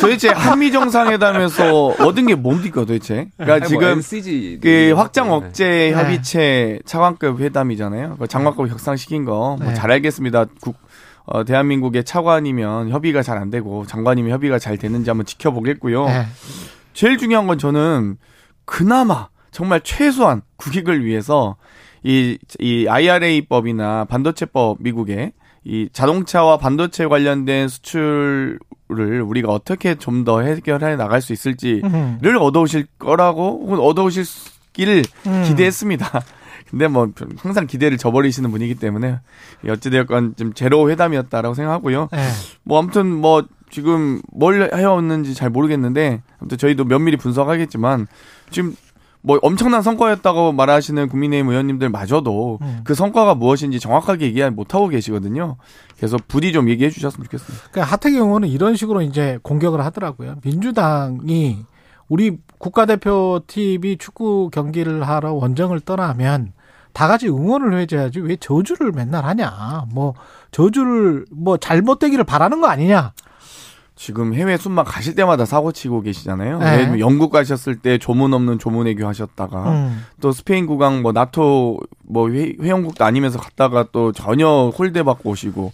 [0.00, 3.28] 도대체 한미 정상회담에서 얻은 게 뭡니까 도대체?
[3.36, 5.92] 그러니까 뭐 지금 그 확장 억제 네.
[5.92, 8.16] 협의체 차관급 회담이잖아요.
[8.18, 9.74] 그 장관급 격상시킨 거뭐 네.
[9.74, 10.46] 잘 알겠습니다.
[10.60, 10.76] 국
[11.24, 16.06] 어, 대한민국의 차관이면 협의가 잘 안 되고 장관이면 협의가 잘 되는지 한번 지켜보겠고요.
[16.06, 16.26] 네.
[16.94, 18.16] 제일 중요한 건 저는
[18.64, 21.56] 그나마 정말 최소한 국익을 위해서
[22.02, 25.32] 이, 이 IRA법이나 반도체법 미국의
[25.64, 28.58] 이 자동차와 반도체 관련된 수출을
[28.88, 32.18] 우리가 어떻게 좀 더 해결해 나갈 수 있을지를 음.
[32.40, 35.44] 얻어오실 거라고 혹은 얻어오실기를 음.
[35.46, 36.22] 기대했습니다.
[36.70, 39.20] 근데 뭐 항상 기대를 저버리시는 분이기 때문에
[39.68, 42.08] 어찌되었건 좀 제로 회담이었다라고 생각하고요.
[42.10, 42.28] 네.
[42.62, 48.06] 뭐 아무튼 뭐 지금 뭘 해왔는지 잘 모르겠는데 아무튼 저희도 면밀히 분석하겠지만
[48.50, 48.74] 지금
[49.22, 52.80] 뭐 엄청난 성과였다고 말하시는 국민의힘 의원님들마저도 음.
[52.84, 55.56] 그 성과가 무엇인지 정확하게 얘기 못하고 계시거든요.
[55.96, 57.68] 그래서 부디 좀 얘기해 주셨으면 좋겠습니다.
[57.70, 60.36] 그러니까 하태경 의원은 이런 식으로 이제 공격을 하더라고요.
[60.44, 61.64] 민주당이
[62.08, 66.52] 우리 국가대표 팀이 축구 경기를 하러 원정을 떠나면
[66.92, 69.86] 다 같이 응원을 해줘야지 왜 저주를 맨날 하냐.
[69.92, 70.14] 뭐
[70.50, 73.12] 저주를 뭐 잘못되기를 바라는 거 아니냐.
[74.02, 76.58] 지금 해외 순방 가실 때마다 사고 치고 계시잖아요.
[76.58, 76.98] 네.
[76.98, 80.04] 영국 가셨을 때 조문 없는 조문 외교 하셨다가 음.
[80.20, 85.72] 또 스페인 국왕 뭐 나토 뭐 회, 회원국도 아니면서 갔다가 또 전혀 홀대 받고 오시고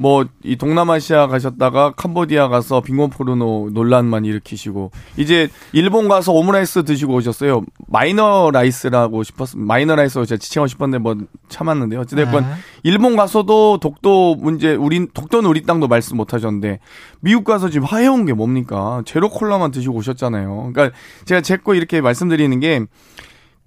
[0.00, 7.14] 뭐 이 동남아시아 가셨다가 캄보디아 가서 빈곤 포르노 논란만 일으키시고 이제 일본 가서 오므라이스 드시고
[7.14, 7.62] 오셨어요.
[7.88, 11.16] 마이너 라이스라고 싶었 마이너 라이스로 제가 지칭하고 싶었는데 뭐
[11.48, 12.00] 참았는데요.
[12.00, 12.48] 어찌됐건 네.
[12.84, 16.78] 일본 가서도 독도 문제 우리 독도는 우리 땅도 말씀 못 하셨는데
[17.20, 19.02] 미국 가서 지금 하해온 게 뭡니까?
[19.04, 20.70] 제로 콜라만 드시고 오셨잖아요.
[20.72, 22.84] 그러니까 제가 제 거 이렇게 말씀드리는 게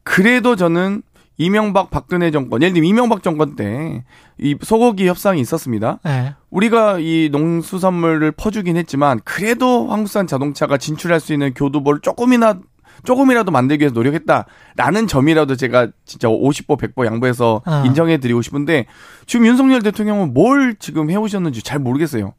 [0.04, 1.04] 그래도 저는
[1.42, 4.04] 이명박 박근혜 정권, 예를 들면 이명박 정권 때
[4.42, 6.00] 이 소고기 협상이 있었습니다.
[6.04, 6.34] 네.
[6.50, 12.60] 우리가 이 농수산물을 퍼주긴 했지만 그래도 한국산 자동차가 진출할 수 있는 교두보를 조금이나
[13.04, 17.84] 조금이라도 만들기 위해서 노력했다라는 점이라도 제가 진짜 50보 100보 양보해서 어.
[17.86, 18.88] 인정해 드리고 싶은데
[19.28, 22.34] 지금 윤석열 대통령은 뭘 지금 해 오셨는지 잘 모르겠어요.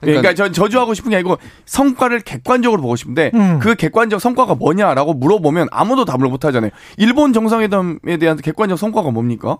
[0.00, 3.58] 그러니까, 그러니까 저, 저주하고 싶은 게 아니고 성과를 객관적으로 보고 싶은데 음.
[3.60, 6.70] 그 객관적 성과가 뭐냐라고 물어보면 아무도 답을 못 하잖아요.
[6.96, 9.58] 일본 정상회담에 대한 객관적 성과가 뭡니까?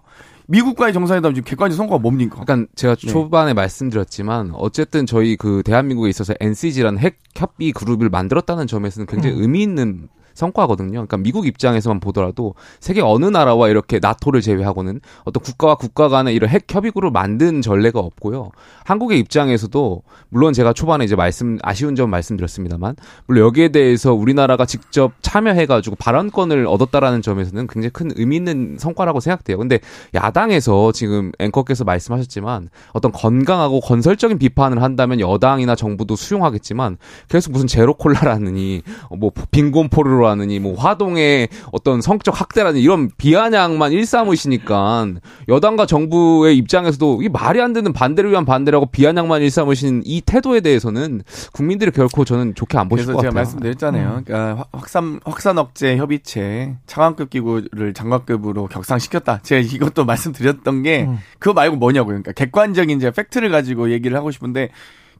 [0.48, 2.40] 미국과의 정상회담 지금 객관적 성과가 뭡니까?
[2.44, 3.08] 그러니까 제가 네.
[3.08, 3.54] 초반에 네.
[3.54, 9.42] 말씀드렸지만 어쨌든 저희 그 대한민국에 있어서 NCG라는 핵 협의 그룹을 만들었다는 점에서는 굉장히 음.
[9.42, 10.92] 의미 있는 성과거든요.
[10.92, 16.50] 그러니까 미국 입장에서만 보더라도 세계 어느 나라와 이렇게 나토를 제외하고는 어떤 국가와 국가 간의 이런
[16.50, 18.50] 핵 협의구를 만든 전례가 없고요.
[18.84, 22.96] 한국의 입장에서도 물론 제가 초반에 이제 말씀 아쉬운 점 말씀드렸습니다만
[23.26, 29.58] 물론 여기에 대해서 우리나라가 직접 참여해가지고 발언권을 얻었다라는 점에서는 굉장히 큰 의미 있는 성과라고 생각돼요.
[29.58, 29.80] 근데
[30.14, 36.98] 야당에서 지금 앵커께서 말씀하셨지만 어떤 건강하고 건설적인 비판을 한다면 여당이나 정부도 수용하겠지만
[37.28, 38.82] 계속 무슨 제로 콜라라느니
[39.18, 45.06] 뭐 빈곤 포르로 하느니 뭐 화동의 어떤 성적 학대라는 이런 비아냥만 일삼으시니까
[45.48, 51.22] 여당과 정부의 입장에서도 이게 말이 안 되는 반대를 위한 반대라고 비아냥만 일삼으신 이 태도에 대해서는
[51.52, 53.30] 국민들이 결코 저는 좋게 안 보실 것 같아요.
[53.30, 54.08] 제가 말씀드렸잖아요.
[54.18, 54.24] 음.
[54.24, 59.40] 그러니까 확산 확산 억제 협의체 차관급 기구를 장관급으로 격상시켰다.
[59.42, 61.18] 제가 이것도 말씀드렸던 게 음.
[61.38, 62.22] 그거 말고 뭐냐고요.
[62.22, 64.70] 그러니까 객관적인 이제 팩트를 가지고 얘기를 하고 싶은데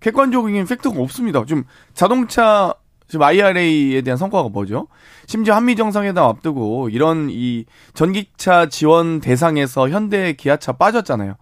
[0.01, 1.45] 객관적인 팩트가 없습니다.
[1.47, 1.65] 좀
[1.95, 2.75] 자동차
[3.09, 4.89] 지금 IRA에 대한 성과가 뭐죠?
[5.27, 7.65] 심지어 한미 정상회담 앞두고 이런 이
[7.95, 11.37] 전기차 지원 대상에서 현대 기아차 빠졌잖아요.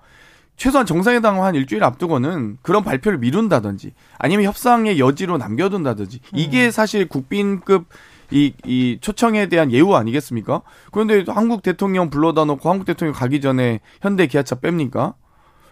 [0.57, 6.71] 최소한 정상회담 한 일주일 앞두고는 그런 발표를 미룬다든지 아니면 협상의 여지로 남겨둔다든지 이게 음.
[6.71, 7.87] 사실 국빈급
[8.31, 10.63] 이, 이 초청에 대한 예우 아니겠습니까?
[10.93, 15.15] 그런데 한국 대통령 불러다 놓고 한국 대통령 가기 전에 현대 기아차 뺍니까?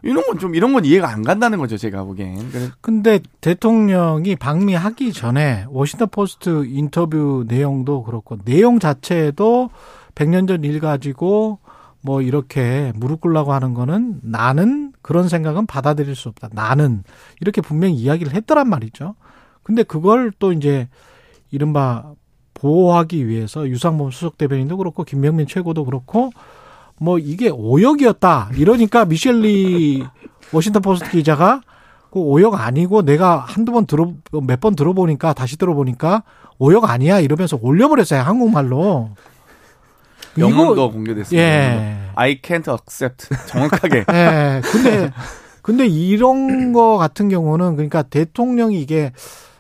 [0.03, 2.39] 이런 건 좀 이런 건 이해가 안 간다는 거죠 제가 보기엔.
[2.81, 9.71] 근데 대통령이 방미하기 전에 워싱턴 포스트 인터뷰 내용도 그렇고 내용 자체도
[10.15, 11.59] 100년 전 일 가지고
[12.01, 16.49] 뭐 이렇게 무릎 꿇라고 하는 거는 나는 그런 생각은 받아들일 수 없다.
[16.53, 17.05] 나는
[17.41, 19.15] 이렇게 분명히 이야기를 했더란 말이죠.
[19.63, 20.89] 근데 그걸 또 이제
[21.53, 22.13] 이른바
[22.55, 26.31] 보호하기 위해서 유상범 수석 대변인도 그렇고 김명민 최고도 그렇고
[27.03, 28.51] 뭐 이게 오역이었다.
[28.57, 30.05] 이러니까 미셸리
[30.53, 31.61] 워싱턴 포스트 기자가
[32.13, 36.23] 그 오역 아니고 내가 한두 번 들어 몇 번 들어보니까 다시 들어보니까
[36.59, 39.11] 오역 아니야 이러면서 올려버렸어요 한국말로.
[40.39, 41.43] 영문도 공개됐습니다.
[41.43, 41.99] 예.
[42.15, 44.05] I can't accept 정확하게.
[44.13, 44.63] 예.
[44.65, 45.11] 근데
[45.61, 49.13] 근데 이런 거 같은 경우는 그러니까 대통령이 이게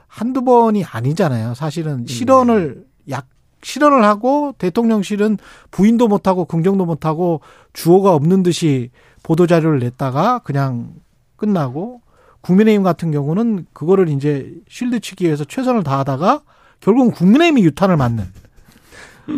[0.06, 1.55] 한두 번이 아니잖아요.
[1.55, 3.27] 사실은 실언을 약
[3.63, 5.39] 실언을 하고 대통령실은
[5.71, 7.41] 부인도 못하고 긍정도 못하고
[7.73, 8.91] 주어가 없는 듯이
[9.23, 10.95] 보도자료를 냈다가 그냥
[11.37, 12.01] 끝나고
[12.41, 16.43] 국민의힘 같은 경우는 그거를 이제 실드 치기 위해서 최선을 다하다가
[16.81, 18.25] 결국은 국민의힘이 유탄을 맞는.
[19.27, 19.35] 네.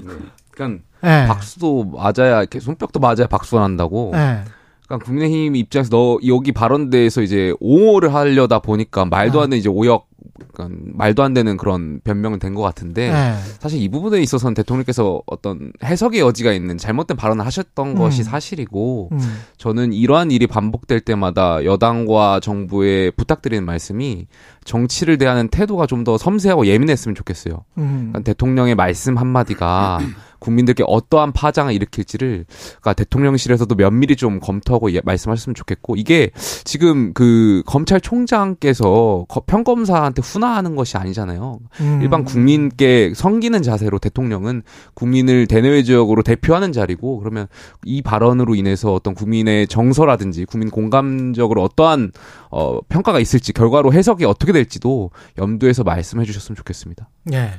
[0.51, 1.27] 그러니까 네.
[1.27, 4.11] 박수도 맞아야 이렇게 손뼉도 맞아야 박수가 난다고.
[4.15, 4.43] 네.
[4.87, 10.09] 그러니까 국민의힘 입장에서 너 여기 발언대에서 이제 옹호를 하려다 보니까 말도 안 되는 이제 오역
[10.53, 13.35] 그러니까 말도 안 되는 그런 변명은 된것 같은데 네.
[13.59, 17.95] 사실 이 부분에 있어서는 대통령께서 어떤 해석의 여지가 있는 잘못된 발언을 하셨던 음.
[17.97, 19.39] 것이 사실이고 음.
[19.59, 24.27] 저는 이러한 일이 반복될 때마다 여당과 정부에 부탁드리는 말씀이
[24.65, 27.65] 정치를 대하는 태도가 좀 더 섬세하고 예민했으면 좋겠어요.
[27.79, 28.11] 음.
[28.13, 29.99] 그러니까 대통령의 말씀 한마디가
[30.45, 36.31] 국민들께 어떠한 파장을 일으킬지를 그러니까 대통령실에서도 면밀히 좀 검토하고 예, 말씀하셨으면 좋겠고 이게
[36.65, 41.61] 지금 그 검찰총장께서 평검사한테 훈화하는 것이 아니잖아요.
[41.81, 42.01] 음.
[42.03, 44.63] 일반 국민께 섬기는 자세로 대통령은
[44.93, 47.47] 국민을 대내외적으로 대표하는 자리고 그러면
[47.85, 52.13] 이 발언으로 인해서 어떤 국민의 정서라든지 국민 공감적으로 어떠한
[52.51, 57.09] 어, 평가가 있을지 결과로 해석이 어떻게 될지도 염두에서 말씀해 주셨으면 좋겠습니다.
[57.25, 57.51] 네.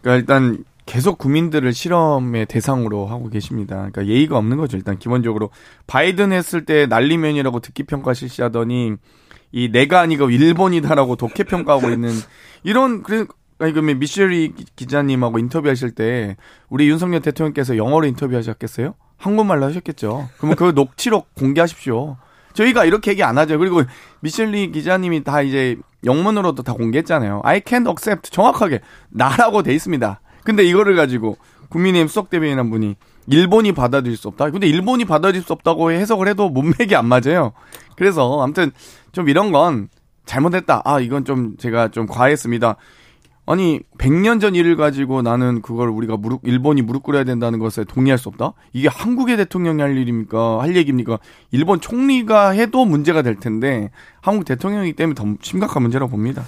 [0.00, 3.76] 그러니까 일단 계속 국민들을 실험의 대상으로 하고 계십니다.
[3.76, 4.76] 그러니까 예의가 없는 거죠.
[4.76, 5.50] 일단 기본적으로
[5.86, 8.94] 바이든 했을 때 난리면이라고 듣기 평가 실시하더니
[9.52, 12.10] 이 내가 아니고 일본이다라고 독해 평가하고 있는
[12.64, 13.24] 이런 그래
[13.60, 16.36] 아니 그러면 미셸리 기자님하고 인터뷰하실 때
[16.68, 18.94] 우리 윤석열 대통령께서 영어로 인터뷰하셨겠어요?
[19.16, 20.28] 한국말로 하셨겠죠.
[20.38, 22.16] 그러면 그 녹취록 공개하십시오.
[22.52, 23.60] 저희가 이렇게 얘기 안 하죠.
[23.60, 23.84] 그리고
[24.22, 27.42] 미셸리 기자님이 다 이제 영문으로도 다 공개했잖아요.
[27.44, 28.80] I can't accept 정확하게
[29.10, 30.20] 나라고 돼 있습니다.
[30.44, 31.36] 근데 이거를 가지고
[31.68, 32.96] 국민의힘 수석 대변인 한 분이
[33.26, 34.50] 일본이 받아들일 수 없다.
[34.50, 37.52] 근데 일본이 받아들일 수 없다고 해석을 해도 문맥이 안 맞아요.
[37.96, 38.72] 그래서 아무튼
[39.12, 39.88] 좀 이런 건
[40.26, 40.82] 잘못했다.
[40.84, 42.76] 아, 이건 좀 제가 좀 과했습니다.
[43.50, 48.16] 아니 100년 전 일을 가지고 나는 그걸 우리가 무릎 일본이 무릎 꿇어야 된다는 것에 동의할
[48.16, 48.52] 수 없다.
[48.72, 50.62] 이게 한국의 대통령이 할 일입니까?
[50.62, 51.18] 할 얘기입니까?
[51.50, 53.90] 일본 총리가 해도 문제가 될 텐데
[54.20, 56.44] 한국 대통령이기 때문에 더 심각한 문제라고 봅니다.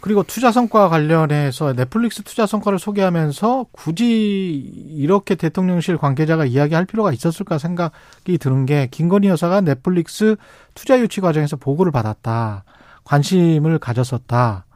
[0.00, 4.52] 그리고 투자 성과 관련해서 넷플릭스 투자 성과를 소개하면서 굳이
[4.96, 10.36] 이렇게 대통령실 관계자가 이야기할 필요가 있었을까 생각이 드는 게 김건희 여사가 넷플릭스
[10.74, 12.62] 투자 유치 과정에서 보고를 받았다.
[13.02, 14.66] 관심을 가졌었다.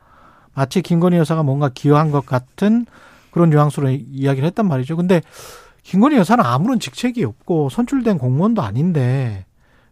[0.55, 2.87] 마치 김건희 여사가 뭔가 기여한 것 같은
[3.31, 4.97] 그런 뉘앙스로 이야기를 했단 말이죠.
[4.97, 5.23] 근데
[5.83, 9.47] 김건희 여사는 아무런 직책이 없고 선출된 공무원도 아닌데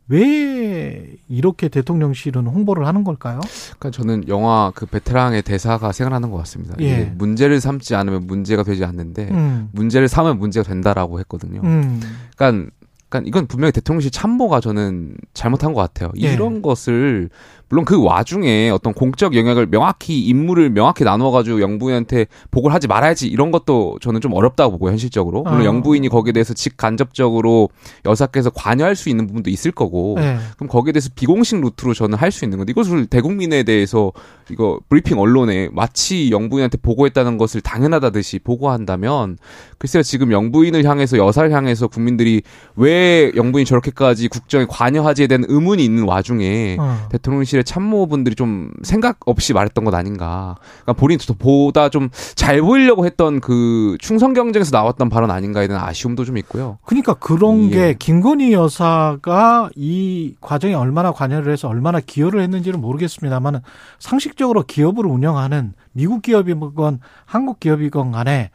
[0.08, 3.40] 왜 이렇게 대통령실은 홍보를 하는 걸까요?
[3.78, 6.76] 그러니까 저는 영화 그 베테랑의 대사가 생각나는 것 같습니다.
[6.80, 7.12] 예.
[7.16, 9.68] 문제를 삼지 않으면 문제가 되지 않는데 음.
[9.72, 11.60] 문제를 삼으면 문제가 된다라고 했거든요.
[11.64, 12.00] 음.
[12.36, 12.70] 그러니까
[13.08, 16.12] 그러니까 이건 분명히 대통령실 참모가 저는 잘못한 것 같아요.
[16.20, 16.32] 예.
[16.32, 17.30] 이런 것을
[17.68, 23.50] 물론 그 와중에 어떤 공적 영역을 명확히 임무를 명확히 나누어가지고 영부인한테 보고를 하지 말아야지 이런
[23.50, 25.64] 것도 저는 좀 어렵다고 보고 현실적으로 물론 어.
[25.64, 27.70] 영부인이 거기에 대해서 직간접적으로
[28.04, 30.38] 여사께서 관여할 수 있는 부분도 있을 거고 네.
[30.56, 34.12] 그럼 거기에 대해서 비공식 루트로 저는 할 수 있는 건데 이것을 대국민에 대해서
[34.50, 39.38] 이거 브리핑 언론에 마치 영부인한테 보고했다는 것을 당연하다듯이 보고한다면
[39.78, 42.42] 글쎄요 지금 영부인을 향해서 여사를 향해서 국민들이
[42.74, 47.08] 왜 영부인이 저렇게까지 국정에 관여하지에 대한 의문이 있는 와중에 어.
[47.10, 50.56] 대통령실 대통령실의 참모분들이 좀 생각 없이 말했던 것 아닌가.
[50.82, 56.24] 그러니까 본인이 보다 좀 잘 보이려고 했던 그 충성 경쟁에서 나왔던 발언 아닌가에 대한 아쉬움도
[56.24, 56.78] 좀 있고요.
[56.84, 57.70] 그러니까 그런 예.
[57.70, 63.62] 게 김건희 여사가 이 과정에 얼마나 관여를 해서 얼마나 기여를 했는지는 모르겠습니다만
[63.98, 68.50] 상식적으로 기업을 운영하는 미국 기업이건 한국 기업이건 간에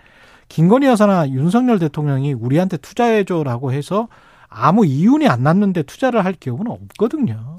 [0.48, 4.08] 김건희 여사나 윤석열 대통령이 우리한테 투자해줘라고 해서
[4.48, 7.58] 아무 이윤이 안 났는데 투자를 할 기업은 없거든요.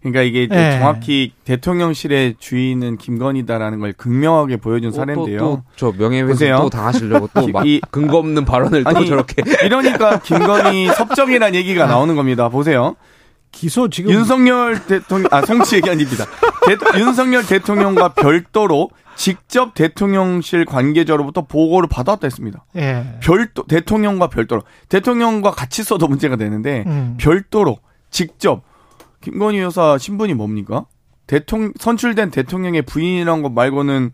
[0.00, 0.78] 그러니까 이게 네.
[0.78, 5.38] 정확히 대통령실의 주인은 김건희다라는 걸 극명하게 보여준 사례인데요.
[5.38, 9.42] 또, 또, 저 명예훼손 또 당하시려고 또 이, 근거 없는 발언을 아니, 또 저렇게.
[9.64, 12.48] 이러니까 김건희 섭정이라는 얘기가 나오는 겁니다.
[12.48, 12.96] 보세요.
[13.52, 16.24] 기소 지금 윤석열 대통령 아 성취 얘기 아닙니다.
[16.66, 22.64] 대, 윤석열 대통령과 별도로 직접 대통령실 관계자로부터 보고를 받았다 했습니다.
[22.76, 23.18] 예.
[23.20, 27.16] 별도 대통령과 별도로 대통령과 같이 써도 문제가 되는데 음.
[27.18, 28.62] 별도로 직접
[29.20, 30.86] 김건희 여사 신분이 뭡니까?
[31.26, 34.12] 대통령 선출된 대통령의 부인이란 것 말고는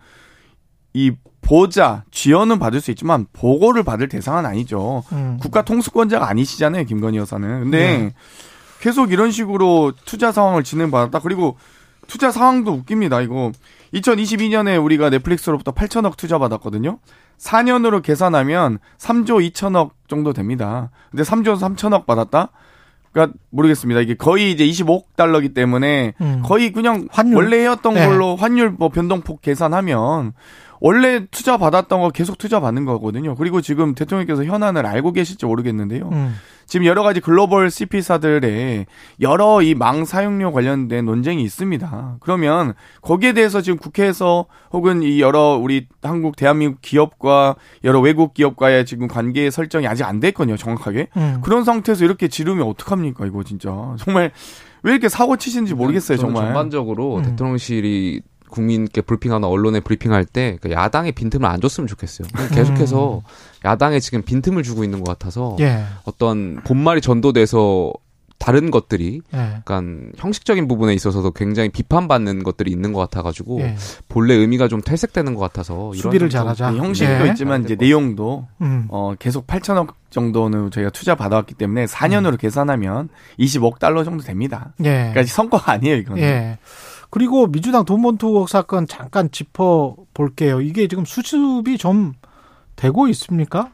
[0.92, 5.04] 이 보자, 지원은 받을 수 있지만 보고를 받을 대상은 아니죠.
[5.12, 5.38] 음.
[5.40, 7.60] 국가 통수권자가 아니시잖아요, 김건희 여사는.
[7.60, 8.14] 근데 네.
[8.80, 11.20] 계속 이런 식으로 투자 상황을 진행받았다.
[11.20, 11.56] 그리고
[12.08, 13.20] 투자 상황도 웃깁니다.
[13.20, 13.52] 이거
[13.94, 16.98] 2022년에 우리가 넷플릭스로부터 8천억 투자 받았거든요.
[17.38, 20.90] 4년으로 계산하면 3조 2천억 정도 됩니다.
[21.10, 22.50] 근데 3조 3천억 받았다?
[23.16, 24.02] 그러니까 모르겠습니다.
[24.02, 26.42] 이게 거의 이제 25억 달러기 때문에 음.
[26.44, 27.36] 거의 그냥 환율?
[27.36, 28.06] 원래 해왔던 네.
[28.06, 30.34] 걸로 환율 뭐 변동폭 계산하면
[30.80, 33.34] 원래 투자 받았던 거 계속 투자 받는 거거든요.
[33.34, 36.08] 그리고 지금 대통령께서 현안을 알고 계실지 모르겠는데요.
[36.12, 36.34] 음.
[36.68, 38.86] 지금 여러 가지 글로벌 CP사들의
[39.20, 42.16] 여러 이 망 사용료 관련된 논쟁이 있습니다.
[42.20, 47.54] 그러면 거기에 대해서 지금 국회에서 혹은 이 여러 우리 한국 대한민국 기업과
[47.84, 50.56] 여러 외국 기업과의 지금 관계 설정이 아직 안 됐거든요.
[50.56, 51.08] 정확하게.
[51.16, 51.40] 음.
[51.42, 53.26] 그런 상태에서 이렇게 지르면 어떡합니까?
[53.26, 53.94] 이거 진짜.
[53.98, 54.32] 정말
[54.82, 56.46] 왜 이렇게 사고 치시는지 모르겠어요, 정말.
[56.46, 57.22] 전반적으로 음.
[57.22, 58.22] 대통령실이
[58.56, 62.26] 국민께 브리핑하나 언론에 브리핑할 때그 야당의 빈틈을 안 줬으면 좋겠어요.
[62.54, 63.20] 계속해서 음.
[63.64, 65.84] 야당에 지금 빈틈을 주고 있는 것 같아서 예.
[66.04, 67.92] 어떤 본말이 전도돼서
[68.38, 69.38] 다른 것들이 예.
[69.38, 73.76] 약간 형식적인 부분에 있어서도 굉장히 비판받는 것들이 있는 것 같아가지고 예.
[74.08, 77.30] 본래 의미가 좀 퇴색되는 것 같아서 수비를 잘하자 형식도 예.
[77.30, 78.86] 있지만 이제 내용도 음.
[78.88, 82.36] 어 계속 8천억 정도는 저희가 투자 받아왔기 때문에 4년으로 음.
[82.36, 83.08] 계산하면
[83.38, 84.72] 20억 달러 정도 됩니다.
[84.80, 85.10] 예.
[85.12, 86.56] 그러니까 성과가 아니에요 이거는.
[87.06, 87.08] 예.
[87.10, 90.60] 그리고 민주당 돈봉투 의혹 사건 잠깐 짚어 볼게요.
[90.60, 92.14] 이게 지금 수습이 좀
[92.74, 93.70] 되고 있습니까?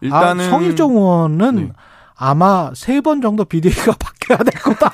[0.00, 1.72] 일단은 아, 성일종 의원은 네.
[2.16, 4.92] 아마 세 번 정도 비대위가 바뀌어야 될 거다.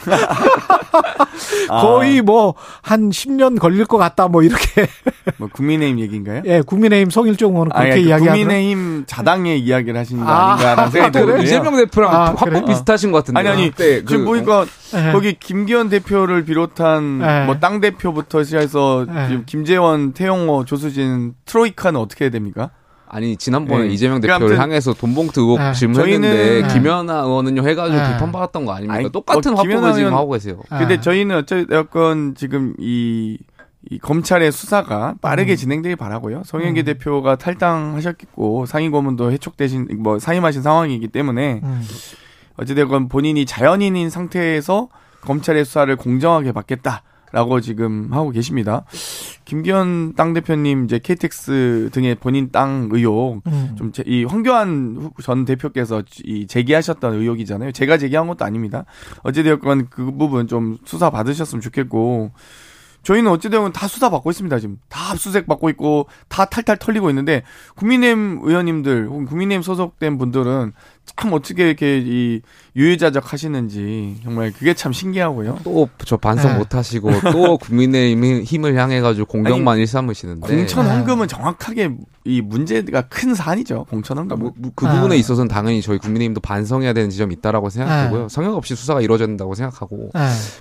[1.82, 4.26] 거의 뭐 한 10년 걸릴 것 같다.
[4.28, 4.86] 뭐 이렇게.
[5.36, 6.42] 뭐 국민의힘 얘기인가요?
[6.46, 10.90] 예, 국민의힘 성일종 의원은 그렇게 아, 예, 이야기하고 국민의힘 자당의 이야기를 하시는 거 아, 아닌가라는
[10.90, 11.42] 생각이 들어요.
[11.42, 12.64] 이재명 대표랑 아, 화법 그래?
[12.64, 13.38] 비슷하신 것 같은데.
[13.40, 13.70] 아니 아니.
[13.70, 15.12] 네, 지금 그, 보니까 네.
[15.12, 17.46] 거기 김기현 대표를 비롯한 네.
[17.46, 19.28] 뭐땅 대표부터 시작해서 네.
[19.28, 22.70] 지금 김재원, 태용호, 조수진 트로이카는 어떻게 해야 됩니까?
[23.12, 23.92] 아니 지난번에 네.
[23.92, 25.72] 이재명 대표를 그러니까 향해서 돈봉투 의혹 네.
[25.72, 26.68] 질문했는데 네.
[26.72, 28.12] 김연아 의원은요 해가지고 네.
[28.12, 28.94] 비판받았던 거 아닙니까?
[28.94, 30.60] 아니, 똑같은 어, 화법을 지금 하고 계세요.
[30.68, 31.00] 근데 네.
[31.00, 33.36] 저희는 어쨌건 지금 이,
[33.90, 35.56] 이 검찰의 수사가 빠르게 음.
[35.56, 36.42] 진행되길 바라고요.
[36.44, 36.84] 송영기 음.
[36.84, 41.82] 대표가 탈당하셨겠고 상임고문도 해촉되신 뭐 사임하신 상황이기 때문에 음.
[42.58, 44.88] 어찌되건 본인이 자연인인 상태에서
[45.22, 47.02] 검찰의 수사를 공정하게 받겠다.
[47.32, 48.84] 라고 지금 하고 계십니다.
[49.44, 53.76] 김기현 당대표님 이제 KTX 등의 본인 땅 의혹 음.
[53.76, 57.72] 좀이 황교안 전 대표께서 이 제기하셨던 의혹이잖아요.
[57.72, 58.84] 제가 제기한 것도 아닙니다.
[59.22, 62.32] 어찌되었건 그 부분 좀 수사 받으셨으면 좋겠고
[63.02, 64.58] 저희는 어찌되면 다 수사 받고 있습니다.
[64.58, 67.42] 지금 다 압수수색 받고 있고 다 탈탈 털리고 있는데
[67.76, 70.72] 국민의힘 의원님들 혹은 국민의힘 소속된 분들은
[71.16, 72.42] 참 어떻게 이렇게 이
[72.76, 75.58] 유유자적 하시는지 정말 그게 참 신기하고요.
[75.64, 76.58] 또 저 반성 네.
[76.58, 81.90] 못 하시고 또 국민의 힘을 향해 가지고 공격만 아니, 일삼으시는데 공천 헌금은 정확하게
[82.24, 83.86] 이 문제가 큰 사안이죠.
[83.88, 84.38] 공천 헌금.
[84.38, 85.18] 뭐, 뭐, 그 부분에 아.
[85.18, 88.22] 있어서는 당연히 저희 국민의힘도 반성해야 되는 지점이 있다라고 생각하고요.
[88.22, 88.28] 네.
[88.28, 90.20] 성역 없이 수사가 이루어져야 된다고 생각하고 네.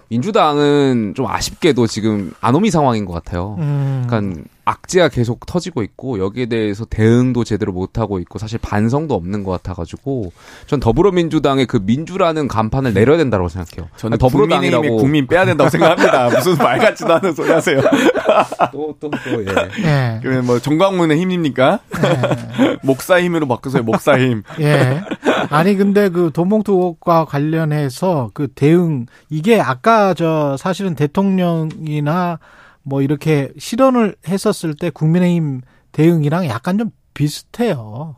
[0.09, 3.55] 민주당은 좀 아쉽게도 지금 아노미 상황인 것 같아요.
[3.59, 4.05] 음.
[4.07, 9.43] 그러니까 악재가 계속 터지고 있고 여기에 대해서 대응도 제대로 못 하고 있고 사실 반성도 없는
[9.43, 10.31] 것 같아가지고
[10.67, 13.89] 전 더불어민주당의 그민 주라는 간판을 내려야 된다고 생각해요.
[13.97, 16.29] 저는 더불어당이라고 국민 빼야 된다고 생각합니다.
[16.29, 17.81] 무슨 말 같지도 않은 소리 하세요.
[18.71, 19.81] 또 또 또 예.
[19.81, 20.19] 네.
[20.21, 21.79] 그러면 뭐 정광문의 힘입니까?
[22.01, 22.77] 네.
[22.83, 23.83] 목사 힘으로 바꾸세요.
[23.83, 24.43] 목사 힘.
[24.59, 25.01] 예.
[25.49, 32.39] 아니 근데 그 돈봉투과 관련해서 그 대응 이게 아까 저 사실은 대통령이나
[32.83, 35.61] 뭐 이렇게 실언을 했었을 때 국민의힘
[35.91, 38.15] 대응이랑 약간 좀 비슷해요.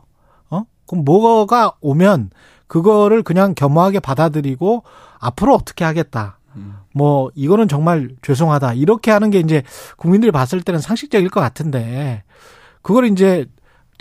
[0.50, 0.62] 어?
[0.86, 2.30] 그럼 뭐가 오면
[2.72, 4.82] 그거를 그냥 겸허하게 받아들이고
[5.18, 6.38] 앞으로 어떻게 하겠다.
[6.94, 8.72] 뭐 이거는 정말 죄송하다.
[8.72, 9.62] 이렇게 하는 게 이제
[9.98, 12.22] 국민들이 봤을 때는 상식적일 것 같은데
[12.80, 13.44] 그걸 이제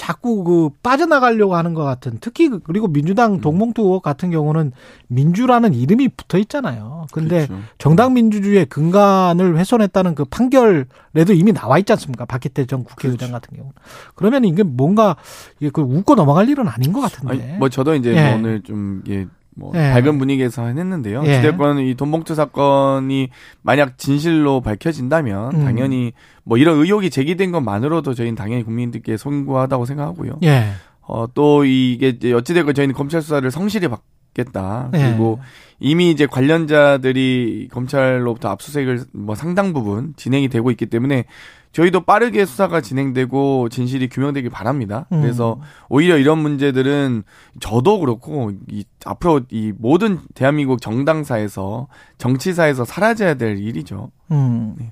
[0.01, 3.41] 자꾸 그 빠져나가려고 하는 것 같은 특히 그 그리고 민주당 음.
[3.41, 4.71] 동봉투 의혹 같은 경우는
[5.09, 7.05] 민주라는 이름이 붙어 있잖아요.
[7.11, 7.63] 근데 그렇죠.
[7.77, 12.25] 정당 민주주의의 근간을 훼손했다는 그 판결에도 이미 나와 있지 않습니까?
[12.25, 13.31] 박희태 전 국회의장 그렇죠.
[13.31, 13.75] 같은 경우는.
[14.15, 15.17] 그러면 이게 뭔가
[15.59, 17.33] 이게 그 웃고 넘어갈 일은 아닌 것 같은데.
[17.33, 18.29] 아니, 뭐 저도 이제 예.
[18.29, 19.27] 뭐 오늘 좀 예.
[19.61, 19.91] 뭐 예.
[19.91, 21.23] 밝은 분위기에서 했는데요.
[21.25, 21.37] 예.
[21.37, 23.29] 어찌됐건 이 돈봉투 사건이
[23.61, 25.63] 만약 진실로 밝혀진다면 음.
[25.63, 26.13] 당연히
[26.43, 30.39] 뭐 이런 의혹이 제기된 것만으로도 저희는 당연히 국민들께 송구하다고 생각하고요.
[30.43, 30.71] 예.
[31.01, 34.89] 어, 또 이게 어찌됐건 저희는 검찰 수사를 성실히 받겠다.
[34.95, 34.97] 예.
[34.97, 35.39] 그리고
[35.79, 41.25] 이미 이제 관련자들이 검찰로부터 압수수색을 뭐 상당 부분 진행이 되고 있기 때문에
[41.71, 45.05] 저희도 빠르게 수사가 진행되고 진실이 규명되길 바랍니다.
[45.11, 45.21] 음.
[45.21, 47.23] 그래서 오히려 이런 문제들은
[47.59, 51.87] 저도 그렇고 이 앞으로 이 모든 대한민국 정당사에서
[52.17, 54.11] 정치사에서 사라져야 될 일이죠.
[54.31, 54.75] 음.
[54.77, 54.91] 네.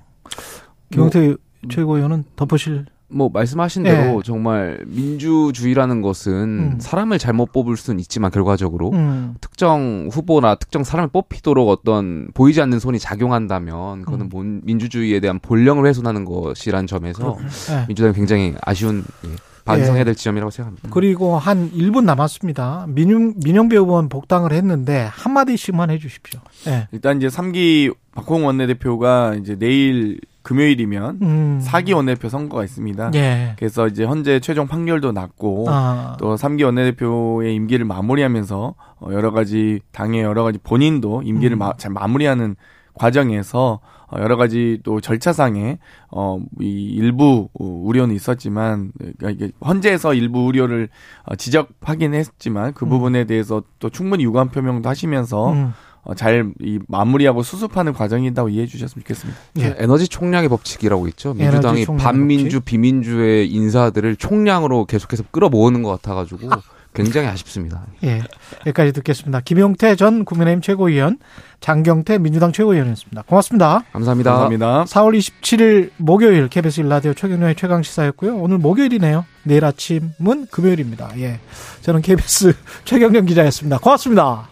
[0.90, 1.36] 김용태 뭐,
[1.68, 4.20] 최고위원은 덮으실 뭐 말씀하신 대로 네.
[4.24, 6.78] 정말 민주주의라는 것은 음.
[6.80, 9.34] 사람을 잘못 뽑을 수는 있지만 결과적으로 음.
[9.40, 14.60] 특정 후보나 특정 사람을 뽑히도록 어떤 보이지 않는 손이 작용한다면 그거는 음.
[14.64, 17.36] 민주주의에 대한 본령을 훼손하는 것이란 점에서
[17.68, 17.84] 네.
[17.88, 19.30] 민주당이 굉장히 아쉬운 예,
[19.64, 20.88] 반성해야 될 지점이라고 생각합니다.
[20.90, 22.86] 그리고 한 1분 남았습니다.
[22.88, 26.40] 민영, 민영배 의원 복당을 했는데 한마디씩만 해 주십시오.
[26.66, 26.88] 네.
[26.92, 31.62] 일단 이제 3기 박홍 원내대표가 이제 내일 금요일이면 음.
[31.64, 33.10] 4기 원내대표 선거가 있습니다.
[33.14, 33.54] 예.
[33.58, 36.16] 그래서 이제 현재 최종 판결도 났고 아.
[36.18, 41.58] 또 3기 원내대표의 임기를 마무리하면서 어, 여러 가지 당의 여러 가지 본인도 임기를 음.
[41.58, 42.56] 마, 잘 마무리하는
[42.94, 50.88] 과정에서 어, 여러 가지 또 절차상에 어이 일부 우려는 있었지만 그러니까 이게 헌재에서 일부 우려를
[51.24, 52.90] 어, 지적하긴 했지만 그 음.
[52.90, 55.72] 부분에 대해서 또 충분히 유감 표명도 하시면서 음.
[56.02, 56.42] 어, 잘이
[56.88, 59.38] 마무리하고 수습하는 과정이다고 이해해 주셨으면 좋겠습니다.
[59.58, 59.76] 예.
[59.78, 61.34] 에너지 총량의 법칙이라고 있죠.
[61.34, 62.64] 민주당이 반민주 법칙?
[62.64, 66.48] 비민주의 인사들을 총량으로 계속해서 끌어모으는 것 같아가지고
[66.92, 67.86] 굉장히 아쉽습니다.
[68.02, 68.22] 예,
[68.66, 69.40] 여기까지 듣겠습니다.
[69.40, 71.18] 김용태 전 국민의힘 최고위원,
[71.60, 73.22] 장경태 민주당 최고위원이었습니다.
[73.28, 73.84] 고맙습니다.
[73.92, 74.30] 감사합니다.
[74.32, 74.84] 감사합니다.
[74.84, 78.36] 4월 27일 목요일 KBS 일라디오 최경련의 최강 시사였고요.
[78.36, 79.24] 오늘 목요일이네요.
[79.44, 81.10] 내일 아침은 금요일입니다.
[81.18, 81.38] 예,
[81.82, 82.54] 저는 KBS
[82.84, 83.78] 최경련 기자였습니다.
[83.78, 84.48] 고맙습니다.